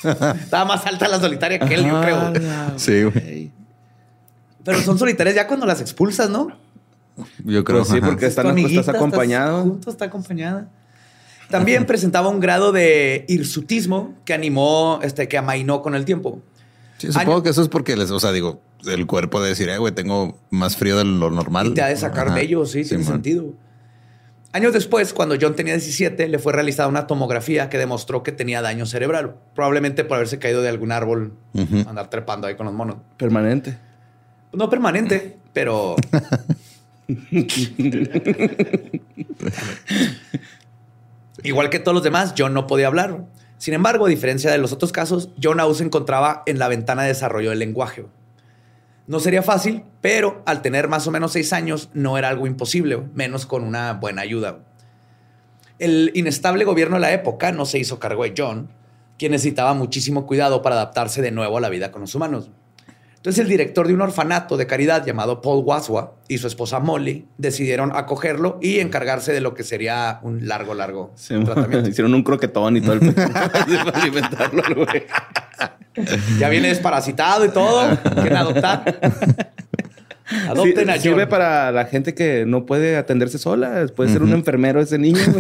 Estaba 0.02 0.64
más 0.64 0.84
alta 0.86 1.06
la 1.08 1.20
solitaria 1.20 1.60
que 1.60 1.74
él, 1.74 1.86
yo 1.86 2.00
creo. 2.00 2.32
Sí, 2.76 3.04
güey. 3.04 3.52
Pero 4.64 4.80
son 4.82 4.98
solitarias 4.98 5.36
ya 5.36 5.46
cuando 5.46 5.64
las 5.66 5.80
expulsas, 5.80 6.28
¿no? 6.28 6.48
Yo 7.44 7.62
creo 7.62 7.78
Pues 7.84 7.88
sí, 7.90 8.00
porque- 8.00 8.26
Están- 8.26 8.58
estás 8.58 8.88
acompañado. 8.88 9.62
junto, 9.62 9.90
está 9.90 10.06
acompañada. 10.06 10.66
También 11.58 11.86
presentaba 11.86 12.28
un 12.28 12.40
grado 12.40 12.72
de 12.72 13.24
hirsutismo 13.28 14.14
que 14.24 14.34
animó, 14.34 14.98
este, 15.02 15.28
que 15.28 15.38
amainó 15.38 15.82
con 15.82 15.94
el 15.94 16.04
tiempo. 16.04 16.40
Sí, 16.98 17.06
supongo 17.08 17.32
Año- 17.34 17.42
que 17.42 17.50
eso 17.50 17.62
es 17.62 17.68
porque 17.68 17.96
les, 17.96 18.10
o 18.10 18.20
sea, 18.20 18.32
digo, 18.32 18.60
el 18.86 19.06
cuerpo 19.06 19.42
de 19.42 19.50
decir, 19.50 19.68
eh, 19.68 19.78
güey, 19.78 19.94
tengo 19.94 20.38
más 20.50 20.76
frío 20.76 20.96
de 20.98 21.04
lo 21.04 21.30
normal. 21.30 21.68
Y 21.68 21.74
te 21.74 21.82
ha 21.82 21.88
de 21.88 21.96
sacar 21.96 22.28
Ajá. 22.28 22.36
de 22.36 22.42
ellos, 22.42 22.70
sí, 22.72 22.82
tiene 22.84 23.04
man. 23.04 23.14
sentido. 23.14 23.46
Años 24.52 24.72
después, 24.72 25.12
cuando 25.12 25.36
John 25.40 25.56
tenía 25.56 25.74
17, 25.74 26.28
le 26.28 26.38
fue 26.38 26.52
realizada 26.52 26.88
una 26.88 27.06
tomografía 27.08 27.68
que 27.68 27.76
demostró 27.78 28.22
que 28.22 28.30
tenía 28.32 28.62
daño 28.62 28.86
cerebral, 28.86 29.34
probablemente 29.54 30.04
por 30.04 30.16
haberse 30.16 30.38
caído 30.38 30.62
de 30.62 30.68
algún 30.68 30.92
árbol, 30.92 31.32
andar 31.88 32.08
trepando 32.10 32.46
ahí 32.46 32.54
con 32.54 32.66
los 32.66 32.74
monos. 32.74 32.96
Permanente. 33.16 33.76
No 34.52 34.70
permanente, 34.70 35.36
pero 35.52 35.96
igual 41.42 41.70
que 41.70 41.78
todos 41.78 41.94
los 41.94 42.04
demás, 42.04 42.34
John 42.36 42.54
no 42.54 42.66
podía 42.66 42.86
hablar. 42.86 43.24
Sin 43.58 43.74
embargo, 43.74 44.06
a 44.06 44.10
diferencia 44.10 44.50
de 44.50 44.58
los 44.58 44.72
otros 44.72 44.92
casos, 44.92 45.30
John 45.42 45.60
aún 45.60 45.74
se 45.74 45.84
encontraba 45.84 46.42
en 46.46 46.58
la 46.58 46.68
ventana 46.68 47.02
de 47.02 47.08
desarrollo 47.08 47.50
del 47.50 47.58
lenguaje. 47.58 48.06
No 49.06 49.20
sería 49.20 49.42
fácil, 49.42 49.84
pero 50.00 50.42
al 50.46 50.62
tener 50.62 50.88
más 50.88 51.06
o 51.06 51.10
menos 51.10 51.32
seis 51.32 51.52
años 51.52 51.90
no 51.92 52.16
era 52.16 52.30
algo 52.30 52.46
imposible, 52.46 53.02
menos 53.14 53.44
con 53.44 53.62
una 53.62 53.92
buena 53.94 54.22
ayuda. 54.22 54.60
El 55.78 56.10
inestable 56.14 56.64
gobierno 56.64 56.96
de 56.96 57.02
la 57.02 57.12
época 57.12 57.52
no 57.52 57.66
se 57.66 57.78
hizo 57.78 57.98
cargo 57.98 58.24
de 58.24 58.34
John, 58.36 58.70
quien 59.18 59.32
necesitaba 59.32 59.74
muchísimo 59.74 60.26
cuidado 60.26 60.62
para 60.62 60.76
adaptarse 60.76 61.20
de 61.20 61.32
nuevo 61.32 61.58
a 61.58 61.60
la 61.60 61.68
vida 61.68 61.92
con 61.92 62.00
los 62.00 62.14
humanos. 62.14 62.50
Entonces 63.24 63.40
el 63.42 63.48
director 63.48 63.88
de 63.88 63.94
un 63.94 64.02
orfanato 64.02 64.58
de 64.58 64.66
caridad 64.66 65.02
llamado 65.06 65.40
Paul 65.40 65.64
Waswa 65.64 66.16
y 66.28 66.36
su 66.36 66.46
esposa 66.46 66.78
Molly 66.78 67.26
decidieron 67.38 67.90
acogerlo 67.96 68.58
y 68.60 68.80
encargarse 68.80 69.32
de 69.32 69.40
lo 69.40 69.54
que 69.54 69.64
sería 69.64 70.20
un 70.22 70.46
largo, 70.46 70.74
largo 70.74 71.10
Sí, 71.14 71.34
tratamiento. 71.42 71.88
Hicieron 71.88 72.12
un 72.12 72.22
croquetón 72.22 72.76
y 72.76 72.82
todo 72.82 72.92
el 72.92 73.14
para 73.14 73.98
alimentarlo, 73.98 74.62
güey. 74.76 75.04
Ya 76.38 76.50
viene 76.50 76.68
desparasitado 76.68 77.46
y 77.46 77.48
todo. 77.48 77.96
Quieren 78.12 78.36
adoptar. 78.36 79.00
Adopten 80.50 80.84
Sí, 80.84 80.90
a 80.90 80.92
John. 80.92 81.00
sirve 81.00 81.26
para 81.26 81.72
la 81.72 81.86
gente 81.86 82.14
que 82.14 82.44
no 82.46 82.66
puede 82.66 82.98
atenderse 82.98 83.38
sola. 83.38 83.86
Puede 83.96 84.12
ser 84.12 84.22
un 84.22 84.34
enfermero 84.34 84.82
ese 84.82 84.98
niño. 84.98 85.20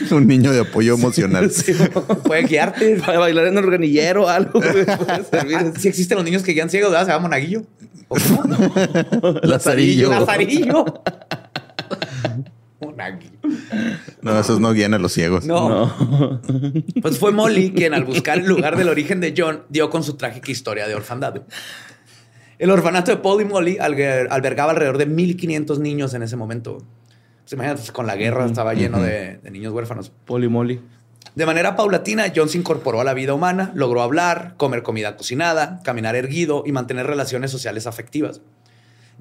Un 0.10 0.26
niño 0.26 0.52
de 0.52 0.60
apoyo 0.60 0.94
emocional. 0.94 1.50
Sí, 1.58 1.72
Puede 2.24 2.42
guiarte. 2.42 2.96
para 3.04 3.18
bailar 3.18 3.46
en 3.46 3.58
el 3.58 3.64
organillero 3.64 4.28
algo. 4.28 4.60
Puede 4.60 4.84
servir. 5.24 5.56
Ah, 5.56 5.72
sí 5.78 5.88
existen 5.88 6.16
los 6.16 6.24
niños 6.24 6.42
que 6.42 6.52
guían 6.52 6.70
ciegos, 6.70 6.90
¿verdad? 6.90 7.06
Se 7.06 7.12
llama 7.12 7.22
monaguillo. 7.22 7.62
¿O? 8.08 8.16
Lazarillo. 9.42 10.10
Lazarillo. 10.10 10.84
Unagi. 12.80 13.30
No, 14.22 14.38
esos 14.38 14.60
no 14.60 14.72
guían 14.72 14.94
a 14.94 14.98
los 14.98 15.12
ciegos. 15.12 15.44
No. 15.44 15.92
Pues 17.02 17.18
fue 17.18 17.32
Molly 17.32 17.72
quien 17.72 17.92
al 17.94 18.04
buscar 18.04 18.38
el 18.38 18.46
lugar 18.46 18.76
del 18.76 18.88
origen 18.88 19.20
de 19.20 19.34
John 19.36 19.62
dio 19.68 19.90
con 19.90 20.02
su 20.04 20.16
trágica 20.16 20.50
historia 20.50 20.86
de 20.86 20.94
orfandad. 20.94 21.42
El 22.58 22.70
orfanato 22.70 23.10
de 23.10 23.18
Paul 23.18 23.42
y 23.42 23.44
Molly 23.44 23.78
albergaba 23.78 24.70
alrededor 24.72 24.98
de 24.98 25.06
1500 25.06 25.78
niños 25.80 26.14
en 26.14 26.22
ese 26.22 26.36
momento. 26.36 26.78
Pues 27.48 27.54
imagínate, 27.54 27.92
con 27.92 28.06
la 28.06 28.14
guerra 28.14 28.44
estaba 28.44 28.74
lleno 28.74 29.00
de, 29.00 29.38
de, 29.38 29.50
niños 29.50 29.72
huérfanos. 29.72 30.12
Molly. 30.28 30.82
De 31.34 31.46
manera 31.46 31.76
paulatina, 31.76 32.30
John 32.36 32.50
se 32.50 32.58
incorporó 32.58 33.00
a 33.00 33.04
la 33.04 33.14
vida 33.14 33.32
humana, 33.32 33.72
logró 33.74 34.02
hablar, 34.02 34.52
comer 34.58 34.82
comida 34.82 35.16
cocinada, 35.16 35.80
caminar 35.82 36.14
erguido 36.14 36.62
y 36.66 36.72
mantener 36.72 37.06
relaciones 37.06 37.50
sociales 37.50 37.86
afectivas. 37.86 38.42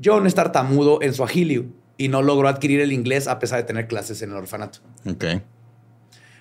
John 0.04 0.28
es 0.28 0.36
tartamudo 0.36 1.02
en 1.02 1.13
su 1.13 1.24
agilio 1.24 1.68
y 1.98 2.10
no 2.10 2.22
logró 2.22 2.50
adquirir 2.50 2.82
el 2.82 2.92
inglés 2.92 3.30
a 3.30 3.40
pesar 3.40 3.60
de 3.60 3.63
tener 3.63 3.88
clases 3.88 4.22
en 4.22 4.32
el 4.32 4.36
orfanato. 4.36 4.80
Ok. 5.10 5.24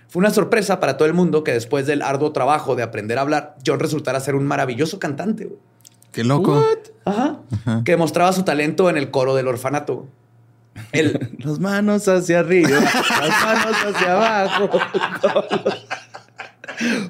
Fue 0.08 0.18
una 0.18 0.30
sorpresa 0.30 0.80
para 0.80 0.96
todo 0.96 1.06
el 1.06 1.14
mundo 1.14 1.44
que 1.44 1.52
después 1.52 1.86
del 1.86 2.02
arduo 2.02 2.32
trabajo 2.32 2.74
de 2.74 2.82
aprender 2.82 3.18
a 3.18 3.20
hablar, 3.20 3.54
John 3.64 3.78
resultara 3.78 4.18
ser 4.18 4.34
un 4.34 4.44
maravilloso 4.44 4.98
cantante. 4.98 5.48
Qué 6.10 6.24
loco. 6.24 6.64
Ajá. 7.04 7.42
Que 7.84 7.96
mostraba 7.96 8.32
su 8.32 8.42
talento 8.42 8.90
en 8.90 8.96
el 8.96 9.12
coro 9.12 9.36
del 9.36 9.46
orfanato. 9.46 10.08
El... 10.92 11.36
Las 11.38 11.58
manos 11.58 12.08
hacia 12.08 12.40
arriba, 12.40 12.80
las 12.80 13.44
manos 13.44 13.76
hacia 13.84 14.12
abajo. 14.12 14.80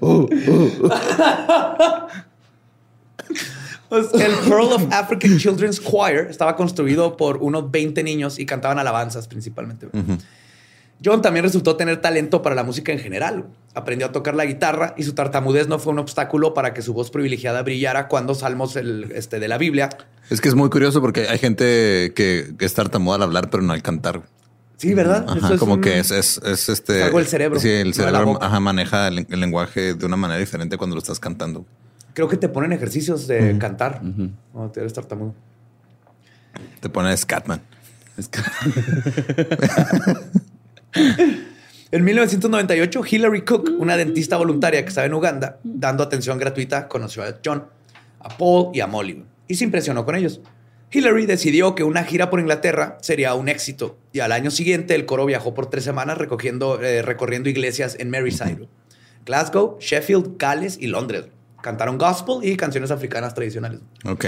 Uh, 0.01 0.07
uh. 0.07 0.91
Pues, 3.89 4.13
el 4.15 4.33
Pearl 4.49 4.73
of 4.73 4.93
African 4.93 5.39
Children's 5.39 5.81
Choir 5.81 6.27
estaba 6.29 6.57
construido 6.57 7.17
por 7.17 7.39
unos 7.39 7.71
20 7.71 8.03
niños 8.03 8.39
y 8.39 8.47
cantaban 8.47 8.79
alabanzas 8.79 9.29
principalmente. 9.29 9.89
John 11.05 11.21
también 11.21 11.45
resultó 11.45 11.77
tener 11.77 12.01
talento 12.01 12.43
para 12.43 12.55
la 12.55 12.65
música 12.65 12.93
en 12.93 12.99
general. 12.99 13.47
Aprendió 13.75 14.07
a 14.07 14.13
tocar 14.13 14.35
la 14.35 14.47
guitarra 14.47 14.95
y 14.97 15.03
su 15.03 15.15
tartamudez 15.15 15.69
no 15.69 15.79
fue 15.79 15.93
un 15.93 15.99
obstáculo 15.99 16.55
para 16.55 16.73
que 16.73 16.81
su 16.81 16.95
voz 16.95 17.11
privilegiada 17.11 17.63
brillara 17.63 18.09
cuando 18.09 18.35
salmos 18.35 18.77
el, 18.77 19.13
este, 19.15 19.39
de 19.39 19.49
la 19.49 19.59
Biblia. 19.59 19.91
Es 20.31 20.41
que 20.41 20.49
es 20.49 20.55
muy 20.55 20.71
curioso 20.71 21.03
porque 21.03 21.29
hay 21.29 21.39
gente 21.39 22.13
que, 22.15 22.55
es 22.59 22.75
tartamuda 22.75 23.17
al 23.17 23.25
hablar, 23.25 23.51
pero 23.51 23.63
no 23.63 23.75
al 23.75 23.83
cantar. 23.83 24.23
Sí, 24.79 24.95
¿verdad? 24.95 25.27
como 25.59 25.81
que 25.81 25.99
es, 25.99 26.11
es, 26.11 26.69
este. 26.69 27.03
algo 27.03 27.19
el 27.19 27.27
cerebro. 27.27 27.61
Sí, 27.61 27.71
el 27.71 27.95
cerebro 27.95 28.39
maneja 28.61 29.09
el, 29.09 29.27
lenguaje 29.29 29.95
de 29.95 30.07
una 30.07 30.17
manera 30.17 30.39
diferente 30.39 30.77
cuando 30.77 30.97
lo 30.97 31.01
estás 31.01 31.21
cantando. 31.21 31.65
Creo 32.15 32.29
que 32.29 32.37
te 32.37 32.49
ponen 32.49 32.73
ejercicios 32.73 33.27
de 33.27 33.59
cantar 33.59 34.01
cuando 34.53 34.73
te 34.73 34.81
eres 34.81 34.93
tartamudo. 34.93 35.35
Te 36.81 36.89
pones 36.89 37.21
Scatman. 37.21 37.61
En 41.93 42.05
1998, 42.05 43.03
Hillary 43.09 43.43
Cook, 43.43 43.71
una 43.79 43.97
dentista 43.97 44.37
voluntaria 44.37 44.83
que 44.83 44.89
estaba 44.89 45.07
en 45.07 45.15
Uganda, 45.15 45.61
dando 45.63 46.03
atención 46.03 46.37
gratuita, 46.37 46.89
conoció 46.89 47.23
a 47.23 47.37
John, 47.45 47.65
a 48.19 48.37
Paul 48.37 48.71
y 48.75 48.81
a 48.81 48.89
Molly 48.89 49.25
y 49.49 49.55
se 49.55 49.65
impresionó 49.65 50.05
con 50.05 50.17
ellos. 50.17 50.41
Hillary 50.91 51.27
decidió 51.27 51.75
que 51.75 51.85
una 51.85 52.05
gira 52.05 52.31
por 52.31 52.41
Inglaterra 52.41 52.99
sería 53.01 53.35
un 53.35 53.49
éxito 53.49 53.99
y 54.13 54.21
al 54.21 54.33
año 54.33 54.51
siguiente 54.51 54.95
el 54.95 55.07
coro 55.07 55.27
viajó 55.27 55.55
por 55.55 55.69
tres 55.69 55.85
semanas 55.85 56.19
recogiendo, 56.19 56.81
eh, 56.83 57.03
recorriendo 57.03 57.49
iglesias 57.49 57.97
en 57.99 58.11
Merseyside, 58.11 58.69
Glasgow, 59.25 59.79
Sheffield, 59.81 60.37
Gales 60.39 60.79
y 60.81 60.87
Londres. 60.87 61.27
Cantaron 61.61 61.99
gospel 61.99 62.39
y 62.43 62.57
canciones 62.57 62.91
africanas 62.91 63.35
tradicionales. 63.35 63.81
Ok. 64.05 64.25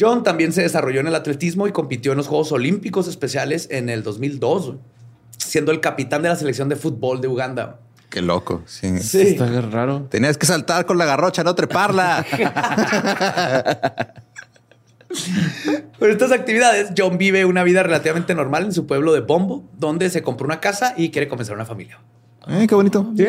John 0.00 0.22
también 0.22 0.52
se 0.52 0.62
desarrolló 0.62 1.00
en 1.00 1.08
el 1.08 1.14
atletismo 1.14 1.66
y 1.66 1.72
compitió 1.72 2.12
en 2.12 2.18
los 2.18 2.28
Juegos 2.28 2.52
Olímpicos 2.52 3.08
Especiales 3.08 3.68
en 3.70 3.88
el 3.88 4.02
2002 4.02 4.74
siendo 5.38 5.72
el 5.72 5.80
capitán 5.80 6.22
de 6.22 6.28
la 6.28 6.36
selección 6.36 6.68
de 6.68 6.76
fútbol 6.76 7.20
de 7.20 7.28
Uganda. 7.28 7.80
Qué 8.10 8.22
loco. 8.22 8.62
Sí. 8.66 8.98
sí. 9.00 9.20
Está 9.20 9.60
raro. 9.60 10.06
Tenías 10.10 10.38
que 10.38 10.46
saltar 10.46 10.86
con 10.86 10.98
la 10.98 11.04
garrocha, 11.04 11.44
no 11.44 11.54
treparla. 11.54 12.24
Por 15.98 16.10
estas 16.10 16.32
actividades, 16.32 16.90
John 16.96 17.18
vive 17.18 17.44
una 17.44 17.64
vida 17.64 17.82
relativamente 17.82 18.34
normal 18.34 18.64
en 18.64 18.72
su 18.72 18.86
pueblo 18.86 19.12
de 19.12 19.20
Bombo, 19.20 19.68
donde 19.78 20.10
se 20.10 20.22
compró 20.22 20.46
una 20.46 20.60
casa 20.60 20.94
y 20.96 21.10
quiere 21.10 21.28
comenzar 21.28 21.54
una 21.56 21.64
familia. 21.64 21.98
Eh, 22.46 22.66
qué 22.68 22.74
bonito. 22.74 23.10
Sí. 23.16 23.26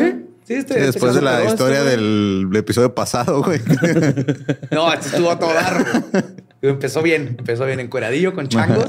Sí, 0.49 0.55
este, 0.55 0.73
sí, 0.73 0.79
después 0.79 1.13
de 1.13 1.21
la 1.21 1.45
historia 1.45 1.83
del 1.83 2.49
episodio 2.55 2.95
pasado, 2.95 3.43
güey. 3.43 3.59
no, 4.71 4.91
este 4.91 5.09
estuvo 5.09 5.29
a 5.29 5.37
todo 5.37 5.53
dar. 5.53 5.85
Empezó 6.61 7.01
bien, 7.01 7.35
empezó 7.39 7.65
bien 7.65 7.79
encueradillo 7.79 8.33
con 8.33 8.49
changos 8.49 8.87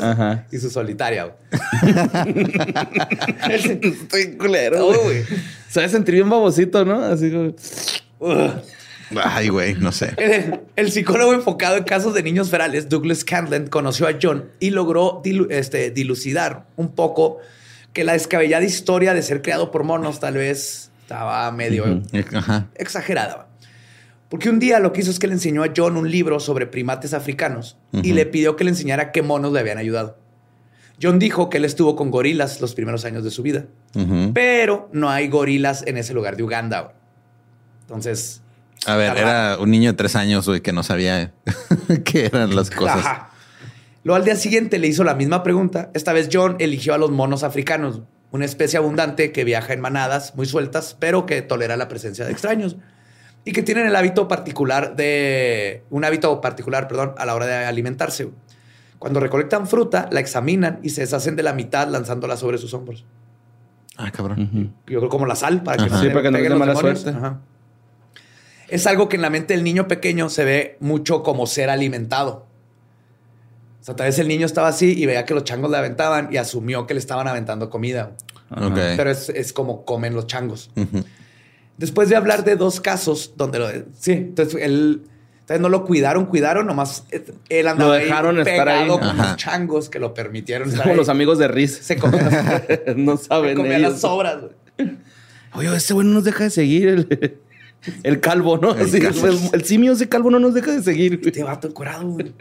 y 0.50 0.58
su 0.58 0.70
solitaria. 0.70 1.36
Estoy 3.48 4.36
culero, 4.36 4.86
güey. 4.86 5.22
Sabes 5.68 5.92
sentir 5.92 6.16
bien 6.16 6.28
babosito, 6.28 6.84
¿no? 6.84 7.00
Así 7.04 7.30
como. 7.30 7.54
Ay, 9.22 9.48
güey, 9.48 9.74
no 9.74 9.92
sé. 9.92 10.14
El, 10.74 10.90
psicólogo 10.90 11.32
enfocado 11.32 11.76
en 11.76 11.84
casos 11.84 12.12
de 12.14 12.22
niños 12.22 12.50
ferales, 12.50 12.88
Douglas 12.88 13.24
Candland, 13.24 13.68
conoció 13.68 14.08
a 14.08 14.18
John 14.20 14.50
y 14.58 14.70
logró 14.70 15.22
este, 15.50 15.90
dilucidar 15.90 16.66
un 16.76 16.94
poco 16.94 17.38
que 17.92 18.04
la 18.04 18.12
descabellada 18.12 18.64
historia 18.64 19.14
de 19.14 19.22
ser 19.22 19.42
creado 19.42 19.70
por 19.70 19.84
monos 19.84 20.20
tal 20.20 20.34
vez 20.34 20.90
estaba 21.02 21.50
medio 21.52 22.02
exagerada. 22.74 23.49
Porque 24.30 24.48
un 24.48 24.60
día 24.60 24.78
lo 24.78 24.92
que 24.92 25.00
hizo 25.00 25.10
es 25.10 25.18
que 25.18 25.26
le 25.26 25.34
enseñó 25.34 25.64
a 25.64 25.70
John 25.76 25.96
un 25.96 26.08
libro 26.08 26.38
sobre 26.38 26.66
primates 26.66 27.14
africanos 27.14 27.76
y 27.92 28.12
le 28.12 28.26
pidió 28.26 28.54
que 28.54 28.62
le 28.62 28.70
enseñara 28.70 29.10
qué 29.10 29.22
monos 29.22 29.52
le 29.52 29.58
habían 29.58 29.76
ayudado. 29.76 30.16
John 31.02 31.18
dijo 31.18 31.50
que 31.50 31.58
él 31.58 31.64
estuvo 31.64 31.96
con 31.96 32.12
gorilas 32.12 32.60
los 32.60 32.74
primeros 32.74 33.04
años 33.04 33.24
de 33.24 33.32
su 33.32 33.42
vida, 33.42 33.64
pero 34.32 34.88
no 34.92 35.10
hay 35.10 35.26
gorilas 35.26 35.84
en 35.84 35.96
ese 35.96 36.14
lugar 36.14 36.36
de 36.36 36.44
Uganda. 36.44 36.94
Entonces... 37.82 38.40
A 38.86 38.96
ver, 38.96 39.18
era 39.18 39.58
un 39.60 39.70
niño 39.70 39.90
de 39.90 39.96
tres 39.96 40.14
años 40.14 40.46
güey, 40.46 40.60
que 40.60 40.72
no 40.72 40.84
sabía 40.84 41.32
qué 42.04 42.26
eran 42.26 42.54
las 42.54 42.70
cosas. 42.70 43.04
Luego 44.04 44.16
al 44.16 44.24
día 44.24 44.36
siguiente 44.36 44.78
le 44.78 44.86
hizo 44.86 45.02
la 45.02 45.14
misma 45.14 45.42
pregunta. 45.42 45.90
Esta 45.92 46.12
vez 46.12 46.28
John 46.32 46.54
eligió 46.60 46.94
a 46.94 46.98
los 46.98 47.10
monos 47.10 47.42
africanos, 47.42 48.00
una 48.30 48.44
especie 48.44 48.78
abundante 48.78 49.32
que 49.32 49.42
viaja 49.42 49.72
en 49.72 49.80
manadas 49.80 50.36
muy 50.36 50.46
sueltas, 50.46 50.96
pero 50.98 51.26
que 51.26 51.42
tolera 51.42 51.76
la 51.76 51.88
presencia 51.88 52.24
de 52.24 52.30
extraños 52.30 52.76
y 53.44 53.52
que 53.52 53.62
tienen 53.62 53.86
el 53.86 53.96
hábito 53.96 54.28
particular 54.28 54.96
de 54.96 55.84
un 55.90 56.04
hábito 56.04 56.40
particular, 56.40 56.88
perdón, 56.88 57.14
a 57.16 57.26
la 57.26 57.34
hora 57.34 57.46
de 57.46 57.64
alimentarse. 57.64 58.30
Cuando 58.98 59.18
recolectan 59.18 59.66
fruta, 59.66 60.08
la 60.12 60.20
examinan 60.20 60.78
y 60.82 60.90
se 60.90 61.00
deshacen 61.00 61.36
de 61.36 61.42
la 61.42 61.54
mitad 61.54 61.88
lanzándola 61.88 62.36
sobre 62.36 62.58
sus 62.58 62.74
hombros. 62.74 63.04
Ah, 63.96 64.10
cabrón. 64.10 64.74
Yo 64.86 64.98
creo 64.98 65.08
como 65.08 65.26
la 65.26 65.36
sal 65.36 65.62
para 65.62 65.82
que 65.82 65.90
no, 65.90 66.00
sí, 66.00 66.08
para 66.10 66.30
que 66.30 66.48
no 66.48 66.58
mala 66.58 66.74
suerte. 66.74 67.14
Es 68.68 68.86
algo 68.86 69.08
que 69.08 69.16
en 69.16 69.22
la 69.22 69.30
mente 69.30 69.54
del 69.54 69.64
niño 69.64 69.88
pequeño 69.88 70.28
se 70.28 70.44
ve 70.44 70.76
mucho 70.80 71.22
como 71.22 71.46
ser 71.46 71.70
alimentado. 71.70 72.46
O 73.80 73.84
sea, 73.84 73.96
tal 73.96 74.06
vez 74.06 74.18
el 74.18 74.28
niño 74.28 74.46
estaba 74.46 74.68
así 74.68 74.94
y 74.96 75.06
veía 75.06 75.24
que 75.24 75.34
los 75.34 75.44
changos 75.44 75.70
le 75.70 75.78
aventaban 75.78 76.28
y 76.30 76.36
asumió 76.36 76.86
que 76.86 76.94
le 76.94 77.00
estaban 77.00 77.26
aventando 77.26 77.70
comida. 77.70 78.12
Pero 78.50 79.10
es, 79.10 79.52
como 79.52 79.84
comen 79.84 80.14
los 80.14 80.26
changos. 80.26 80.70
Después 81.80 82.10
de 82.10 82.16
hablar 82.16 82.44
de 82.44 82.56
dos 82.56 82.78
casos 82.78 83.32
donde 83.36 83.58
lo... 83.58 83.68
Sí, 83.98 84.12
entonces 84.12 84.62
él... 84.62 85.02
Entonces 85.40 85.62
no 85.62 85.70
lo 85.70 85.84
cuidaron, 85.84 86.26
cuidaron, 86.26 86.66
nomás 86.66 87.06
eh, 87.10 87.24
él 87.48 87.66
andaba 87.66 87.96
lo 87.96 88.04
dejaron 88.04 88.36
ahí 88.36 88.42
estar 88.42 88.68
ahí. 88.68 88.86
con 88.86 89.16
los 89.16 89.36
changos 89.36 89.88
que 89.88 89.98
lo 89.98 90.14
permitieron. 90.14 90.70
como 90.70 90.94
los 90.94 91.08
amigos 91.08 91.38
de 91.38 91.48
Riz. 91.48 91.76
Se 91.82 91.96
comían 91.96 92.26
las, 92.26 92.96
no 92.96 93.16
saben 93.16 93.50
se 93.50 93.56
comían 93.56 93.82
las 93.82 94.00
sobras. 94.00 94.44
Oye, 95.54 95.74
ese 95.74 95.94
güey 95.94 96.06
no 96.06 96.12
nos 96.12 96.24
deja 96.24 96.44
de 96.44 96.50
seguir 96.50 96.88
el, 96.88 97.40
el 98.04 98.20
calvo, 98.20 98.58
¿no? 98.58 98.74
El, 98.76 98.94
el, 98.94 99.64
simio 99.64 99.94
ese 99.94 100.08
calvo 100.08 100.30
no 100.30 100.38
nos 100.38 100.54
deja 100.54 100.70
de 100.70 100.82
seguir. 100.82 101.20
Este 101.24 101.42
vato 101.42 101.66
encuerado, 101.66 102.06
güey. 102.06 102.32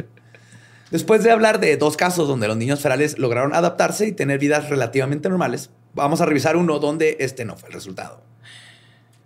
Después 0.91 1.23
de 1.23 1.31
hablar 1.31 1.59
de 1.59 1.77
dos 1.77 1.97
casos 1.97 2.27
donde 2.27 2.47
los 2.47 2.57
niños 2.57 2.81
ferales 2.81 3.17
lograron 3.17 3.55
adaptarse 3.55 4.05
y 4.05 4.11
tener 4.11 4.37
vidas 4.37 4.69
relativamente 4.69 5.29
normales, 5.29 5.71
vamos 5.95 6.21
a 6.21 6.27
revisar 6.27 6.57
uno 6.57 6.77
donde 6.77 7.17
este 7.21 7.45
no 7.45 7.55
fue 7.55 7.69
el 7.69 7.73
resultado. 7.73 8.28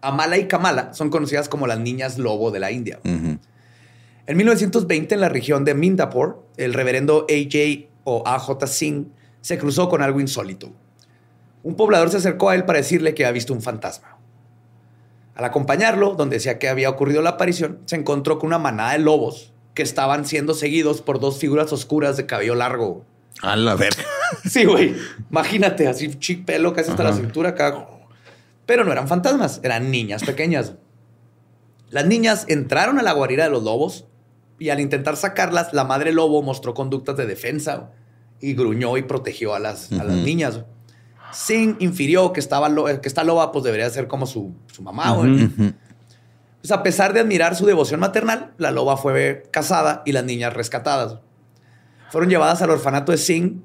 Amala 0.03 0.37
y 0.37 0.47
Kamala 0.47 0.93
son 0.93 1.09
conocidas 1.09 1.47
como 1.47 1.65
las 1.65 1.79
niñas 1.79 2.17
lobo 2.17 2.51
de 2.51 2.59
la 2.59 2.71
India. 2.71 2.99
En 3.03 4.37
1920, 4.37 5.15
en 5.15 5.21
la 5.21 5.29
región 5.29 5.63
de 5.63 5.73
Mindapur, 5.73 6.45
el 6.57 6.73
reverendo 6.73 7.25
AJ 7.29 7.87
o 8.03 8.23
AJ 8.25 8.67
Singh 8.67 9.07
se 9.41 9.57
cruzó 9.57 9.89
con 9.89 10.01
algo 10.01 10.19
insólito. 10.19 10.71
Un 11.63 11.75
poblador 11.75 12.09
se 12.09 12.17
acercó 12.17 12.49
a 12.49 12.55
él 12.55 12.65
para 12.65 12.79
decirle 12.79 13.13
que 13.13 13.25
había 13.25 13.33
visto 13.33 13.53
un 13.53 13.61
fantasma. 13.61 14.17
Al 15.35 15.45
acompañarlo, 15.45 16.15
donde 16.15 16.35
decía 16.35 16.59
que 16.59 16.67
había 16.67 16.89
ocurrido 16.89 17.21
la 17.21 17.31
aparición, 17.31 17.79
se 17.85 17.95
encontró 17.95 18.39
con 18.39 18.47
una 18.47 18.59
manada 18.59 18.91
de 18.93 18.99
lobos 18.99 19.53
que 19.73 19.83
estaban 19.83 20.25
siendo 20.25 20.53
seguidos 20.53 21.01
por 21.01 21.19
dos 21.21 21.39
figuras 21.39 21.71
oscuras 21.71 22.17
de 22.17 22.25
cabello 22.25 22.55
largo. 22.55 23.05
A 23.41 23.55
la 23.55 23.75
verga. 23.75 24.03
Sí, 24.49 24.65
güey. 24.65 24.95
Imagínate, 25.29 25.87
así 25.87 26.13
chic 26.19 26.43
pelo 26.45 26.73
casi 26.73 26.91
hasta 26.91 27.03
la 27.03 27.13
cintura 27.13 27.49
acá 27.49 27.87
pero 28.65 28.83
no 28.83 28.91
eran 28.91 29.07
fantasmas, 29.07 29.59
eran 29.63 29.91
niñas 29.91 30.23
pequeñas. 30.23 30.73
Las 31.89 32.05
niñas 32.05 32.45
entraron 32.47 32.99
a 32.99 33.03
la 33.03 33.11
guarida 33.11 33.43
de 33.43 33.49
los 33.49 33.63
lobos 33.63 34.05
y 34.59 34.69
al 34.69 34.79
intentar 34.79 35.17
sacarlas, 35.17 35.73
la 35.73 35.83
madre 35.83 36.11
lobo 36.11 36.41
mostró 36.41 36.73
conductas 36.73 37.17
de 37.17 37.25
defensa 37.25 37.91
y 38.39 38.53
gruñó 38.53 38.97
y 38.97 39.03
protegió 39.03 39.53
a 39.53 39.59
las, 39.59 39.91
las 39.91 40.07
niñas. 40.07 40.61
Singh 41.31 41.77
infirió 41.79 42.31
que, 42.33 42.39
estaba 42.39 42.73
que 43.01 43.07
esta 43.07 43.23
loba 43.23 43.51
pues 43.51 43.63
debería 43.63 43.89
ser 43.89 44.07
como 44.07 44.25
su, 44.25 44.53
mamá. 44.81 45.11
güey. 45.11 45.49
Pues 46.61 46.71
a 46.71 46.81
pesar 46.81 47.13
de 47.13 47.19
admirar 47.19 47.55
su 47.55 47.65
devoción 47.65 47.99
maternal, 47.99 48.53
la 48.57 48.71
loba 48.71 48.95
fue 48.95 49.43
casada 49.51 50.01
y 50.05 50.13
las 50.13 50.23
niñas 50.23 50.53
rescatadas. 50.53 51.19
Fueron 52.09 52.29
llevadas 52.29 52.61
al 52.61 52.69
orfanato 52.69 53.11
de 53.11 53.17
Singh. 53.17 53.61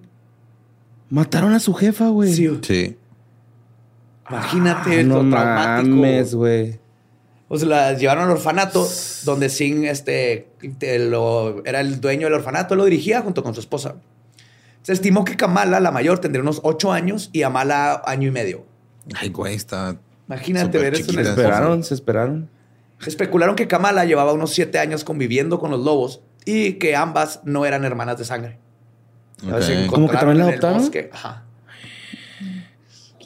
Mataron 1.11 1.53
a 1.53 1.61
su 1.61 1.75
jefa, 1.75 2.09
güey. 2.09 2.33
Sí. 2.33 2.97
Imagínate 4.31 5.01
ah, 5.01 5.03
no 5.03 5.23
Mames, 5.23 6.35
güey. 6.35 6.79
Pues 7.49 7.63
las 7.63 7.99
llevaron 7.99 8.25
al 8.25 8.31
orfanato 8.31 8.87
donde 9.25 9.49
Singh 9.49 9.85
este, 9.85 10.49
era 11.65 11.81
el 11.81 12.01
dueño 12.01 12.27
del 12.27 12.35
orfanato, 12.35 12.77
lo 12.77 12.85
dirigía 12.85 13.23
junto 13.23 13.43
con 13.43 13.55
su 13.55 13.61
esposa. 13.61 13.97
Se 14.83 14.93
estimó 14.93 15.25
que 15.25 15.37
Kamala, 15.37 15.81
la 15.81 15.91
mayor, 15.91 16.19
tendría 16.19 16.43
unos 16.43 16.61
ocho 16.63 16.93
años 16.93 17.31
y 17.33 17.43
Amala 17.43 18.03
año 18.05 18.29
y 18.29 18.31
medio. 18.31 18.67
Ay, 19.15 19.31
güey, 19.31 19.55
está. 19.55 19.97
Imagínate 20.27 20.79
ver 20.79 20.95
eso. 20.95 21.11
Se 21.11 21.23
esperaron, 21.23 21.83
se 21.85 21.95
esperaron. 21.95 22.51
Especularon 23.07 23.57
que 23.57 23.67
Kamala 23.67 24.05
llevaba 24.05 24.33
unos 24.33 24.53
siete 24.53 24.79
años 24.79 25.05
conviviendo 25.05 25.59
con 25.59 25.71
los 25.71 25.83
lobos 25.85 26.21
y 26.45 26.75
que 26.75 26.97
ambas 26.97 27.41
no 27.45 27.65
eran 27.65 27.85
hermanas 27.85 28.19
de 28.19 28.25
sangre. 28.25 28.59
¿Cómo 29.89 30.09
que 30.09 30.17
también 30.17 30.39
la 30.39 30.49
adoptaron? 30.49 30.91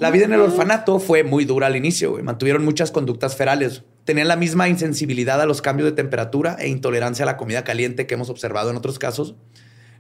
La 0.03 0.11
vida 0.11 0.25
en 0.25 0.33
el 0.33 0.41
orfanato 0.41 0.99
fue 0.99 1.23
muy 1.23 1.45
dura 1.45 1.69
al 1.69 1.77
inicio. 1.77 2.19
Mantuvieron 2.25 2.65
muchas 2.65 2.91
conductas 2.91 3.37
ferales. 3.37 3.85
Tenían 4.03 4.27
la 4.27 4.35
misma 4.35 4.69
insensibilidad 4.69 5.41
a 5.41 5.47
los 5.47 5.63
cambios 5.63 5.89
de 5.89 5.95
temperatura 5.95 6.57
e 6.59 6.67
intolerancia 6.67 7.23
a 7.23 7.27
la 7.27 7.37
comida 7.37 7.63
caliente 7.63 8.05
que 8.05 8.15
hemos 8.15 8.29
observado 8.29 8.71
en 8.71 8.77
otros 8.77 8.99
casos. 8.99 9.37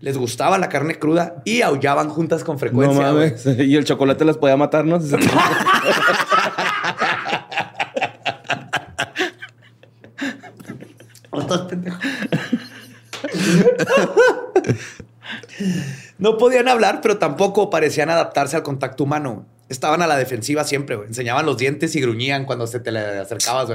Les 0.01 0.19
gustaba 0.19 0.59
la 0.59 0.69
carne 0.69 0.99
cruda 0.99 1.37
y 1.45 1.62
aullaban 1.62 2.09
juntas 2.09 2.43
con 2.43 2.59
frecuencia. 2.59 3.12
Y 3.62 3.77
el 3.77 3.85
chocolate 3.85 4.25
las 4.25 4.38
podía 4.38 4.57
matar, 4.57 4.85
¿no? 4.85 4.99
no 16.19 16.38
podían 16.38 16.67
hablar, 16.67 16.99
pero 17.03 17.19
tampoco 17.19 17.71
parecían 17.71 18.11
adaptarse 18.11 18.57
al 18.57 18.65
contacto 18.65 19.05
humano. 19.05 19.47
Estaban 19.72 20.02
a 20.02 20.06
la 20.06 20.18
defensiva 20.18 20.64
siempre, 20.64 20.96
Enseñaban 20.96 21.46
los 21.46 21.56
dientes 21.56 21.96
y 21.96 22.00
gruñían 22.02 22.44
cuando 22.44 22.66
se 22.66 22.78
te 22.78 22.92
le 22.92 23.00
acercabas. 23.20 23.70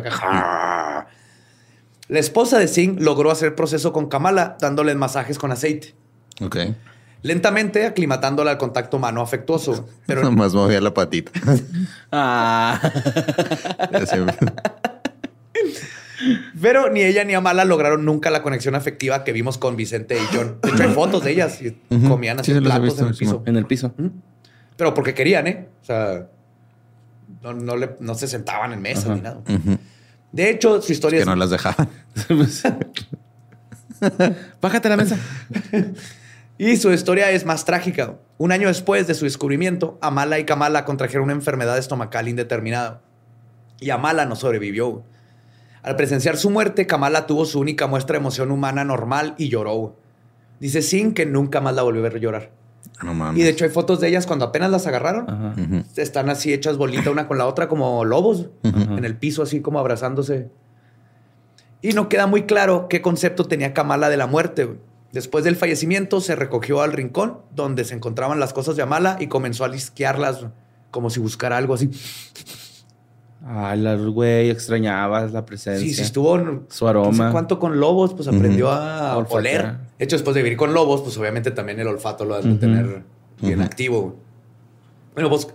La 2.07 2.19
esposa 2.19 2.60
de 2.60 2.67
Singh 2.67 3.01
logró 3.01 3.31
hacer 3.31 3.55
proceso 3.55 3.91
con 3.91 4.07
Kamala, 4.07 4.57
dándole 4.62 4.93
masajes 4.93 5.39
con 5.39 5.51
aceite. 5.51 5.95
Ok. 6.39 6.57
Lentamente 7.23 7.88
aclimatándola 7.88 8.51
al 8.51 8.57
contacto 8.60 8.97
humano 8.97 9.21
afectuoso. 9.21 9.89
Pero 10.05 10.21
nomás 10.29 10.53
movía 10.53 10.79
la 10.81 10.93
patita. 10.93 11.31
ah. 12.12 12.79
Pero 16.62 16.91
ni 16.91 17.01
ella 17.01 17.23
ni 17.23 17.33
Amala 17.33 17.65
lograron 17.65 18.05
nunca 18.05 18.29
la 18.29 18.43
conexión 18.43 18.75
afectiva 18.75 19.23
que 19.23 19.31
vimos 19.31 19.57
con 19.57 19.75
Vicente 19.75 20.15
y 20.15 20.36
John. 20.36 20.60
De 20.62 20.69
hecho, 20.69 20.83
hay 20.83 20.93
fotos 20.93 21.23
de 21.23 21.31
ellas 21.31 21.60
y 21.62 21.71
comían 22.07 22.39
así 22.39 22.53
platos 22.53 22.99
en 22.99 23.07
el 23.07 23.15
piso. 23.15 23.43
En 23.45 23.55
el 23.55 23.65
piso. 23.65 23.93
Pero 24.78 24.94
porque 24.94 25.13
querían, 25.13 25.48
¿eh? 25.48 25.68
O 25.82 25.86
sea, 25.86 26.28
no, 27.42 28.16
se 28.16 28.28
sentaban 28.28 28.74
en 28.74 28.82
mesa 28.82 29.13
ni 29.13 29.22
nada. 29.22 29.42
De 30.32 30.50
hecho, 30.50 30.82
su 30.82 30.92
historia 30.92 31.20
es 31.20 31.26
que 31.26 31.30
no 31.30 31.36
las 31.36 31.50
dejaban. 31.50 31.90
Bájate 34.62 34.90
la 34.90 34.98
mesa. 34.98 35.18
y 36.58 36.78
su 36.78 36.92
historia 36.92 37.32
es 37.32 37.46
más 37.46 37.66
trágica. 37.66 38.16
Un 38.38 38.52
año 38.52 38.68
después 38.68 39.08
de 39.08 39.16
su 39.16 39.26
descubrimiento, 39.26 39.98
Amala 40.02 40.40
y 40.40 40.46
Kamala 40.46 40.86
contrajeron 40.86 41.26
una 41.26 41.34
enfermedad 41.34 41.78
estomacal 41.78 42.28
indeterminada. 42.28 43.02
Y 43.80 43.90
Amala 43.90 44.26
no 44.26 44.36
sobrevivió. 44.36 45.04
Al 45.82 45.96
presenciar 45.96 46.38
su 46.38 46.50
muerte, 46.50 46.86
Kamala 46.86 47.26
tuvo 47.26 47.46
su 47.46 47.60
única 47.60 47.88
muestra 47.88 48.13
de 48.13 48.20
emoción 48.20 48.52
humana 48.52 48.84
normal 48.84 49.36
y 49.38 49.50
lloró. 49.50 49.96
Dice 50.60 50.82
Sin 50.82 51.13
que 51.13 51.26
nunca 51.26 51.62
más 51.62 51.76
la 51.76 51.84
volvió 51.84 52.02
a 52.02 52.10
ver 52.10 52.20
llorar. 52.20 52.52
Y 53.36 53.43
de 53.43 53.49
hecho 53.49 53.65
hay 53.65 53.71
fotos 53.71 53.99
de 53.99 54.07
ellas 54.07 54.25
cuando 54.25 54.45
apenas 54.45 54.71
las 54.71 54.88
agarraron. 54.88 55.86
Están 55.95 56.29
así 56.29 56.53
hechas 56.53 56.77
bolita 56.77 57.12
una 57.12 57.27
con 57.27 57.38
la 57.38 57.45
otra 57.45 57.67
como 57.67 58.03
lobos 58.05 58.47
en 58.63 59.05
el 59.05 59.15
piso, 59.15 59.43
así 59.43 59.62
como 59.62 59.79
abrazándose. 59.79 60.49
Y 61.81 61.93
no 61.93 62.10
queda 62.10 62.27
muy 62.27 62.43
claro 62.43 62.88
qué 62.89 63.01
concepto 63.01 63.45
tenía 63.45 63.73
Kamala 63.73 64.10
de 64.10 64.17
la 64.17 64.27
muerte. 64.27 64.77
Después 65.12 65.43
del 65.43 65.55
fallecimiento 65.55 66.21
se 66.21 66.36
recogió 66.36 66.81
al 66.81 66.91
rincón 66.91 67.39
donde 67.55 67.86
se 67.86 67.95
encontraban 67.95 68.39
las 68.39 68.53
cosas 68.53 68.75
de 68.75 68.83
Amala 68.83 69.17
y 69.19 69.27
comenzó 69.27 69.63
a 69.63 69.67
lisquearlas 69.67 70.47
como 70.91 71.10
si 71.10 71.19
buscara 71.19 71.57
algo 71.57 71.75
así. 71.75 71.89
Ay, 73.49 73.79
la 73.79 73.95
güey, 73.95 74.49
extrañaba 74.49 75.25
la 75.27 75.45
presencia. 75.45 75.88
Sí, 75.88 75.93
sí, 75.93 76.01
estuvo. 76.01 76.65
Su 76.69 76.88
aroma. 76.88 77.27
No 77.27 77.31
cuánto 77.31 77.60
con 77.60 77.79
lobos, 77.79 78.13
pues 78.13 78.27
aprendió 78.27 78.69
a 78.69 79.17
oler. 79.17 79.77
De 79.97 80.03
hecho, 80.05 80.17
después 80.17 80.36
de 80.36 80.43
vivir 80.43 80.57
con 80.57 80.73
lobos, 80.73 81.01
pues 81.01 81.17
obviamente 81.17 81.51
también 81.51 81.79
el 81.79 81.88
olfato 81.88 82.25
lo 82.25 82.36
has 82.36 82.43
de 82.43 82.55
tener 82.55 83.03
bien 83.41 83.62
activo. 83.62 84.17
Bueno, 85.13 85.29
pues 85.29 85.47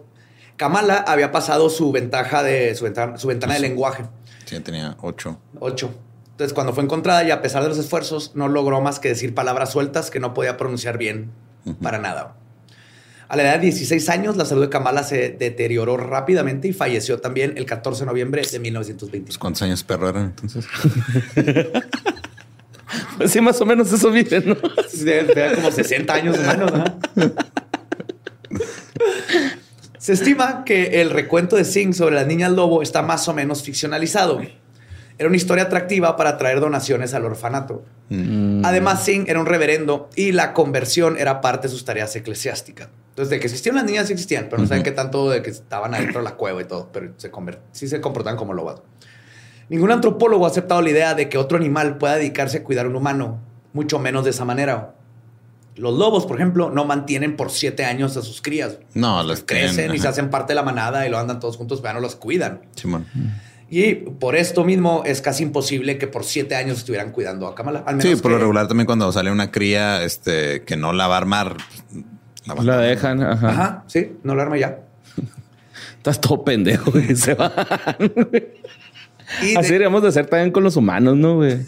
Kamala 0.57 1.05
había 1.07 1.33
pasado 1.33 1.69
su 1.69 1.93
ventaja 1.93 2.43
de 2.43 2.75
su 2.75 2.85
ventana, 2.85 3.19
su 3.19 3.29
ventana 3.29 3.55
de 3.55 3.61
lenguaje. 3.61 4.05
Sí, 4.47 4.59
tenía 4.61 4.97
ocho. 5.03 5.39
Ocho. 5.61 5.95
Entonces, 6.31 6.55
cuando 6.55 6.73
fue 6.73 6.83
encontrada 6.83 7.23
y 7.25 7.31
a 7.31 7.43
pesar 7.43 7.63
de 7.63 7.69
los 7.69 7.79
esfuerzos, 7.79 8.33
no 8.35 8.49
logró 8.49 8.81
más 8.81 9.01
que 9.01 9.09
decir 9.09 9.35
palabras 9.35 9.71
sueltas 9.71 10.11
que 10.11 10.19
no 10.19 10.33
podía 10.33 10.57
pronunciar 10.57 10.97
bien 10.97 11.31
para 11.83 11.99
nada. 11.99 12.37
A 13.33 13.37
la 13.37 13.45
edad 13.45 13.55
de 13.55 13.61
16 13.61 14.11
años, 14.11 14.37
la 14.37 14.45
salud 14.45 14.61
de 14.61 14.69
Kamala 14.69 15.03
se 15.03 15.31
deterioró 15.31 15.97
rápidamente 15.97 16.69
y 16.69 16.75
falleció 16.75 17.19
también 17.19 17.55
el 17.57 17.65
14 17.65 18.01
de 18.01 18.07
noviembre 18.07 18.43
de 18.43 18.59
1920. 18.59 19.25
Pues, 19.25 19.39
¿Cuántos 19.39 19.63
años 19.63 19.83
perro 19.83 20.11
eran 20.11 20.25
entonces? 20.25 20.67
pues 23.17 23.31
sí, 23.31 23.41
más 23.41 23.59
o 23.63 23.65
menos 23.65 23.91
eso 23.91 24.11
vive, 24.11 24.43
¿no? 24.45 24.55
como 24.61 25.71
60 25.71 26.13
años 26.13 26.39
humanos, 26.39 26.73
¿no? 26.75 26.85
Se 29.97 30.13
estima 30.13 30.65
que 30.67 31.01
el 31.01 31.09
recuento 31.09 31.57
de 31.57 31.65
Singh 31.65 31.95
sobre 31.95 32.17
las 32.17 32.27
niñas 32.27 32.53
lobo 32.53 32.83
está 32.83 33.01
más 33.01 33.27
o 33.29 33.33
menos 33.33 33.63
ficcionalizado. 33.63 34.43
Era 35.23 35.29
una 35.29 35.37
historia 35.37 35.63
atractiva 35.63 36.17
para 36.17 36.37
traer 36.37 36.59
donaciones 36.59 37.15
al 37.15 37.25
orfanato. 37.25 37.85
Mm. 38.09 38.65
Además, 38.65 39.05
Singh 39.05 39.29
era 39.29 39.39
un 39.39 39.47
reverendo 39.47 40.11
y 40.17 40.33
la 40.33 40.53
conversión 40.53 41.17
era 41.17 41.41
parte 41.41 41.69
de 41.69 41.73
sus 41.73 41.85
tareas 41.85 42.17
eclesiásticas. 42.17 42.89
Entonces, 43.11 43.31
de 43.31 43.39
que 43.39 43.47
existían 43.47 43.77
las 43.77 43.85
niñas, 43.85 44.09
sí 44.09 44.15
existían, 44.15 44.49
pero 44.51 44.61
no 44.61 44.67
saben 44.67 44.83
qué 44.83 44.91
tanto 44.91 45.31
de 45.31 45.41
que 45.41 45.51
estaban 45.51 45.95
adentro 45.95 46.19
de 46.19 46.25
la 46.25 46.35
cueva 46.35 46.61
y 46.61 46.65
todo, 46.65 46.91
pero 46.93 47.13
se 47.19 47.31
sí 47.71 47.87
se 47.87 48.01
comportan 48.01 48.35
como 48.35 48.53
lobos. 48.53 48.83
Ningún 49.69 49.93
antropólogo 49.93 50.45
ha 50.45 50.49
aceptado 50.49 50.83
la 50.83 50.91
idea 50.91 51.15
de 51.15 51.29
que 51.29 51.39
otro 51.39 51.57
animal 51.57 51.99
pueda 51.99 52.17
dedicarse 52.17 52.59
a 52.59 52.65
cuidar 52.65 52.87
a 52.87 52.89
un 52.89 52.97
humano, 52.97 53.39
mucho 53.75 54.01
menos 54.01 54.25
de 54.25 54.31
esa 54.31 54.45
manera. 54.45 54.97
Los 55.77 55.97
lobos, 55.97 56.27
por 56.27 56.35
ejemplo, 56.35 56.69
no 56.69 56.85
mantienen 56.85 57.37
por 57.37 57.53
siete 57.53 57.85
años 57.85 58.17
a 58.17 58.23
sus 58.23 58.43
crías. 58.43 58.79
No, 58.95 59.23
los 59.23 59.45
crecen 59.45 59.95
y 59.95 60.01
se 60.01 60.09
hacen 60.09 60.31
parte 60.31 60.51
de 60.51 60.57
la 60.57 60.65
manada 60.65 61.07
y 61.07 61.11
lo 61.11 61.19
andan 61.19 61.39
todos 61.39 61.57
juntos, 61.57 61.81
pero 61.81 61.95
no 61.95 62.01
los 62.01 62.17
cuidan. 62.17 62.63
Y 63.75 63.95
por 63.95 64.37
esto 64.37 64.67
mismo 64.67 65.03
es 65.07 65.23
casi 65.23 65.45
imposible 65.45 65.97
que 65.97 66.07
por 66.07 66.25
siete 66.25 66.55
años 66.55 66.77
estuvieran 66.77 67.11
cuidando 67.11 67.47
a 67.47 67.55
Kamala. 67.55 67.83
sí, 68.01 68.17
por 68.17 68.33
lo 68.33 68.37
regular 68.37 68.69
también 68.69 68.85
cuando 68.85 69.11
sale 69.13 69.33
una 69.33 69.51
cría 69.51 70.05
este, 70.05 70.63
que 70.65 70.77
no 70.77 70.93
la 70.93 71.09
va 71.09 71.15
a 71.15 71.17
armar, 71.17 71.57
la, 72.45 72.77
dejan, 72.77 73.23
ajá. 73.23 73.49
Ajá, 73.49 73.85
sí, 73.87 74.13
no 74.25 74.35
la 74.35 74.43
arma 74.43 74.59
ya. 74.59 74.81
Estás 75.97 76.21
todo 76.21 76.45
pendejo, 76.45 76.91
güey. 76.91 77.17
Se 77.17 77.33
van, 77.33 77.51
Así 79.57 79.69
deberíamos 79.69 80.03
de 80.03 80.09
hacer 80.09 80.27
también 80.27 80.53
con 80.53 80.65
los 80.65 80.77
humanos, 80.77 81.17
¿no, 81.17 81.37
güey? 81.37 81.65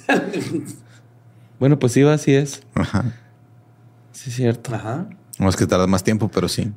bueno, 1.59 1.79
pues 1.79 1.95
sí, 1.95 2.03
así 2.03 2.35
es. 2.35 2.65
Ajá. 2.75 3.15
Sí, 4.13 4.29
es 4.29 4.37
cierto. 4.37 4.75
Ajá. 4.75 5.07
No 5.39 5.49
es 5.49 5.57
que 5.57 5.67
tarda 5.67 5.87
más 5.87 6.05
tiempo, 6.05 6.31
pero 6.31 6.51
sí. 6.51 6.71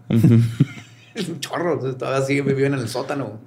es 1.15 1.27
un 1.27 1.41
chorro. 1.41 1.77
Todavía 1.95 2.25
sigue 2.25 2.43
viviendo 2.43 2.77
en 2.77 2.83
el 2.83 2.89
sótano. 2.89 3.41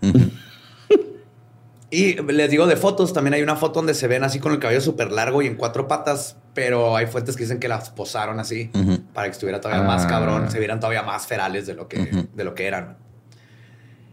Y 1.93 2.15
les 2.23 2.51
digo 2.51 2.69
de 2.69 2.77
fotos, 2.77 3.13
también 3.13 3.35
hay 3.35 3.43
una 3.43 3.57
foto 3.57 3.81
donde 3.81 3.95
se 3.95 4.07
ven 4.07 4.23
así 4.23 4.39
con 4.39 4.53
el 4.53 4.61
cabello 4.61 4.81
súper 4.81 5.11
largo 5.11 5.43
y 5.43 5.49
en 5.49 5.57
cuatro 5.57 5.89
patas, 5.89 6.37
pero 6.55 6.97
hay 6.97 7.07
fuentes 7.07 7.37
que 7.37 7.43
dicen 7.43 7.59
que 7.59 7.67
las 7.67 7.91
posaron 7.91 8.39
así 8.39 8.71
para 9.13 9.27
que 9.27 9.33
estuviera 9.33 9.61
todavía 9.61 9.85
más 9.85 10.05
ah. 10.05 10.09
cabrón, 10.09 10.51
se 10.53 10.61
vieran 10.61 10.79
todavía 10.79 11.03
más 11.03 11.27
ferales 11.27 11.67
de 11.67 11.75
lo 11.75 11.89
que, 11.89 12.27
de 12.33 12.45
lo 12.45 12.55
que 12.55 12.67
eran. 12.67 12.97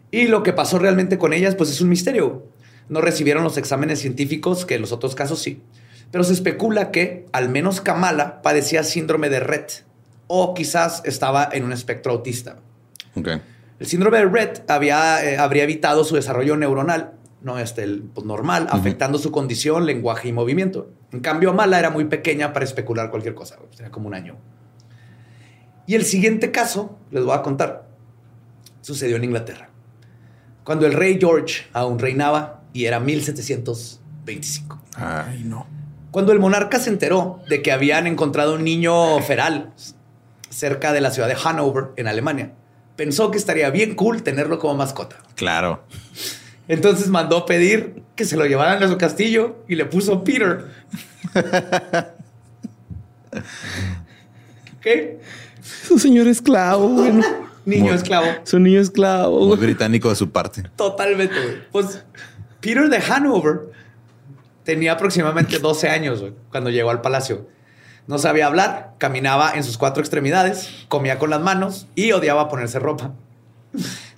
Y 0.09 0.28
lo 0.28 0.41
que 0.41 0.53
pasó 0.53 0.80
realmente 0.80 1.19
con 1.19 1.34
ellas, 1.34 1.53
pues 1.53 1.69
es 1.69 1.80
un 1.80 1.89
misterio. 1.89 2.47
No 2.89 3.01
recibieron 3.01 3.43
los 3.43 3.57
exámenes 3.57 3.99
científicos 3.99 4.65
que 4.65 4.75
en 4.75 4.82
los 4.82 4.91
otros 4.91 5.13
casos 5.13 5.39
sí, 5.39 5.61
pero 6.09 6.23
se 6.23 6.34
especula 6.34 6.89
que 6.89 7.28
al 7.32 7.49
menos 7.49 7.82
Kamala 7.82 8.41
padecía 8.41 8.84
síndrome 8.84 9.30
de 9.30 9.39
Rett 9.39 9.86
o 10.25 10.55
quizás 10.55 11.03
estaba 11.05 11.47
en 11.51 11.63
un 11.63 11.73
espectro 11.73 12.11
autista. 12.11 12.57
El 13.80 13.86
síndrome 13.86 14.17
de 14.17 14.25
Rett 14.25 14.69
había, 14.71 15.23
eh, 15.23 15.38
habría 15.38 15.63
evitado 15.63 16.03
su 16.03 16.15
desarrollo 16.15 16.57
neuronal 16.57 17.13
no 17.41 17.59
este, 17.59 17.83
el, 17.83 18.01
pues, 18.01 18.25
normal, 18.25 18.67
afectando 18.69 19.17
su 19.17 19.31
condición, 19.31 19.85
lenguaje 19.85 20.27
y 20.27 20.33
movimiento. 20.33 20.91
En 21.11 21.19
cambio, 21.19 21.53
Mala 21.53 21.79
era 21.79 21.89
muy 21.89 22.05
pequeña 22.05 22.53
para 22.53 22.65
especular 22.65 23.09
cualquier 23.09 23.35
cosa, 23.35 23.57
tenía 23.75 23.91
como 23.91 24.07
un 24.07 24.13
año. 24.13 24.38
Y 25.85 25.95
el 25.95 26.03
siguiente 26.03 26.51
caso, 26.51 26.97
les 27.11 27.23
voy 27.23 27.33
a 27.33 27.41
contar. 27.41 27.88
sucedió 28.81 29.15
en 29.17 29.23
Inglaterra, 29.23 29.69
cuando 30.63 30.85
el 30.85 30.93
rey 30.93 31.17
George 31.19 31.65
aún 31.73 31.99
reinaba 31.99 32.63
y 32.73 32.85
era 32.85 32.99
1725. 32.99 34.81
Ay, 34.95 35.43
no. 35.45 35.65
Cuando 36.11 36.31
el 36.31 36.39
monarca 36.39 36.79
se 36.79 36.89
enteró 36.89 37.41
de 37.49 37.61
que 37.61 37.71
habían 37.71 38.07
encontrado 38.07 38.55
un 38.55 38.63
niño 38.63 39.19
feral 39.19 39.73
cerca 40.49 40.93
de 40.93 41.01
la 41.01 41.11
ciudad 41.11 41.27
de 41.27 41.38
Hanover, 41.41 41.91
en 41.97 42.07
Alemania, 42.07 42.53
pensó 42.95 43.31
que 43.31 43.38
estaría 43.38 43.69
bien 43.69 43.95
cool 43.95 44.23
tenerlo 44.23 44.59
como 44.59 44.75
mascota. 44.75 45.17
Claro. 45.35 45.83
Entonces 46.68 47.07
mandó 47.07 47.45
pedir 47.45 48.03
que 48.15 48.26
se 48.26 48.36
lo 48.36 48.45
llevaran 48.45 48.82
a 48.84 48.88
su 48.88 48.97
castillo 48.97 49.57
y 49.68 49.76
le 49.76 49.86
puso 49.86 50.24
Peter. 50.24 50.65
¿Qué? 54.82 55.20
Su 55.88 55.99
señor 55.99 56.28
esclavo, 56.28 56.89
güey. 56.89 57.13
Niño 57.65 57.86
Muy- 57.86 57.93
esclavo. 57.95 58.28
Su 58.43 58.59
niño 58.59 58.80
esclavo. 58.80 59.45
Muy 59.47 59.57
británico 59.57 60.09
de 60.09 60.15
su 60.15 60.30
parte. 60.32 60.63
Totalmente, 60.78 61.36
güey. 61.36 61.57
Pues 61.72 62.01
Peter 62.61 62.88
de 62.89 62.97
Hanover 62.97 63.72
tenía 64.63 64.93
aproximadamente 64.93 65.59
12 65.59 65.89
años 65.89 66.24
cuando 66.49 66.70
llegó 66.70 66.91
al 66.91 67.01
palacio. 67.01 67.49
No 68.07 68.18
sabía 68.20 68.45
hablar, 68.47 68.93
caminaba 68.99 69.51
en 69.53 69.65
sus 69.65 69.78
cuatro 69.78 70.01
extremidades, 70.01 70.86
comía 70.88 71.20
con 71.20 71.30
las 71.30 71.41
manos 71.41 71.88
y 71.93 72.13
odiaba 72.13 72.47
ponerse 72.47 72.80
ropa. 72.80 73.11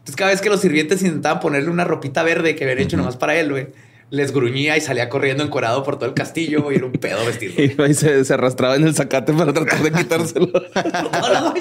Entonces, 0.10 0.18
cada 0.18 0.32
vez 0.32 0.41
que 0.41 0.49
los 0.49 0.62
sirvientes 0.62 1.03
intentaban 1.03 1.39
ponerle 1.39 1.70
una 1.70 1.84
ropita 1.84 2.24
verde 2.24 2.55
que 2.55 2.64
habían 2.64 2.80
hecho 2.80 2.97
nomás 2.97 3.16
para 3.16 3.36
él, 3.39 3.51
güey, 3.51 3.68
les 4.10 4.32
gruñía 4.32 4.76
y 4.76 4.82
salía 4.82 5.07
corriendo 5.07 5.43
encuerado 5.43 5.84
por 5.84 5.97
todo 5.97 6.10
el 6.10 6.16
castillo 6.16 6.64
güey, 6.64 6.78
y 6.78 6.80
era 6.80 6.88
un 6.88 6.93
pedo 6.93 7.24
vestido. 7.24 7.86
Y 7.88 7.93
se, 7.93 8.26
se 8.26 8.34
arrastraba 8.34 8.76
en 8.76 8.86
el 8.86 8.95
zacate 8.95 9.34
para 9.34 9.53
tratar 9.53 9.84
de 9.84 9.91
quitárselo. 9.91 10.47
No, 10.74 11.41
no. 11.41 11.53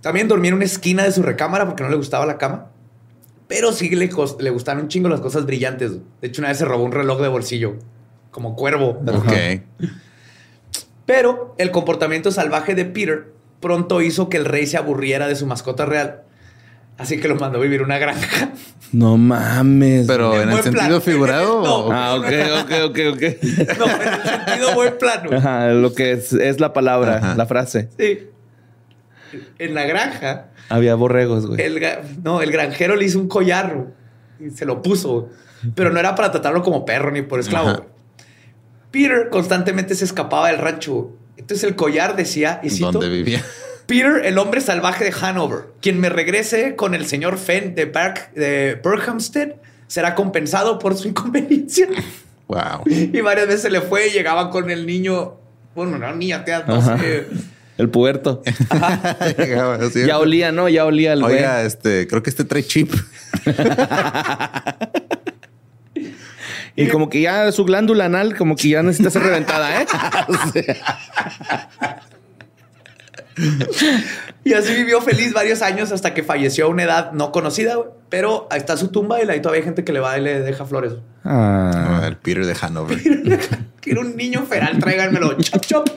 También 0.00 0.26
dormía 0.26 0.48
en 0.48 0.56
una 0.56 0.64
esquina 0.64 1.04
de 1.04 1.12
su 1.12 1.22
recámara 1.22 1.64
porque 1.64 1.84
no 1.84 1.90
le 1.90 1.94
gustaba 1.94 2.26
la 2.26 2.38
cama. 2.38 2.72
Pero 3.46 3.70
sí 3.72 3.88
le, 3.90 4.10
le 4.40 4.50
gustaban 4.50 4.82
un 4.82 4.88
chingo 4.88 5.08
las 5.08 5.20
cosas 5.20 5.46
brillantes. 5.46 5.92
De 6.20 6.26
hecho, 6.26 6.40
una 6.40 6.48
vez 6.48 6.58
se 6.58 6.64
robó 6.64 6.82
un 6.82 6.90
reloj 6.90 7.20
de 7.20 7.28
bolsillo, 7.28 7.76
como 8.32 8.56
cuervo. 8.56 9.00
Ok. 9.06 9.32
Pero 11.06 11.54
el 11.58 11.70
comportamiento 11.70 12.32
salvaje 12.32 12.74
de 12.74 12.84
Peter 12.84 13.32
pronto 13.60 14.02
hizo 14.02 14.28
que 14.28 14.38
el 14.38 14.44
rey 14.44 14.66
se 14.66 14.76
aburriera 14.76 15.28
de 15.28 15.36
su 15.36 15.46
mascota 15.46 15.86
real. 15.86 16.24
Así 16.98 17.18
que 17.20 17.26
lo 17.28 17.36
mandó 17.36 17.58
a 17.58 17.62
vivir 17.62 17.82
una 17.82 17.98
granja. 17.98 18.50
No 18.92 19.16
mames. 19.16 20.06
Pero 20.06 20.34
En 20.40 20.50
en 20.50 20.56
el 20.58 20.62
sentido 20.62 21.00
figurado. 21.00 21.62
No. 21.64 21.92
Ah, 21.92 22.14
ok, 22.14 22.26
ok, 22.64 22.72
ok, 22.90 22.98
ok. 23.14 23.22
No, 23.78 23.86
en 23.86 24.02
el 24.02 24.22
sentido 24.22 24.74
buen 24.74 24.98
plano. 24.98 25.30
Ajá, 25.36 25.68
lo 25.70 25.94
que 25.94 26.12
es, 26.12 26.32
es 26.34 26.60
la 26.60 26.72
palabra, 26.72 27.16
Ajá. 27.16 27.34
la 27.36 27.46
frase. 27.46 27.88
Sí. 27.98 28.28
En 29.58 29.74
la 29.74 29.84
granja, 29.86 30.48
Había 30.68 30.94
borregos, 30.94 31.46
güey. 31.46 31.60
el, 31.62 31.80
no, 32.22 32.42
el 32.42 32.52
granjero 32.52 32.96
le 32.96 33.06
hizo 33.06 33.18
un 33.18 33.28
collar 33.28 33.86
y 34.38 34.50
se 34.50 34.66
lo 34.66 34.82
puso, 34.82 35.30
pero 35.74 35.90
no 35.90 35.98
era 35.98 36.14
para 36.14 36.30
tratarlo 36.30 36.62
como 36.62 36.84
perro 36.84 37.10
ni 37.10 37.22
por 37.22 37.40
esclavo. 37.40 37.68
Ajá. 37.70 37.82
Peter 38.90 39.30
constantemente 39.30 39.94
se 39.94 40.04
escapaba 40.04 40.48
del 40.48 40.58
rancho. 40.58 41.16
Entonces 41.38 41.64
el 41.64 41.74
collar 41.76 42.14
decía, 42.14 42.60
y 42.62 42.68
cito, 42.68 42.92
donde 42.92 43.08
vivía. 43.08 43.42
Peter, 43.86 44.22
el 44.24 44.38
hombre 44.38 44.60
salvaje 44.60 45.04
de 45.04 45.12
Hanover, 45.20 45.64
quien 45.80 45.98
me 46.00 46.08
regrese 46.08 46.76
con 46.76 46.94
el 46.94 47.06
señor 47.06 47.38
Fenn 47.38 47.74
de, 47.74 47.92
Berk- 47.92 48.32
de 48.32 48.80
Berkhamsted, 48.82 49.54
será 49.86 50.14
compensado 50.14 50.78
por 50.78 50.96
su 50.96 51.08
inconveniencia. 51.08 51.88
Wow. 52.48 52.82
y 52.86 53.20
varias 53.22 53.46
veces 53.46 53.62
se 53.62 53.70
le 53.70 53.80
fue 53.80 54.08
y 54.08 54.10
llegaban 54.10 54.50
con 54.50 54.70
el 54.70 54.86
niño, 54.86 55.34
bueno, 55.74 55.96
no, 55.98 56.14
niña, 56.14 56.44
te 56.44 56.52
no 56.66 56.74
Ajá. 56.76 56.98
sé. 56.98 57.26
El 57.78 57.88
puerto. 57.88 58.42
Llegaba. 59.38 59.78
Ya 60.06 60.18
olía, 60.18 60.52
¿no? 60.52 60.68
Ya 60.68 60.84
olía 60.84 61.14
el 61.14 61.22
güey. 61.22 61.36
Oiga, 61.36 61.62
este, 61.62 62.06
creo 62.06 62.22
que 62.22 62.30
este 62.30 62.44
trae 62.44 62.62
chip. 62.62 62.92
Y 66.74 66.88
como 66.88 67.10
que 67.10 67.20
ya 67.20 67.52
su 67.52 67.66
glándula 67.66 68.06
anal, 68.06 68.34
como 68.34 68.56
que 68.56 68.70
ya 68.70 68.82
necesita 68.82 69.10
ser 69.10 69.22
reventada, 69.24 69.82
¿eh? 69.82 69.86
Y 74.44 74.54
así 74.54 74.74
vivió 74.74 75.00
feliz 75.00 75.32
varios 75.32 75.62
años 75.62 75.92
hasta 75.92 76.14
que 76.14 76.24
falleció 76.24 76.64
a 76.66 76.68
una 76.68 76.82
edad 76.82 77.12
no 77.12 77.30
conocida, 77.30 77.76
güey. 77.76 77.90
pero 78.08 78.48
ahí 78.50 78.58
está 78.58 78.76
su 78.76 78.88
tumba 78.88 79.22
y 79.22 79.28
ahí 79.30 79.40
todavía 79.40 79.60
hay 79.60 79.64
gente 79.64 79.84
que 79.84 79.92
le 79.92 80.00
va 80.00 80.18
y 80.18 80.20
le 80.20 80.40
deja 80.40 80.64
flores. 80.64 80.94
Ah. 81.24 82.02
El 82.04 82.16
Peter 82.16 82.44
de 82.44 82.56
Hanover. 82.60 82.98
Quiero 83.80 84.00
un 84.00 84.16
niño 84.16 84.44
feral, 84.44 84.78
tráiganmelo. 84.80 85.34
Chop, 85.38 85.64
chop. 85.64 85.88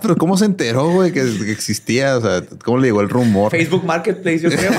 Pero 0.00 0.16
¿cómo 0.16 0.38
se 0.38 0.46
enteró, 0.46 0.88
güey, 0.90 1.12
que, 1.12 1.20
que 1.22 1.52
existía? 1.52 2.16
O 2.16 2.22
sea, 2.22 2.42
¿cómo 2.64 2.78
le 2.78 2.88
llegó 2.88 3.02
el 3.02 3.10
rumor? 3.10 3.50
Facebook 3.50 3.84
Marketplace, 3.84 4.38
yo 4.38 4.48
creo. 4.50 4.72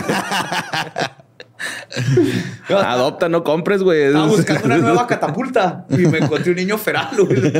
Adopta, 2.79 3.29
no 3.29 3.43
compres, 3.43 3.83
güey. 3.83 4.03
Estaba 4.03 4.25
buscando 4.25 4.65
una 4.65 4.77
nueva 4.77 5.05
catapulta 5.07 5.85
y 5.89 5.97
me 5.97 6.17
encontré 6.19 6.51
un 6.51 6.57
niño 6.57 6.77
feral. 6.77 7.09
güey. 7.17 7.53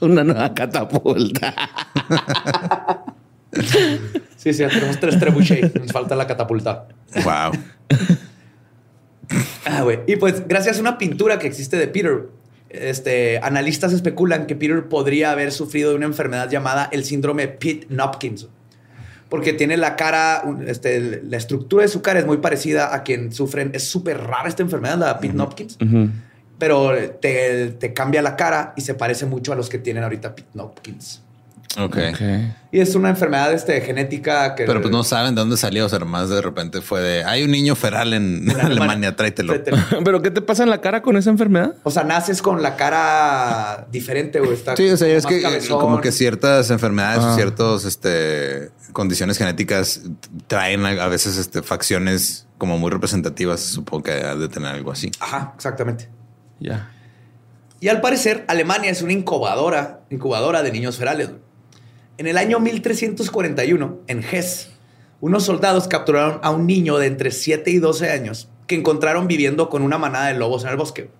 Una 0.00 0.24
nueva 0.24 0.54
catapulta. 0.54 1.54
Sí, 4.36 4.54
sí, 4.54 4.64
tenemos 4.66 4.98
tres 5.00 5.18
trebuchets. 5.18 5.74
Nos 5.74 5.92
falta 5.92 6.16
la 6.16 6.26
catapulta. 6.26 6.88
Wow. 7.24 7.52
Ah, 9.66 9.82
güey. 9.82 10.00
Y 10.06 10.16
pues, 10.16 10.46
gracias 10.48 10.78
a 10.78 10.80
una 10.80 10.98
pintura 10.98 11.38
que 11.38 11.46
existe 11.46 11.76
de 11.76 11.88
Peter, 11.88 12.28
este, 12.70 13.38
analistas 13.42 13.92
especulan 13.92 14.46
que 14.46 14.56
Peter 14.56 14.88
podría 14.88 15.32
haber 15.32 15.52
sufrido 15.52 15.90
de 15.90 15.96
una 15.96 16.06
enfermedad 16.06 16.48
llamada 16.48 16.88
el 16.92 17.04
síndrome 17.04 17.48
Pitt-Hopkins. 17.48 18.48
Porque 19.28 19.52
tiene 19.52 19.76
la 19.76 19.94
cara, 19.94 20.42
este, 20.66 21.22
la 21.22 21.36
estructura 21.36 21.82
de 21.82 21.88
su 21.88 22.02
cara 22.02 22.18
es 22.18 22.26
muy 22.26 22.38
parecida 22.38 22.94
a 22.94 23.04
quien 23.04 23.32
sufren. 23.32 23.70
Es 23.74 23.84
súper 23.84 24.18
rara 24.18 24.48
esta 24.48 24.62
enfermedad, 24.62 24.98
la 24.98 25.20
Pitt-Hopkins, 25.20 25.78
pero 26.60 26.92
te, 27.20 27.70
te 27.70 27.92
cambia 27.92 28.22
la 28.22 28.36
cara 28.36 28.74
y 28.76 28.82
se 28.82 28.94
parece 28.94 29.26
mucho 29.26 29.52
a 29.52 29.56
los 29.56 29.68
que 29.68 29.78
tienen 29.78 30.04
ahorita 30.04 30.36
Pitt-Hopkins. 30.36 31.22
Ok. 31.78 31.96
Y 32.72 32.80
es 32.80 32.96
una 32.96 33.10
enfermedad 33.10 33.52
este, 33.52 33.80
genética 33.80 34.56
que. 34.56 34.64
Pero 34.64 34.80
pues 34.80 34.90
no 34.90 35.04
saben 35.04 35.36
de 35.36 35.40
dónde 35.40 35.56
salió. 35.56 35.86
O 35.86 35.88
sea, 35.88 36.00
más 36.00 36.28
de 36.28 36.42
repente 36.42 36.80
fue 36.80 37.00
de 37.00 37.24
hay 37.24 37.44
un 37.44 37.50
niño 37.52 37.76
feral 37.76 38.12
en, 38.12 38.50
En 38.50 38.60
Alemania, 38.60 39.14
tráetelo. 39.14 39.52
Tráetelo. 39.52 39.78
¿Pero 40.04 40.20
qué 40.20 40.32
te 40.32 40.42
pasa 40.42 40.64
en 40.64 40.70
la 40.70 40.80
cara 40.80 41.00
con 41.00 41.16
esa 41.16 41.30
enfermedad? 41.30 41.74
O 41.84 41.90
sea, 41.92 42.02
naces 42.02 42.42
con 42.42 42.60
la 42.62 42.74
cara 42.76 43.86
diferente, 43.92 44.40
güey. 44.40 44.54
Está 44.54 44.76
Sí, 44.76 44.88
o 44.90 44.96
sea, 44.96 45.08
es 45.08 45.24
que 45.24 45.38
eh, 45.38 45.42
cabezón. 45.42 45.80
como 45.80 46.00
que 46.00 46.10
ciertas 46.10 46.70
enfermedades, 46.70 47.22
Ah. 47.22 47.34
ciertas 47.36 47.84
este, 47.84 48.70
condiciones 48.92 49.38
genéticas 49.38 50.00
traen 50.48 50.84
a 50.84 50.90
a 51.04 51.08
veces 51.08 51.36
este, 51.38 51.62
facciones 51.62 52.46
como 52.58 52.78
muy 52.78 52.90
representativas. 52.90 53.60
Supongo 53.60 54.02
que 54.02 54.12
ha 54.12 54.34
de 54.34 54.48
tener 54.48 54.70
algo 54.74 54.90
así. 54.90 55.12
Ajá, 55.20 55.52
exactamente. 55.54 56.08
Ya. 56.60 56.92
Y 57.80 57.88
al 57.88 58.00
parecer, 58.00 58.44
Alemania 58.46 58.90
es 58.90 59.02
una 59.02 59.12
incubadora, 59.12 60.00
incubadora 60.10 60.62
de 60.62 60.70
niños 60.70 60.98
ferales. 60.98 61.30
En 62.18 62.26
el 62.26 62.36
año 62.36 62.60
1341, 62.60 64.00
en 64.06 64.22
Hesse, 64.22 64.70
unos 65.20 65.44
soldados 65.44 65.88
capturaron 65.88 66.38
a 66.42 66.50
un 66.50 66.66
niño 66.66 66.98
de 66.98 67.06
entre 67.06 67.30
7 67.30 67.70
y 67.70 67.78
12 67.78 68.10
años 68.10 68.48
que 68.66 68.74
encontraron 68.74 69.26
viviendo 69.26 69.68
con 69.68 69.82
una 69.82 69.98
manada 69.98 70.28
de 70.28 70.34
lobos 70.34 70.64
en 70.64 70.70
el 70.70 70.76
bosque. 70.76 71.10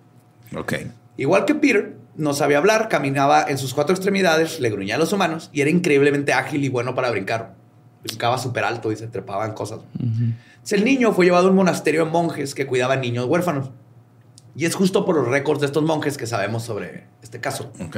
Ok. 0.55 0.73
Igual 1.17 1.45
que 1.45 1.55
Peter, 1.55 1.97
no 2.15 2.33
sabía 2.33 2.59
hablar, 2.59 2.87
caminaba 2.87 3.43
en 3.47 3.57
sus 3.57 3.73
cuatro 3.73 3.95
extremidades, 3.95 4.59
le 4.59 4.69
gruñía 4.69 4.95
a 4.95 4.97
los 4.97 5.11
humanos 5.13 5.49
y 5.51 5.61
era 5.61 5.69
increíblemente 5.69 6.33
ágil 6.33 6.63
y 6.63 6.69
bueno 6.69 6.95
para 6.95 7.09
brincar. 7.09 7.55
Brincaba 8.03 8.37
súper 8.37 8.63
alto 8.63 8.91
y 8.91 8.95
se 8.95 9.07
trepaba 9.07 9.45
en 9.45 9.53
cosas. 9.53 9.81
Entonces, 9.99 10.79
el 10.79 10.85
niño 10.85 11.13
fue 11.13 11.25
llevado 11.25 11.47
a 11.47 11.49
un 11.49 11.55
monasterio 11.55 12.05
de 12.05 12.11
monjes 12.11 12.55
que 12.55 12.65
cuidaban 12.65 13.01
niños 13.01 13.25
huérfanos. 13.25 13.71
Y 14.55 14.65
es 14.65 14.75
justo 14.75 15.05
por 15.05 15.15
los 15.15 15.27
récords 15.27 15.61
de 15.61 15.67
estos 15.67 15.83
monjes 15.83 16.17
que 16.17 16.27
sabemos 16.27 16.63
sobre 16.63 17.05
este 17.21 17.39
caso. 17.39 17.71
Ok. 17.79 17.97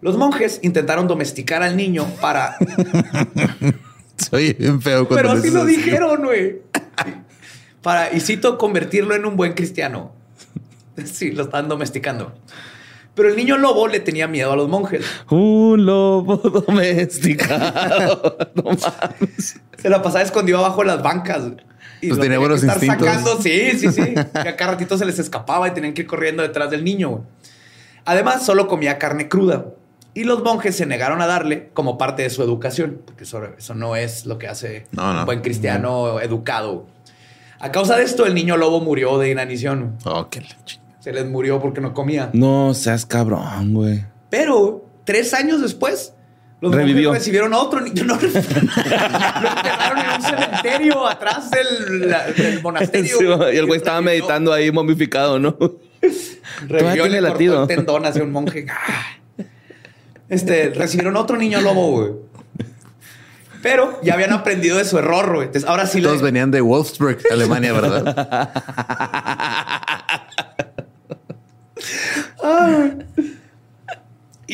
Los 0.00 0.16
monjes 0.16 0.60
intentaron 0.62 1.06
domesticar 1.06 1.62
al 1.62 1.76
niño 1.76 2.06
para... 2.20 2.56
Soy 4.16 4.54
bien 4.54 4.80
feo 4.80 5.06
cuando 5.06 5.28
Pero 5.28 5.38
así 5.38 5.50
lo 5.50 5.64
dijeron, 5.64 6.24
güey. 6.24 6.62
Para, 7.82 8.12
y 8.12 8.20
cito, 8.20 8.58
convertirlo 8.58 9.14
en 9.14 9.26
un 9.26 9.36
buen 9.36 9.54
cristiano. 9.54 10.12
Sí, 11.04 11.30
lo 11.32 11.42
están 11.42 11.68
domesticando. 11.68 12.32
Pero 13.14 13.28
el 13.28 13.36
niño 13.36 13.58
lobo 13.58 13.86
le 13.86 14.00
tenía 14.00 14.28
miedo 14.28 14.50
a 14.52 14.56
los 14.56 14.66
monjes. 14.68 15.04
Un 15.28 15.84
lobo 15.84 16.36
domesticado. 16.66 18.36
no 18.54 18.62
mames. 18.62 19.60
Se 19.76 19.90
la 19.90 20.02
pasaba 20.02 20.22
escondido 20.22 20.58
abajo 20.58 20.80
de 20.80 20.86
las 20.86 21.02
bancas. 21.02 21.42
Y 22.00 22.08
Pues 22.08 22.20
tenía 22.20 22.36
tenían 22.36 22.40
buenos 22.40 22.60
que 22.60 22.66
estar 22.66 22.82
instintos. 22.84 23.08
sacando. 23.08 23.42
Sí, 23.42 23.70
sí, 23.78 23.92
sí. 23.92 24.14
Y 24.44 24.48
a 24.48 24.56
cada 24.56 24.72
ratito 24.72 24.96
se 24.98 25.04
les 25.04 25.18
escapaba 25.18 25.68
y 25.68 25.70
tenían 25.72 25.94
que 25.94 26.02
ir 26.02 26.06
corriendo 26.06 26.42
detrás 26.42 26.70
del 26.70 26.84
niño. 26.84 27.10
güey. 27.10 27.22
Además, 28.04 28.44
solo 28.44 28.68
comía 28.68 28.98
carne 28.98 29.28
cruda. 29.28 29.66
Y 30.14 30.24
los 30.24 30.42
monjes 30.42 30.76
se 30.76 30.86
negaron 30.86 31.20
a 31.20 31.26
darle 31.26 31.68
como 31.74 31.98
parte 31.98 32.22
de 32.22 32.30
su 32.30 32.42
educación, 32.42 33.02
porque 33.04 33.24
eso, 33.24 33.42
eso 33.58 33.74
no 33.74 33.96
es 33.96 34.24
lo 34.24 34.38
que 34.38 34.48
hace 34.48 34.86
No, 34.92 35.12
no. 35.12 35.20
un 35.20 35.26
buen 35.26 35.40
cristiano 35.42 36.20
educado. 36.20 36.86
A 37.58 37.70
causa 37.70 37.96
de 37.96 38.04
esto, 38.04 38.24
el 38.24 38.34
niño 38.34 38.56
lobo 38.56 38.80
murió 38.80 39.18
de 39.18 39.30
inanición. 39.30 39.96
Oh, 40.04 40.28
qué 40.30 40.42
Se 41.00 41.12
les 41.12 41.26
murió 41.26 41.60
porque 41.60 41.80
no 41.82 41.92
comía. 41.92 42.30
No 42.32 42.72
seas 42.74 43.04
cabrón, 43.04 43.74
güey. 43.74 44.04
Pero 44.30 44.86
tres 45.04 45.34
años 45.34 45.60
después 45.60 46.14
Los 46.60 46.74
Revivió. 46.74 47.12
recibieron 47.12 47.52
a 47.52 47.58
otro 47.58 47.80
niño. 47.80 48.04
No, 48.04 48.14
lo 48.20 48.26
enterraron 48.28 49.98
en 49.98 50.10
un 50.16 50.22
cementerio 50.22 51.06
atrás 51.06 51.50
del, 51.50 52.10
la- 52.10 52.26
del 52.30 52.62
monasterio. 52.62 53.18
Sí, 53.18 53.24
y 53.52 53.56
el 53.56 53.66
güey 53.66 53.78
estaba 53.78 54.00
meditando 54.00 54.52
ahí 54.52 54.70
momificado, 54.72 55.38
¿no? 55.38 55.56
Revivió 56.66 57.06
y 57.06 57.10
tiene 57.10 57.20
le 57.20 57.20
cortó 57.20 57.32
latido. 57.34 57.62
el 57.62 57.68
tendón 57.68 58.06
hacia 58.06 58.22
un 58.22 58.32
monje. 58.32 58.66
Ah. 58.70 59.44
Este, 60.28 60.70
recibieron 60.70 61.16
a 61.16 61.20
otro 61.20 61.36
niño 61.36 61.60
lobo, 61.60 61.90
güey. 61.90 62.12
Pero 63.62 63.98
ya 64.02 64.14
habían 64.14 64.32
aprendido 64.32 64.76
de 64.78 64.84
su 64.84 64.96
error, 64.98 65.26
güey. 65.34 65.46
Entonces, 65.48 65.68
ahora 65.68 65.86
sí 65.86 66.00
le- 66.00 66.08
Todos 66.08 66.22
venían 66.22 66.50
de 66.50 66.60
Wolfsburg, 66.60 67.18
Alemania, 67.30 67.72
¿verdad? 67.72 68.50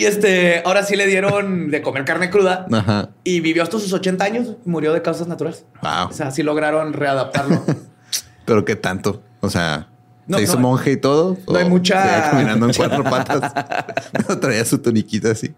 Y 0.02 0.06
este, 0.06 0.62
ahora 0.64 0.82
sí 0.82 0.96
le 0.96 1.06
dieron 1.06 1.70
de 1.70 1.80
comer 1.80 2.04
carne 2.04 2.28
cruda. 2.28 2.66
Ajá. 2.72 3.10
Y 3.22 3.38
vivió 3.40 3.62
hasta 3.62 3.78
sus 3.78 3.92
80 3.92 4.24
años 4.24 4.48
y 4.66 4.68
murió 4.68 4.92
de 4.92 5.00
causas 5.00 5.28
naturales. 5.28 5.64
Wow. 5.80 6.08
O 6.10 6.12
sea, 6.12 6.30
sí 6.32 6.42
lograron 6.42 6.92
readaptarlo. 6.92 7.64
Pero 8.44 8.64
qué 8.64 8.74
tanto. 8.74 9.22
O 9.40 9.48
sea, 9.48 9.86
No, 10.26 10.38
se 10.38 10.42
hizo 10.44 10.54
no. 10.56 10.62
monje 10.62 10.90
y 10.92 10.96
todo. 10.96 11.38
No 11.48 11.56
hay 11.56 11.66
¿O 11.66 11.68
mucha- 11.68 12.30
caminando 12.32 12.66
en 12.66 12.72
cuatro 12.74 13.04
patas. 13.04 13.52
No, 14.28 14.38
traía 14.38 14.64
su 14.64 14.78
toniquita 14.78 15.30
así. 15.30 15.54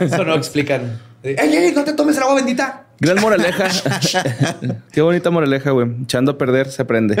Eso 0.00 0.24
no 0.24 0.34
explican. 0.34 0.98
¡Ey, 1.22 1.36
ey, 1.38 1.72
no 1.74 1.84
te 1.84 1.92
tomes 1.92 2.16
el 2.16 2.24
agua 2.24 2.34
bendita! 2.34 2.86
Gran 2.98 3.20
moraleja. 3.20 3.68
Qué 4.92 5.00
bonita 5.00 5.30
moraleja, 5.30 5.70
güey. 5.70 5.88
Echando 6.02 6.32
a 6.32 6.38
perder 6.38 6.70
se 6.72 6.82
aprende. 6.82 7.16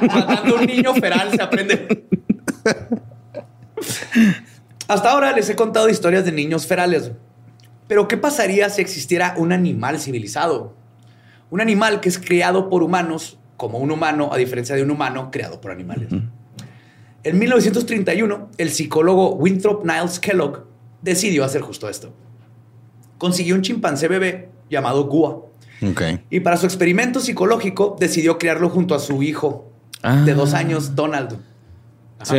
Matando 0.00 0.56
a 0.56 0.60
un 0.60 0.66
niño 0.66 0.94
feral 0.94 1.30
se 1.32 1.42
aprende. 1.42 2.06
Hasta 4.88 5.10
ahora 5.10 5.32
les 5.32 5.48
he 5.48 5.56
contado 5.56 5.88
historias 5.88 6.24
de 6.24 6.32
niños 6.32 6.66
ferales. 6.66 7.12
Pero 7.88 8.08
¿qué 8.08 8.16
pasaría 8.16 8.68
si 8.70 8.80
existiera 8.80 9.34
un 9.36 9.52
animal 9.52 9.98
civilizado? 10.00 10.74
Un 11.50 11.60
animal 11.60 12.00
que 12.00 12.08
es 12.08 12.18
criado 12.18 12.68
por 12.68 12.82
humanos 12.82 13.38
como 13.56 13.78
un 13.78 13.90
humano, 13.90 14.30
a 14.32 14.36
diferencia 14.38 14.74
de 14.74 14.82
un 14.82 14.90
humano 14.90 15.30
creado 15.30 15.60
por 15.60 15.70
animales. 15.70 16.08
En 17.22 17.38
1931, 17.38 18.48
el 18.58 18.70
psicólogo 18.70 19.34
Winthrop 19.36 19.84
Niles 19.84 20.18
Kellogg 20.18 20.64
decidió 21.02 21.44
hacer 21.44 21.60
justo 21.60 21.88
esto. 21.88 22.12
Consiguió 23.18 23.54
un 23.54 23.62
chimpancé 23.62 24.08
bebé 24.08 24.48
llamado 24.68 25.04
Gua. 25.04 25.46
Y 26.30 26.40
para 26.40 26.56
su 26.56 26.66
experimento 26.66 27.20
psicológico 27.20 27.96
decidió 28.00 28.38
criarlo 28.38 28.68
junto 28.70 28.94
a 28.94 28.98
su 28.98 29.22
hijo 29.22 29.70
de 30.02 30.08
Ah. 30.32 30.34
dos 30.34 30.54
años, 30.54 30.94
Donald. 30.96 31.38
Sí. 32.22 32.34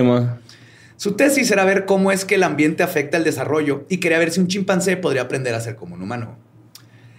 Su 1.03 1.17
tesis 1.17 1.51
era 1.51 1.65
ver 1.65 1.83
cómo 1.83 2.13
es 2.13 2.23
que 2.23 2.35
el 2.35 2.43
ambiente 2.43 2.81
afecta 2.81 3.17
el 3.17 3.25
desarrollo 3.25 3.85
y 3.89 3.97
quería 3.97 4.19
ver 4.19 4.31
si 4.31 4.39
un 4.39 4.47
chimpancé 4.47 4.95
podría 4.95 5.23
aprender 5.23 5.53
a 5.53 5.59
ser 5.59 5.75
como 5.75 5.95
un 5.95 6.01
humano. 6.01 6.37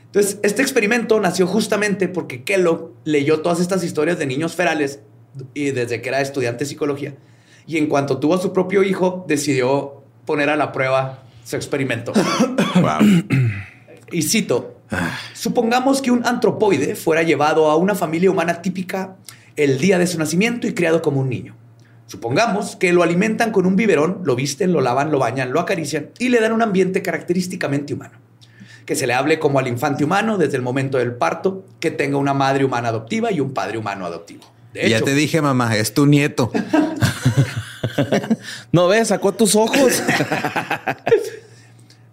Entonces, 0.06 0.38
este 0.42 0.62
experimento 0.62 1.20
nació 1.20 1.46
justamente 1.46 2.08
porque 2.08 2.44
Kellogg 2.44 2.92
leyó 3.04 3.42
todas 3.42 3.60
estas 3.60 3.84
historias 3.84 4.18
de 4.18 4.24
niños 4.24 4.54
ferales 4.54 5.00
y 5.52 5.72
desde 5.72 6.00
que 6.00 6.08
era 6.08 6.22
estudiante 6.22 6.64
de 6.64 6.70
psicología. 6.70 7.14
Y 7.66 7.76
en 7.76 7.86
cuanto 7.88 8.16
tuvo 8.16 8.32
a 8.36 8.40
su 8.40 8.54
propio 8.54 8.82
hijo, 8.82 9.26
decidió 9.28 10.02
poner 10.24 10.48
a 10.48 10.56
la 10.56 10.72
prueba 10.72 11.24
su 11.44 11.56
experimento. 11.56 12.14
Wow. 12.80 13.06
Y 14.12 14.22
cito, 14.22 14.80
supongamos 15.34 16.00
que 16.00 16.10
un 16.10 16.24
antropoide 16.26 16.96
fuera 16.96 17.22
llevado 17.22 17.70
a 17.70 17.76
una 17.76 17.94
familia 17.94 18.30
humana 18.30 18.62
típica 18.62 19.18
el 19.56 19.76
día 19.76 19.98
de 19.98 20.06
su 20.06 20.18
nacimiento 20.18 20.66
y 20.66 20.72
criado 20.72 21.02
como 21.02 21.20
un 21.20 21.28
niño. 21.28 21.54
Supongamos 22.06 22.76
que 22.76 22.92
lo 22.92 23.02
alimentan 23.02 23.50
con 23.50 23.66
un 23.66 23.76
biberón, 23.76 24.20
lo 24.24 24.36
visten, 24.36 24.72
lo 24.72 24.80
lavan, 24.80 25.10
lo 25.10 25.18
bañan, 25.18 25.52
lo 25.52 25.60
acarician 25.60 26.10
y 26.18 26.28
le 26.28 26.40
dan 26.40 26.52
un 26.52 26.62
ambiente 26.62 27.02
característicamente 27.02 27.94
humano. 27.94 28.18
Que 28.84 28.94
se 28.94 29.06
le 29.06 29.14
hable 29.14 29.38
como 29.38 29.58
al 29.58 29.66
infante 29.66 30.04
humano 30.04 30.36
desde 30.36 30.56
el 30.56 30.62
momento 30.62 30.98
del 30.98 31.14
parto, 31.14 31.64
que 31.80 31.90
tenga 31.90 32.18
una 32.18 32.34
madre 32.34 32.64
humana 32.64 32.88
adoptiva 32.88 33.32
y 33.32 33.40
un 33.40 33.54
padre 33.54 33.78
humano 33.78 34.04
adoptivo. 34.04 34.44
De 34.74 34.90
ya 34.90 35.00
te 35.00 35.14
dije, 35.14 35.40
mamá, 35.40 35.76
es 35.76 35.94
tu 35.94 36.06
nieto. 36.06 36.52
No 38.72 38.88
ves, 38.88 39.08
sacó 39.08 39.32
tus 39.32 39.54
ojos. 39.54 40.02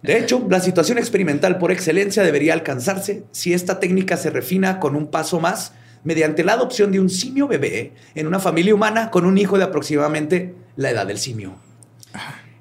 De 0.02 0.18
hecho, 0.18 0.44
la 0.50 0.60
situación 0.60 0.98
experimental 0.98 1.58
por 1.58 1.70
excelencia 1.70 2.22
debería 2.22 2.54
alcanzarse 2.54 3.24
si 3.30 3.52
esta 3.52 3.78
técnica 3.78 4.16
se 4.16 4.30
refina 4.30 4.80
con 4.80 4.96
un 4.96 5.06
paso 5.08 5.38
más 5.38 5.72
mediante 6.04 6.44
la 6.44 6.54
adopción 6.54 6.90
de 6.92 7.00
un 7.00 7.08
simio 7.10 7.46
bebé 7.48 7.92
en 8.14 8.26
una 8.26 8.38
familia 8.38 8.74
humana 8.74 9.10
con 9.10 9.24
un 9.26 9.38
hijo 9.38 9.58
de 9.58 9.64
aproximadamente 9.64 10.54
la 10.76 10.90
edad 10.90 11.06
del 11.06 11.18
simio. 11.18 11.54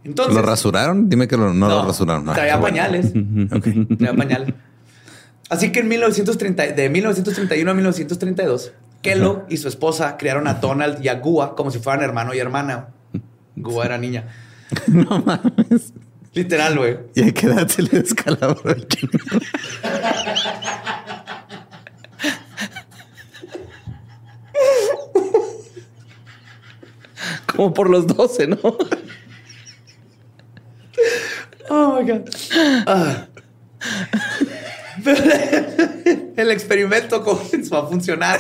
Entonces, 0.04 0.34
¿Lo 0.36 0.42
rasuraron? 0.42 1.10
Dime 1.10 1.28
que 1.28 1.38
lo- 1.38 1.54
no, 1.54 1.70
lo 1.70 1.86
rasuraron. 1.86 2.28
Ah, 2.30 2.34
Traía 2.34 2.58
bueno. 2.58 2.76
pañales. 2.78 3.14
Traía 3.98 4.14
pañales. 4.16 4.54
Así 5.50 5.72
que 5.72 5.82
en 5.82 5.88
1930, 5.90 6.68
de 6.68 6.90
1931 6.90 7.70
a 7.70 7.74
1932, 7.74 8.72
Kellogg 9.02 9.46
y 9.50 9.58
su 9.58 9.68
esposa 9.68 10.16
criaron 10.18 10.48
a 10.48 10.56
Donald 10.56 11.04
y 11.04 11.10
a 11.10 11.16
Gua 11.16 11.56
como 11.56 11.72
si 11.72 11.80
fueran 11.80 12.04
hermano 12.04 12.34
y 12.34 12.40
hermana. 12.40 12.88
Gua 13.56 13.86
era 13.86 13.98
niña. 13.98 14.26
No 14.88 15.20
mames. 15.26 15.92
Literal, 16.34 16.78
güey. 16.78 16.98
¿Y 17.14 17.24
a 17.28 17.34
qué 17.34 17.48
edad 17.48 17.68
se 17.68 17.82
le 17.84 17.90
descalabró 17.90 18.72
el 18.72 18.88
chino? 18.88 19.12
Como 27.56 27.74
por 27.74 27.90
los 27.90 28.08
12, 28.08 28.48
¿no? 28.48 28.58
Oh 31.70 32.00
my 32.02 32.10
God. 32.12 32.22
Ah. 32.86 33.28
Pero 35.04 35.24
el 36.38 36.52
experimento 36.52 37.24
comenzó 37.24 37.78
a 37.78 37.88
funcionar. 37.88 38.40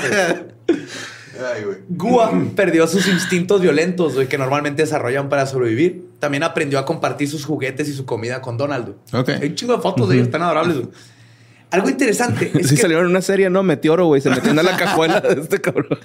güey. 1.63 1.77
Gua 1.89 2.31
perdió 2.55 2.85
sus 2.87 3.07
instintos 3.07 3.61
violentos 3.61 4.15
güey, 4.15 4.27
que 4.27 4.37
normalmente 4.37 4.83
desarrollan 4.83 5.29
para 5.29 5.45
sobrevivir. 5.45 6.09
También 6.19 6.43
aprendió 6.43 6.77
a 6.77 6.85
compartir 6.85 7.29
sus 7.29 7.45
juguetes 7.45 7.87
y 7.89 7.93
su 7.93 8.05
comida 8.05 8.41
con 8.41 8.57
Donald. 8.57 8.93
güey. 9.11 9.21
Ok. 9.23 9.29
Hay 9.41 9.49
un 9.49 9.55
chingo 9.55 9.75
de 9.75 9.81
fotos 9.81 10.09
de 10.09 10.15
ellos, 10.15 10.27
están 10.27 10.43
adorables. 10.43 10.77
güey. 10.77 10.89
Algo 11.71 11.89
interesante 11.89 12.51
es 12.59 12.67
sí 12.67 12.75
que 12.75 12.81
salieron 12.81 13.05
en 13.05 13.11
una 13.11 13.21
serie, 13.21 13.49
¿no? 13.49 13.63
Meteoro, 13.63 14.05
güey. 14.07 14.21
Se 14.21 14.29
metió 14.29 14.49
en 14.51 14.57
la 14.57 14.77
cajuela 14.77 15.21
de 15.21 15.41
este 15.41 15.61
cabrón. 15.61 15.97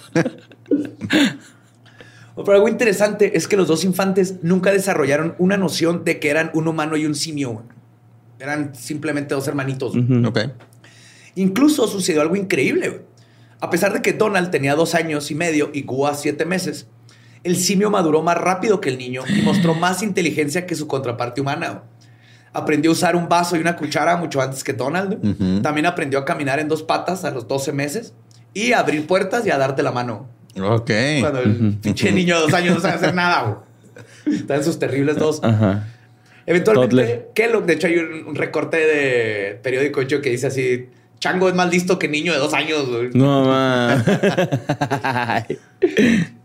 Pero 2.37 2.53
algo 2.53 2.69
interesante 2.69 3.37
es 3.37 3.49
que 3.49 3.57
los 3.57 3.67
dos 3.67 3.85
infantes 3.85 4.37
nunca 4.43 4.71
desarrollaron 4.71 5.35
una 5.39 5.57
noción 5.57 6.05
de 6.05 6.21
que 6.21 6.29
eran 6.29 6.51
un 6.55 6.69
humano 6.69 6.97
y 6.97 7.07
un 7.07 7.15
simio. 7.15 7.63
Eran 8.39 8.75
simplemente 8.75 9.35
dos 9.35 9.49
hermanitos. 9.49 9.93
güey. 9.97 10.25
Ok. 10.27 10.39
Incluso 11.35 11.87
sucedió 11.89 12.21
algo 12.21 12.37
increíble. 12.37 13.03
A 13.61 13.71
pesar 13.71 13.93
de 13.95 14.03
que 14.03 14.13
Donald 14.13 14.51
tenía 14.51 14.75
dos 14.75 14.95
años 14.95 15.31
y 15.31 15.35
medio 15.35 15.71
y 15.73 15.83
Gua 15.83 16.15
siete 16.15 16.45
meses, 16.45 16.87
el 17.43 17.57
simio 17.57 17.91
maduró 17.91 18.23
más 18.23 18.37
rápido 18.37 18.81
que 18.81 18.91
el 18.91 18.99
niño 18.99 19.23
y 19.29 19.41
mostró 19.43 19.75
más 19.75 20.03
inteligencia 20.03 20.67
que 20.67 20.75
su 20.75 20.87
contraparte 20.87 21.41
humana. 21.41 21.85
Aprendió 22.53 22.91
a 22.91 22.93
usar 22.93 23.17
un 23.17 23.29
vaso 23.29 23.57
y 23.57 23.61
una 23.61 23.77
cuchara 23.77 24.17
mucho 24.17 24.43
antes 24.43 24.63
que 24.65 24.73
Donald. 24.73 25.63
También 25.63 25.87
aprendió 25.87 26.19
a 26.19 26.25
caminar 26.25 26.59
en 26.59 26.69
dos 26.69 26.83
patas 26.83 27.25
a 27.25 27.31
los 27.31 27.49
12 27.49 27.73
meses 27.73 28.15
y 28.53 28.73
a 28.73 28.81
abrir 28.81 29.07
puertas 29.07 29.47
y 29.47 29.51
a 29.51 29.59
darte 29.59 29.83
la 29.83 29.93
mano. 29.93 30.29
Ok. 30.61 30.91
Cuando 31.21 31.41
el 31.41 31.77
pinche 31.83 32.13
niño 32.13 32.37
de 32.37 32.43
dos 32.43 32.55
años 32.55 32.75
no 32.77 32.81
sabe 32.81 32.95
hacer 32.95 33.15
nada. 33.15 33.43
güey. 33.43 34.37
Está 34.37 34.57
en 34.57 34.65
sus 34.65 34.79
terribles 34.79 35.17
dos. 35.17 35.41
Ajá. 35.43 35.87
Eventualmente, 36.47 36.97
Toddler. 36.97 37.29
Kellogg, 37.35 37.67
de 37.67 37.73
hecho, 37.75 37.87
hay 37.89 37.99
un, 37.99 38.35
recorte 38.35 38.77
de 38.77 39.59
periódico 39.63 40.01
hecho 40.01 40.21
que 40.21 40.31
dice 40.31 40.47
así: 40.47 40.89
Chango 41.19 41.49
es 41.49 41.55
más 41.55 41.71
listo 41.71 41.99
que 41.99 42.09
niño 42.09 42.33
de 42.33 42.39
dos 42.39 42.55
años. 42.55 42.89
güey". 42.89 43.11
No, 43.15 43.45
ma. 43.45 44.05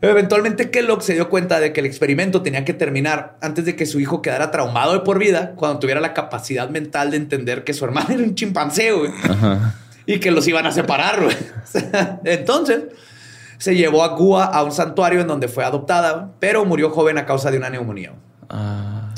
Eventualmente, 0.01 0.71
Kellogg 0.71 1.03
se 1.03 1.13
dio 1.13 1.29
cuenta 1.29 1.59
de 1.59 1.71
que 1.71 1.79
el 1.79 1.85
experimento 1.85 2.41
tenía 2.41 2.65
que 2.65 2.73
terminar 2.73 3.37
antes 3.41 3.65
de 3.65 3.75
que 3.75 3.85
su 3.85 3.99
hijo 3.99 4.21
quedara 4.21 4.49
traumado 4.49 4.93
de 4.93 4.99
por 5.01 5.19
vida 5.19 5.53
cuando 5.55 5.79
tuviera 5.79 6.01
la 6.01 6.13
capacidad 6.13 6.69
mental 6.69 7.11
de 7.11 7.17
entender 7.17 7.63
que 7.63 7.73
su 7.73 7.85
hermano 7.85 8.07
era 8.13 8.23
un 8.23 8.35
chimpancé 8.35 8.91
güey, 8.91 9.11
Ajá. 9.23 9.75
y 10.07 10.19
que 10.19 10.31
los 10.31 10.47
iban 10.47 10.65
a 10.65 10.71
separar. 10.71 11.23
güey. 11.23 11.35
Entonces, 12.25 12.85
se 13.61 13.75
llevó 13.75 14.03
a 14.03 14.07
Gua 14.15 14.45
a 14.45 14.63
un 14.63 14.71
santuario 14.71 15.21
en 15.21 15.27
donde 15.27 15.47
fue 15.47 15.63
adoptada, 15.63 16.31
pero 16.39 16.65
murió 16.65 16.89
joven 16.89 17.19
a 17.19 17.27
causa 17.27 17.51
de 17.51 17.59
una 17.59 17.69
neumonía. 17.69 18.13
Ah. 18.49 19.13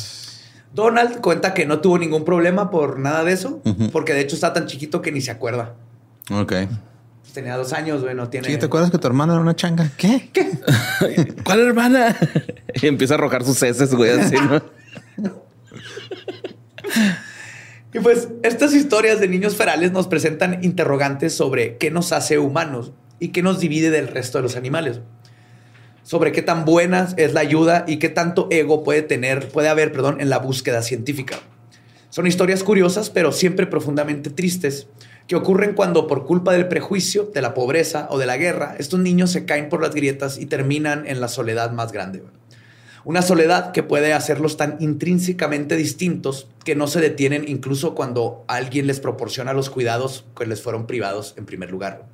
Donald 0.73 1.21
cuenta 1.21 1.53
que 1.53 1.65
no 1.65 1.79
tuvo 1.79 1.97
ningún 1.97 2.25
problema 2.25 2.69
por 2.69 2.99
nada 2.99 3.23
de 3.23 3.31
eso, 3.31 3.61
porque 3.93 4.13
de 4.13 4.19
hecho 4.19 4.35
está 4.35 4.51
tan 4.51 4.65
chiquito 4.65 5.01
que 5.01 5.13
ni 5.13 5.21
se 5.21 5.31
acuerda. 5.31 5.75
Ok. 6.29 6.51
Tenía 7.33 7.55
dos 7.55 7.71
años, 7.71 8.01
güey, 8.01 8.15
no 8.15 8.27
tiene. 8.27 8.49
Sí, 8.49 8.57
¿te 8.57 8.65
acuerdas 8.65 8.91
que 8.91 8.97
tu 8.97 9.07
hermano 9.07 9.31
era 9.31 9.41
una 9.41 9.55
changa? 9.55 9.89
¿Qué? 9.95 10.29
¿Qué? 10.33 10.51
¿Cuál 11.45 11.61
hermana? 11.61 12.13
Y 12.81 12.87
empieza 12.87 13.13
a 13.13 13.17
arrojar 13.17 13.45
sus 13.45 13.63
heces, 13.63 13.95
güey, 13.95 14.11
así, 14.11 14.35
¿no? 14.35 14.61
Y 17.93 17.99
pues 17.99 18.27
estas 18.41 18.73
historias 18.73 19.19
de 19.19 19.27
niños 19.27 19.55
ferales 19.55 19.91
nos 19.91 20.07
presentan 20.07 20.63
interrogantes 20.63 21.35
sobre 21.35 21.77
qué 21.77 21.91
nos 21.91 22.11
hace 22.11 22.39
humanos 22.39 22.91
y 23.19 23.29
qué 23.29 23.41
nos 23.41 23.59
divide 23.59 23.89
del 23.89 24.07
resto 24.07 24.37
de 24.37 24.43
los 24.43 24.55
animales. 24.55 25.01
Sobre 26.03 26.31
qué 26.31 26.41
tan 26.41 26.65
buena 26.65 27.07
es 27.15 27.33
la 27.33 27.39
ayuda 27.39 27.85
y 27.87 27.97
qué 27.97 28.09
tanto 28.09 28.47
ego 28.51 28.83
puede 28.83 29.01
tener, 29.01 29.47
puede 29.49 29.69
haber, 29.69 29.91
perdón, 29.91 30.19
en 30.19 30.29
la 30.29 30.39
búsqueda 30.39 30.81
científica. 30.81 31.37
Son 32.09 32.27
historias 32.27 32.63
curiosas, 32.63 33.09
pero 33.09 33.31
siempre 33.31 33.65
profundamente 33.65 34.29
tristes, 34.29 34.87
que 35.27 35.35
ocurren 35.35 35.73
cuando 35.73 36.05
por 36.05 36.25
culpa 36.25 36.51
del 36.51 36.67
prejuicio, 36.67 37.31
de 37.33 37.41
la 37.41 37.53
pobreza 37.53 38.07
o 38.11 38.17
de 38.17 38.25
la 38.25 38.37
guerra, 38.37 38.75
estos 38.77 38.99
niños 38.99 39.31
se 39.31 39.45
caen 39.45 39.69
por 39.69 39.81
las 39.81 39.95
grietas 39.95 40.37
y 40.37 40.45
terminan 40.45 41.07
en 41.07 41.21
la 41.21 41.27
soledad 41.27 41.71
más 41.71 41.91
grande. 41.91 42.23
Una 43.05 43.21
soledad 43.21 43.71
que 43.71 43.83
puede 43.83 44.13
hacerlos 44.13 44.57
tan 44.57 44.77
intrínsecamente 44.79 45.75
distintos 45.75 46.47
que 46.63 46.75
no 46.75 46.87
se 46.87 47.01
detienen 47.01 47.45
incluso 47.47 47.95
cuando 47.95 48.45
alguien 48.47 48.87
les 48.87 48.99
proporciona 48.99 49.53
los 49.53 49.69
cuidados 49.69 50.25
que 50.37 50.45
les 50.45 50.61
fueron 50.61 50.87
privados 50.87 51.33
en 51.37 51.45
primer 51.45 51.71
lugar. 51.71 52.12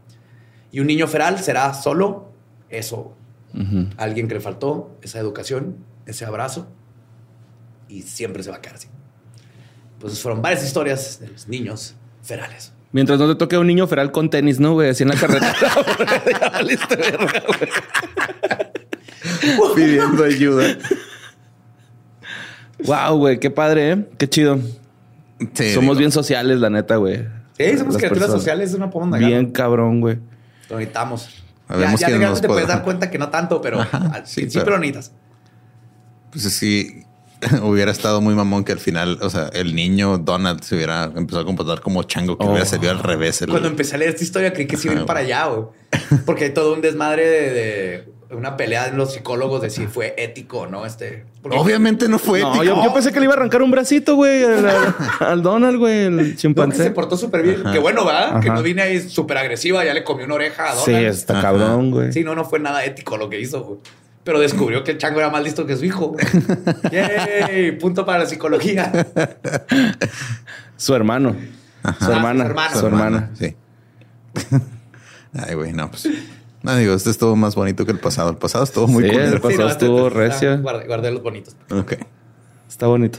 Y 0.71 0.79
un 0.79 0.87
niño 0.87 1.07
feral 1.07 1.39
será 1.39 1.73
solo 1.73 2.31
eso. 2.69 3.15
Alguien 3.97 4.27
que 4.27 4.35
le 4.35 4.41
faltó 4.41 4.95
esa 5.01 5.19
educación, 5.19 5.77
ese 6.05 6.23
abrazo, 6.23 6.67
y 7.87 8.03
siempre 8.03 8.43
se 8.43 8.51
va 8.51 8.57
a 8.57 8.61
quedar 8.61 8.75
así. 8.75 8.87
Pues 9.99 10.21
fueron 10.21 10.41
varias 10.41 10.63
historias 10.63 11.19
de 11.19 11.29
los 11.29 11.47
niños 11.47 11.95
ferales. 12.21 12.71
Mientras 12.91 13.19
no 13.19 13.27
te 13.27 13.35
toque 13.35 13.57
un 13.57 13.67
niño 13.67 13.87
feral 13.87 14.11
con 14.11 14.29
tenis, 14.29 14.59
¿no, 14.59 14.73
güey? 14.73 14.89
Así 14.89 15.03
en 15.03 15.09
la 15.09 15.15
carretera. 15.15 15.53
Pidiendo 19.75 20.23
ayuda. 20.23 20.77
wow, 22.85 23.17
güey. 23.17 23.39
Qué 23.39 23.49
padre, 23.49 23.91
¿eh? 23.91 24.05
Qué 24.17 24.29
chido. 24.29 24.59
Somos 25.73 25.97
bien 25.97 26.11
sociales, 26.11 26.59
la 26.59 26.69
neta, 26.69 26.97
güey. 26.97 27.25
Sí, 27.57 27.77
somos 27.77 27.97
criaturas 27.97 28.31
sociales, 28.31 28.69
es 28.69 28.75
una 28.75 28.89
pomada. 28.89 29.25
Bien 29.25 29.51
cabrón, 29.51 30.01
güey. 30.01 30.17
Lo 30.69 30.77
necesitamos. 30.77 31.43
Ya, 31.69 31.95
ya 31.95 32.07
te, 32.33 32.41
te 32.41 32.47
puedes 32.47 32.67
dar 32.67 32.83
cuenta 32.83 33.11
que 33.11 33.19
no 33.19 33.29
tanto, 33.29 33.61
pero 33.61 33.79
al 33.81 34.23
principio 34.23 34.71
lo 34.71 34.79
necesitas. 34.79 35.11
Pues 36.31 36.43
sí, 36.53 37.03
hubiera 37.63 37.91
estado 37.91 38.21
muy 38.21 38.35
mamón 38.35 38.63
que 38.63 38.71
al 38.71 38.79
final, 38.79 39.19
o 39.21 39.29
sea, 39.29 39.49
el 39.53 39.75
niño 39.75 40.17
Donald 40.17 40.61
se 40.63 40.75
hubiera 40.75 41.05
empezado 41.05 41.41
a 41.41 41.45
comportar 41.45 41.81
como 41.81 42.03
chango, 42.03 42.37
que 42.37 42.45
hubiera 42.45 42.65
salido 42.65 42.91
al 42.91 42.99
revés. 42.99 43.43
Cuando 43.47 43.67
empecé 43.67 43.95
a 43.95 43.99
leer 43.99 44.11
esta 44.11 44.23
historia, 44.23 44.53
creí 44.53 44.67
que 44.67 44.77
se 44.77 44.91
iba 44.91 45.05
para 45.05 45.21
allá, 45.21 45.45
güey. 45.47 45.67
Porque 46.25 46.45
hay 46.45 46.53
todo 46.53 46.73
un 46.73 46.81
desmadre 46.81 47.27
de, 47.27 48.03
una 48.31 48.57
pelea 48.57 48.87
en 48.87 48.97
los 48.97 49.13
psicólogos 49.13 49.61
de 49.61 49.69
si 49.71 49.87
fue 49.87 50.13
ético 50.17 50.67
no. 50.67 50.85
Este, 50.85 51.25
Obviamente 51.43 52.07
no 52.07 52.19
fue 52.19 52.41
ético. 52.41 52.63
Yo, 52.63 52.93
pensé 52.93 53.11
que 53.11 53.19
le 53.19 53.25
iba 53.25 53.33
a 53.33 53.37
arrancar 53.37 53.61
un 53.61 53.71
bracito, 53.71 54.15
güey, 54.15 54.43
al, 55.19 55.41
Donald, 55.41 55.77
güey, 55.77 56.01
el 56.05 56.35
chimpancé. 56.35 56.83
se 56.83 56.91
portó 56.91 57.17
súper 57.17 57.43
bien. 57.43 57.63
Qué 57.71 57.79
bueno, 57.79 58.05
¿verdad? 58.05 58.41
Que 58.41 58.49
no 58.49 58.61
vine 58.61 58.81
ahí 58.81 58.99
súper 58.99 59.37
agresiva, 59.37 59.83
ya 59.83 59.93
le 59.93 60.03
comió 60.03 60.25
una 60.25 60.35
oreja 60.35 60.71
a 60.71 60.75
Donald. 60.75 60.85
Sí, 60.85 61.05
está 61.05 61.41
cabrón, 61.41 61.91
güey. 61.91 62.11
Sí, 62.11 62.23
no, 62.23 62.35
no 62.35 62.45
fue 62.45 62.59
nada 62.59 62.83
ético 62.85 63.17
lo 63.17 63.29
que 63.29 63.39
hizo, 63.39 63.63
güey 63.63 63.79
pero 64.29 64.39
descubrió 64.39 64.83
que 64.83 64.91
el 64.91 64.99
chango 64.99 65.17
era 65.17 65.31
más 65.31 65.41
listo 65.43 65.65
que 65.65 65.75
su 65.75 65.85
hijo. 65.85 66.15
¡Yay! 66.91 67.71
Punto 67.79 68.05
para 68.05 68.19
la 68.19 68.25
psicología. 68.27 69.07
Su 70.77 70.93
hermano. 70.93 71.35
Su 71.99 72.11
hermana. 72.11 72.69
Su 72.75 72.85
hermana. 72.85 73.31
Sí. 73.33 73.55
Ay, 75.33 75.55
güey, 75.55 75.73
no, 75.73 75.89
pues. 75.89 76.07
No, 76.61 76.75
digo, 76.75 76.93
este 76.93 77.09
estuvo 77.09 77.35
más 77.35 77.55
bonito 77.55 77.87
que 77.87 77.91
el 77.91 77.97
pasado. 77.97 78.29
El 78.29 78.37
pasado 78.37 78.65
estuvo 78.65 78.87
muy 78.87 79.09
sí, 79.09 79.15
El 79.15 79.41
pasado 79.41 79.67
este 79.67 79.85
estuvo 79.85 80.11
recio. 80.11 80.61
Guardé, 80.61 81.09
los 81.09 81.23
bonitos. 81.23 81.55
Ok. 81.71 81.93
Está 82.67 82.85
bonito. 82.85 83.17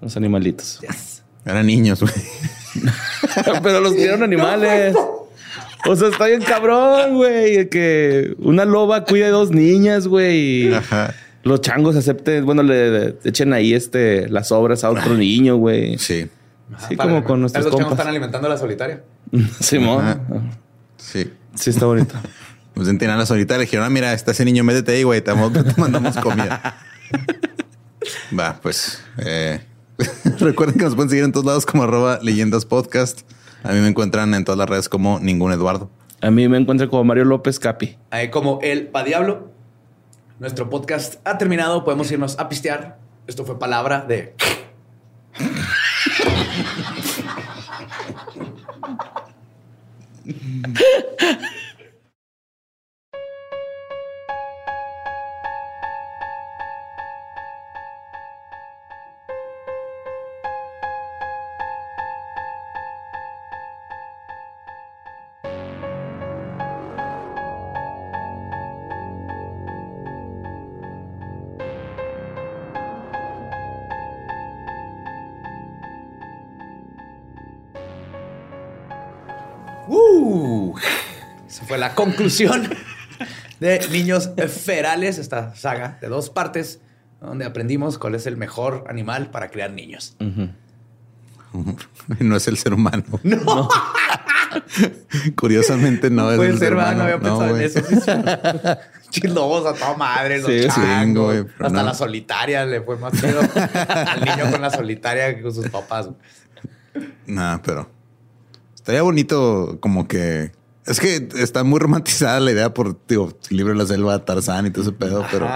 Los 0.00 0.16
animalitos. 0.16 0.80
Eran 1.44 1.64
niños, 1.64 2.00
güey. 2.00 2.12
pero 3.62 3.78
los 3.78 3.94
dieron 3.94 4.24
animales. 4.24 4.96
O 5.88 5.96
sea, 5.96 6.08
está 6.08 6.26
bien 6.26 6.42
cabrón, 6.42 7.14
güey. 7.16 7.68
Que 7.68 8.34
una 8.38 8.64
loba 8.64 9.04
cuide 9.04 9.28
dos 9.30 9.50
niñas, 9.50 10.06
güey. 10.06 10.72
Ajá. 10.72 11.14
Los 11.42 11.60
changos 11.60 11.96
acepten, 11.96 12.46
bueno, 12.46 12.62
le, 12.62 13.16
echen 13.24 13.52
ahí 13.52 13.74
este 13.74 14.28
las 14.28 14.52
obras 14.52 14.84
a 14.84 14.90
otro 14.90 15.14
niño, 15.14 15.56
güey. 15.56 15.98
Sí. 15.98 16.28
sí, 16.88 16.96
como 16.96 17.24
con 17.24 17.40
nuestros 17.40 17.64
Los 17.64 17.74
changos 17.74 17.92
están 17.92 18.08
alimentando 18.08 18.46
a 18.46 18.50
la 18.50 18.58
solitaria. 18.58 19.02
Simón. 19.60 20.52
Sí. 20.96 21.30
Sí, 21.54 21.70
está 21.70 21.86
bonito. 21.86 22.14
Pues 22.74 22.88
entiendan 22.88 23.18
la 23.18 23.26
solitaria. 23.26 23.58
Le 23.58 23.64
dijeron, 23.66 23.84
ah, 23.84 23.90
mira, 23.90 24.14
está 24.14 24.30
ese 24.30 24.46
niño, 24.46 24.64
métete 24.64 24.92
ahí, 24.92 25.02
güey. 25.02 25.20
Te, 25.20 25.34
mandamos 25.34 26.16
comida. 26.16 26.78
Va, 28.38 28.58
pues. 28.62 29.02
Eh, 29.18 29.60
recuerden 30.40 30.78
que 30.78 30.84
nos 30.86 30.94
pueden 30.94 31.10
seguir 31.10 31.24
en 31.26 31.32
todos 31.32 31.44
lados 31.44 31.66
como 31.66 31.82
arroba 31.82 32.18
leyendas 32.22 32.64
podcast. 32.64 33.20
A 33.64 33.72
mí 33.72 33.80
me 33.80 33.88
encuentran 33.88 34.34
en 34.34 34.44
todas 34.44 34.58
las 34.58 34.68
redes 34.68 34.88
como 34.88 35.18
ningún 35.20 35.52
Eduardo. 35.52 35.90
A 36.20 36.30
mí 36.30 36.48
me 36.48 36.58
encuentran 36.58 36.90
como 36.90 37.04
Mario 37.04 37.24
López 37.24 37.58
Capi. 37.58 37.96
Ahí 38.10 38.30
como 38.30 38.58
el 38.62 38.88
Pa 38.88 39.04
Diablo. 39.04 39.50
Nuestro 40.38 40.68
podcast 40.68 41.26
ha 41.26 41.38
terminado. 41.38 41.84
Podemos 41.84 42.10
irnos 42.10 42.38
a 42.38 42.48
pistear. 42.48 42.98
Esto 43.26 43.44
fue 43.44 43.58
palabra 43.58 44.04
de. 44.06 44.34
la 81.82 81.96
conclusión 81.96 82.70
de 83.58 83.84
Niños 83.90 84.30
Ferales, 84.48 85.18
esta 85.18 85.52
saga 85.56 85.98
de 86.00 86.06
dos 86.06 86.30
partes, 86.30 86.78
donde 87.20 87.44
aprendimos 87.44 87.98
cuál 87.98 88.14
es 88.14 88.26
el 88.28 88.36
mejor 88.36 88.84
animal 88.88 89.30
para 89.32 89.48
criar 89.50 89.72
niños. 89.72 90.16
No 92.18 92.36
es 92.36 92.48
el 92.48 92.56
ser 92.56 92.72
humano. 92.72 93.04
No. 93.24 93.68
Curiosamente 95.36 96.08
no, 96.08 96.32
es 96.32 96.40
el 96.40 96.58
ser 96.58 96.72
humano. 96.72 96.98
No 96.98 97.02
había 97.02 97.20
pensado 97.20 97.56
en 97.56 97.62
eso. 97.62 97.80
Chilobos 99.10 99.66
a 99.66 99.74
toda 99.74 99.94
madre, 99.94 100.38
los 100.38 100.50
sí, 100.50 100.66
changos. 100.74 101.46
hasta 101.58 101.82
la 101.82 101.92
solitaria 101.92 102.64
le 102.64 102.80
fue 102.80 102.96
más 102.96 103.12
chido 103.12 103.40
al 103.42 104.20
niño 104.24 104.50
con 104.50 104.62
la 104.62 104.70
solitaria 104.70 105.34
que 105.36 105.42
con 105.42 105.54
sus 105.54 105.68
papás. 105.68 106.08
Nah, 107.26 107.58
pero 107.58 107.90
estaría 108.74 109.02
bonito 109.02 109.78
como 109.80 110.08
que 110.08 110.52
es 110.86 111.00
que 111.00 111.28
está 111.36 111.64
muy 111.64 111.78
romantizada 111.78 112.40
la 112.40 112.50
idea 112.50 112.74
por, 112.74 112.96
digo, 113.06 113.32
libro 113.50 113.72
de 113.72 113.78
la 113.78 113.86
selva, 113.86 114.24
Tarzán 114.24 114.66
y 114.66 114.70
todo 114.70 114.82
ese 114.82 114.92
pedo, 114.92 115.24
pero 115.30 115.48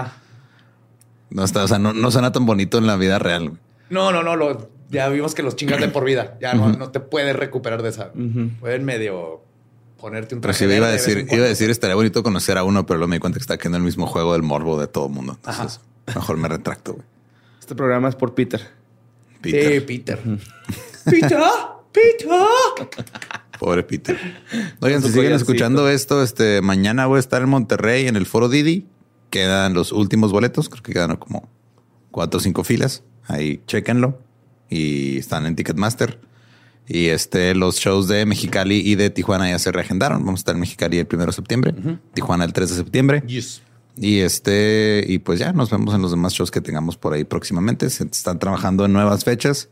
no 1.29 1.43
está, 1.43 1.63
o 1.63 1.67
sea, 1.67 1.79
no, 1.79 2.11
suena 2.11 2.31
tan 2.31 2.45
bonito 2.45 2.77
en 2.77 2.87
la 2.87 2.95
vida 2.95 3.19
real. 3.19 3.59
No, 3.89 4.11
no, 4.11 4.23
no, 4.23 4.35
lo, 4.35 4.69
ya 4.89 5.09
vimos 5.09 5.35
que 5.35 5.43
los 5.43 5.55
chingas 5.55 5.81
de 5.81 5.89
por 5.89 6.05
vida, 6.05 6.37
ya 6.41 6.53
no, 6.53 6.89
te 6.91 6.99
puedes 6.99 7.35
recuperar 7.35 7.81
de 7.81 7.89
esa. 7.89 8.11
Pueden 8.59 8.85
medio 8.85 9.41
ponerte 9.99 10.35
un 10.35 10.41
traje. 10.41 10.65
iba 10.73 10.87
a 10.87 10.91
decir, 10.91 11.27
iba 11.29 11.45
a 11.45 11.49
decir, 11.49 11.69
estaría 11.69 11.95
bonito 11.95 12.23
conocer 12.23 12.57
a 12.57 12.63
uno, 12.63 12.85
pero 12.85 12.99
luego 12.99 13.09
me 13.09 13.15
di 13.17 13.19
cuenta 13.19 13.37
que 13.37 13.43
está 13.43 13.57
quedando 13.57 13.77
el 13.77 13.83
mismo 13.83 14.07
juego 14.07 14.33
del 14.33 14.43
morbo 14.43 14.79
de 14.79 14.87
todo 14.87 15.07
el 15.07 15.13
mundo. 15.13 15.33
Entonces, 15.45 15.81
mejor 16.15 16.37
me 16.37 16.47
retracto. 16.47 16.93
Güey. 16.93 17.05
Este 17.59 17.75
programa 17.75 18.07
es 18.07 18.15
por 18.15 18.33
Peter. 18.33 18.61
Peter. 19.41 19.73
Sí, 19.73 19.79
Peter. 19.81 20.19
Peter. 21.05 21.39
Peter. 21.91 22.29
Pobre 23.59 23.83
Peter. 23.83 24.17
Oigan, 24.79 25.01
si 25.01 25.09
siguen 25.09 25.33
escuchando 25.33 25.89
esto, 25.89 26.23
este 26.23 26.61
mañana 26.61 27.05
voy 27.05 27.17
a 27.17 27.19
estar 27.19 27.41
en 27.41 27.49
Monterrey 27.49 28.07
en 28.07 28.15
el 28.15 28.25
Foro 28.25 28.49
Didi. 28.49 28.85
Quedan 29.29 29.73
los 29.73 29.91
últimos 29.91 30.31
boletos, 30.31 30.69
creo 30.69 30.83
que 30.83 30.93
quedan 30.93 31.15
como 31.17 31.49
cuatro 32.11 32.37
o 32.37 32.41
cinco 32.41 32.63
filas. 32.63 33.03
Ahí 33.27 33.61
chequenlo. 33.67 34.19
Y 34.69 35.17
están 35.17 35.45
en 35.45 35.55
Ticketmaster. 35.55 36.19
Y 36.87 37.07
este, 37.07 37.53
los 37.53 37.79
shows 37.79 38.07
de 38.07 38.25
Mexicali 38.25 38.77
y 38.77 38.95
de 38.95 39.09
Tijuana 39.09 39.49
ya 39.49 39.59
se 39.59 39.71
reagendaron. 39.71 40.19
Vamos 40.19 40.39
a 40.39 40.41
estar 40.41 40.55
en 40.55 40.61
Mexicali 40.61 40.99
el 40.99 41.07
primero 41.07 41.31
de 41.31 41.35
septiembre, 41.35 41.75
Tijuana 42.13 42.45
el 42.45 42.53
3 42.53 42.69
de 42.69 42.75
septiembre. 42.75 43.23
Y 43.97 44.19
este, 44.19 45.03
y 45.05 45.19
pues 45.19 45.39
ya 45.39 45.51
nos 45.51 45.69
vemos 45.69 45.93
en 45.93 46.01
los 46.01 46.11
demás 46.11 46.33
shows 46.33 46.51
que 46.51 46.61
tengamos 46.61 46.97
por 46.97 47.13
ahí 47.13 47.23
próximamente. 47.23 47.89
Se 47.89 48.05
están 48.05 48.39
trabajando 48.39 48.85
en 48.85 48.93
nuevas 48.93 49.25
fechas. 49.25 49.69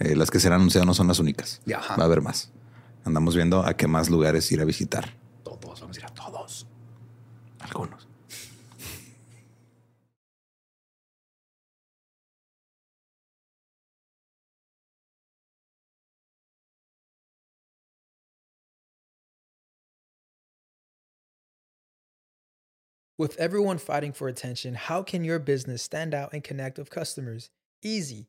Eh, 0.00 0.16
las 0.16 0.30
que 0.30 0.40
serán 0.40 0.60
anunciadas 0.60 0.86
no 0.86 0.94
son 0.94 1.08
las 1.08 1.18
únicas. 1.18 1.60
Va 1.98 2.02
a 2.02 2.06
haber 2.06 2.20
más. 2.20 2.50
Andamos 3.04 3.34
viendo 3.34 3.64
a 3.64 3.74
qué 3.74 3.86
más 3.86 4.10
lugares 4.10 4.50
ir 4.52 4.60
a 4.60 4.64
visitar. 4.64 5.14
Todos, 5.42 5.80
vamos 5.80 5.96
a 5.96 6.00
ir 6.00 6.06
a 6.06 6.10
todos. 6.10 6.66
Algunos. 7.60 8.06
With 23.20 23.36
everyone 23.38 23.76
fighting 23.76 24.14
for 24.14 24.28
attention, 24.28 24.72
how 24.72 25.02
can 25.02 25.24
your 25.24 25.38
business 25.38 25.82
stand 25.82 26.14
out 26.14 26.32
and 26.32 26.42
connect 26.42 26.78
with 26.78 26.88
customers? 26.88 27.50
Easy. 27.82 28.28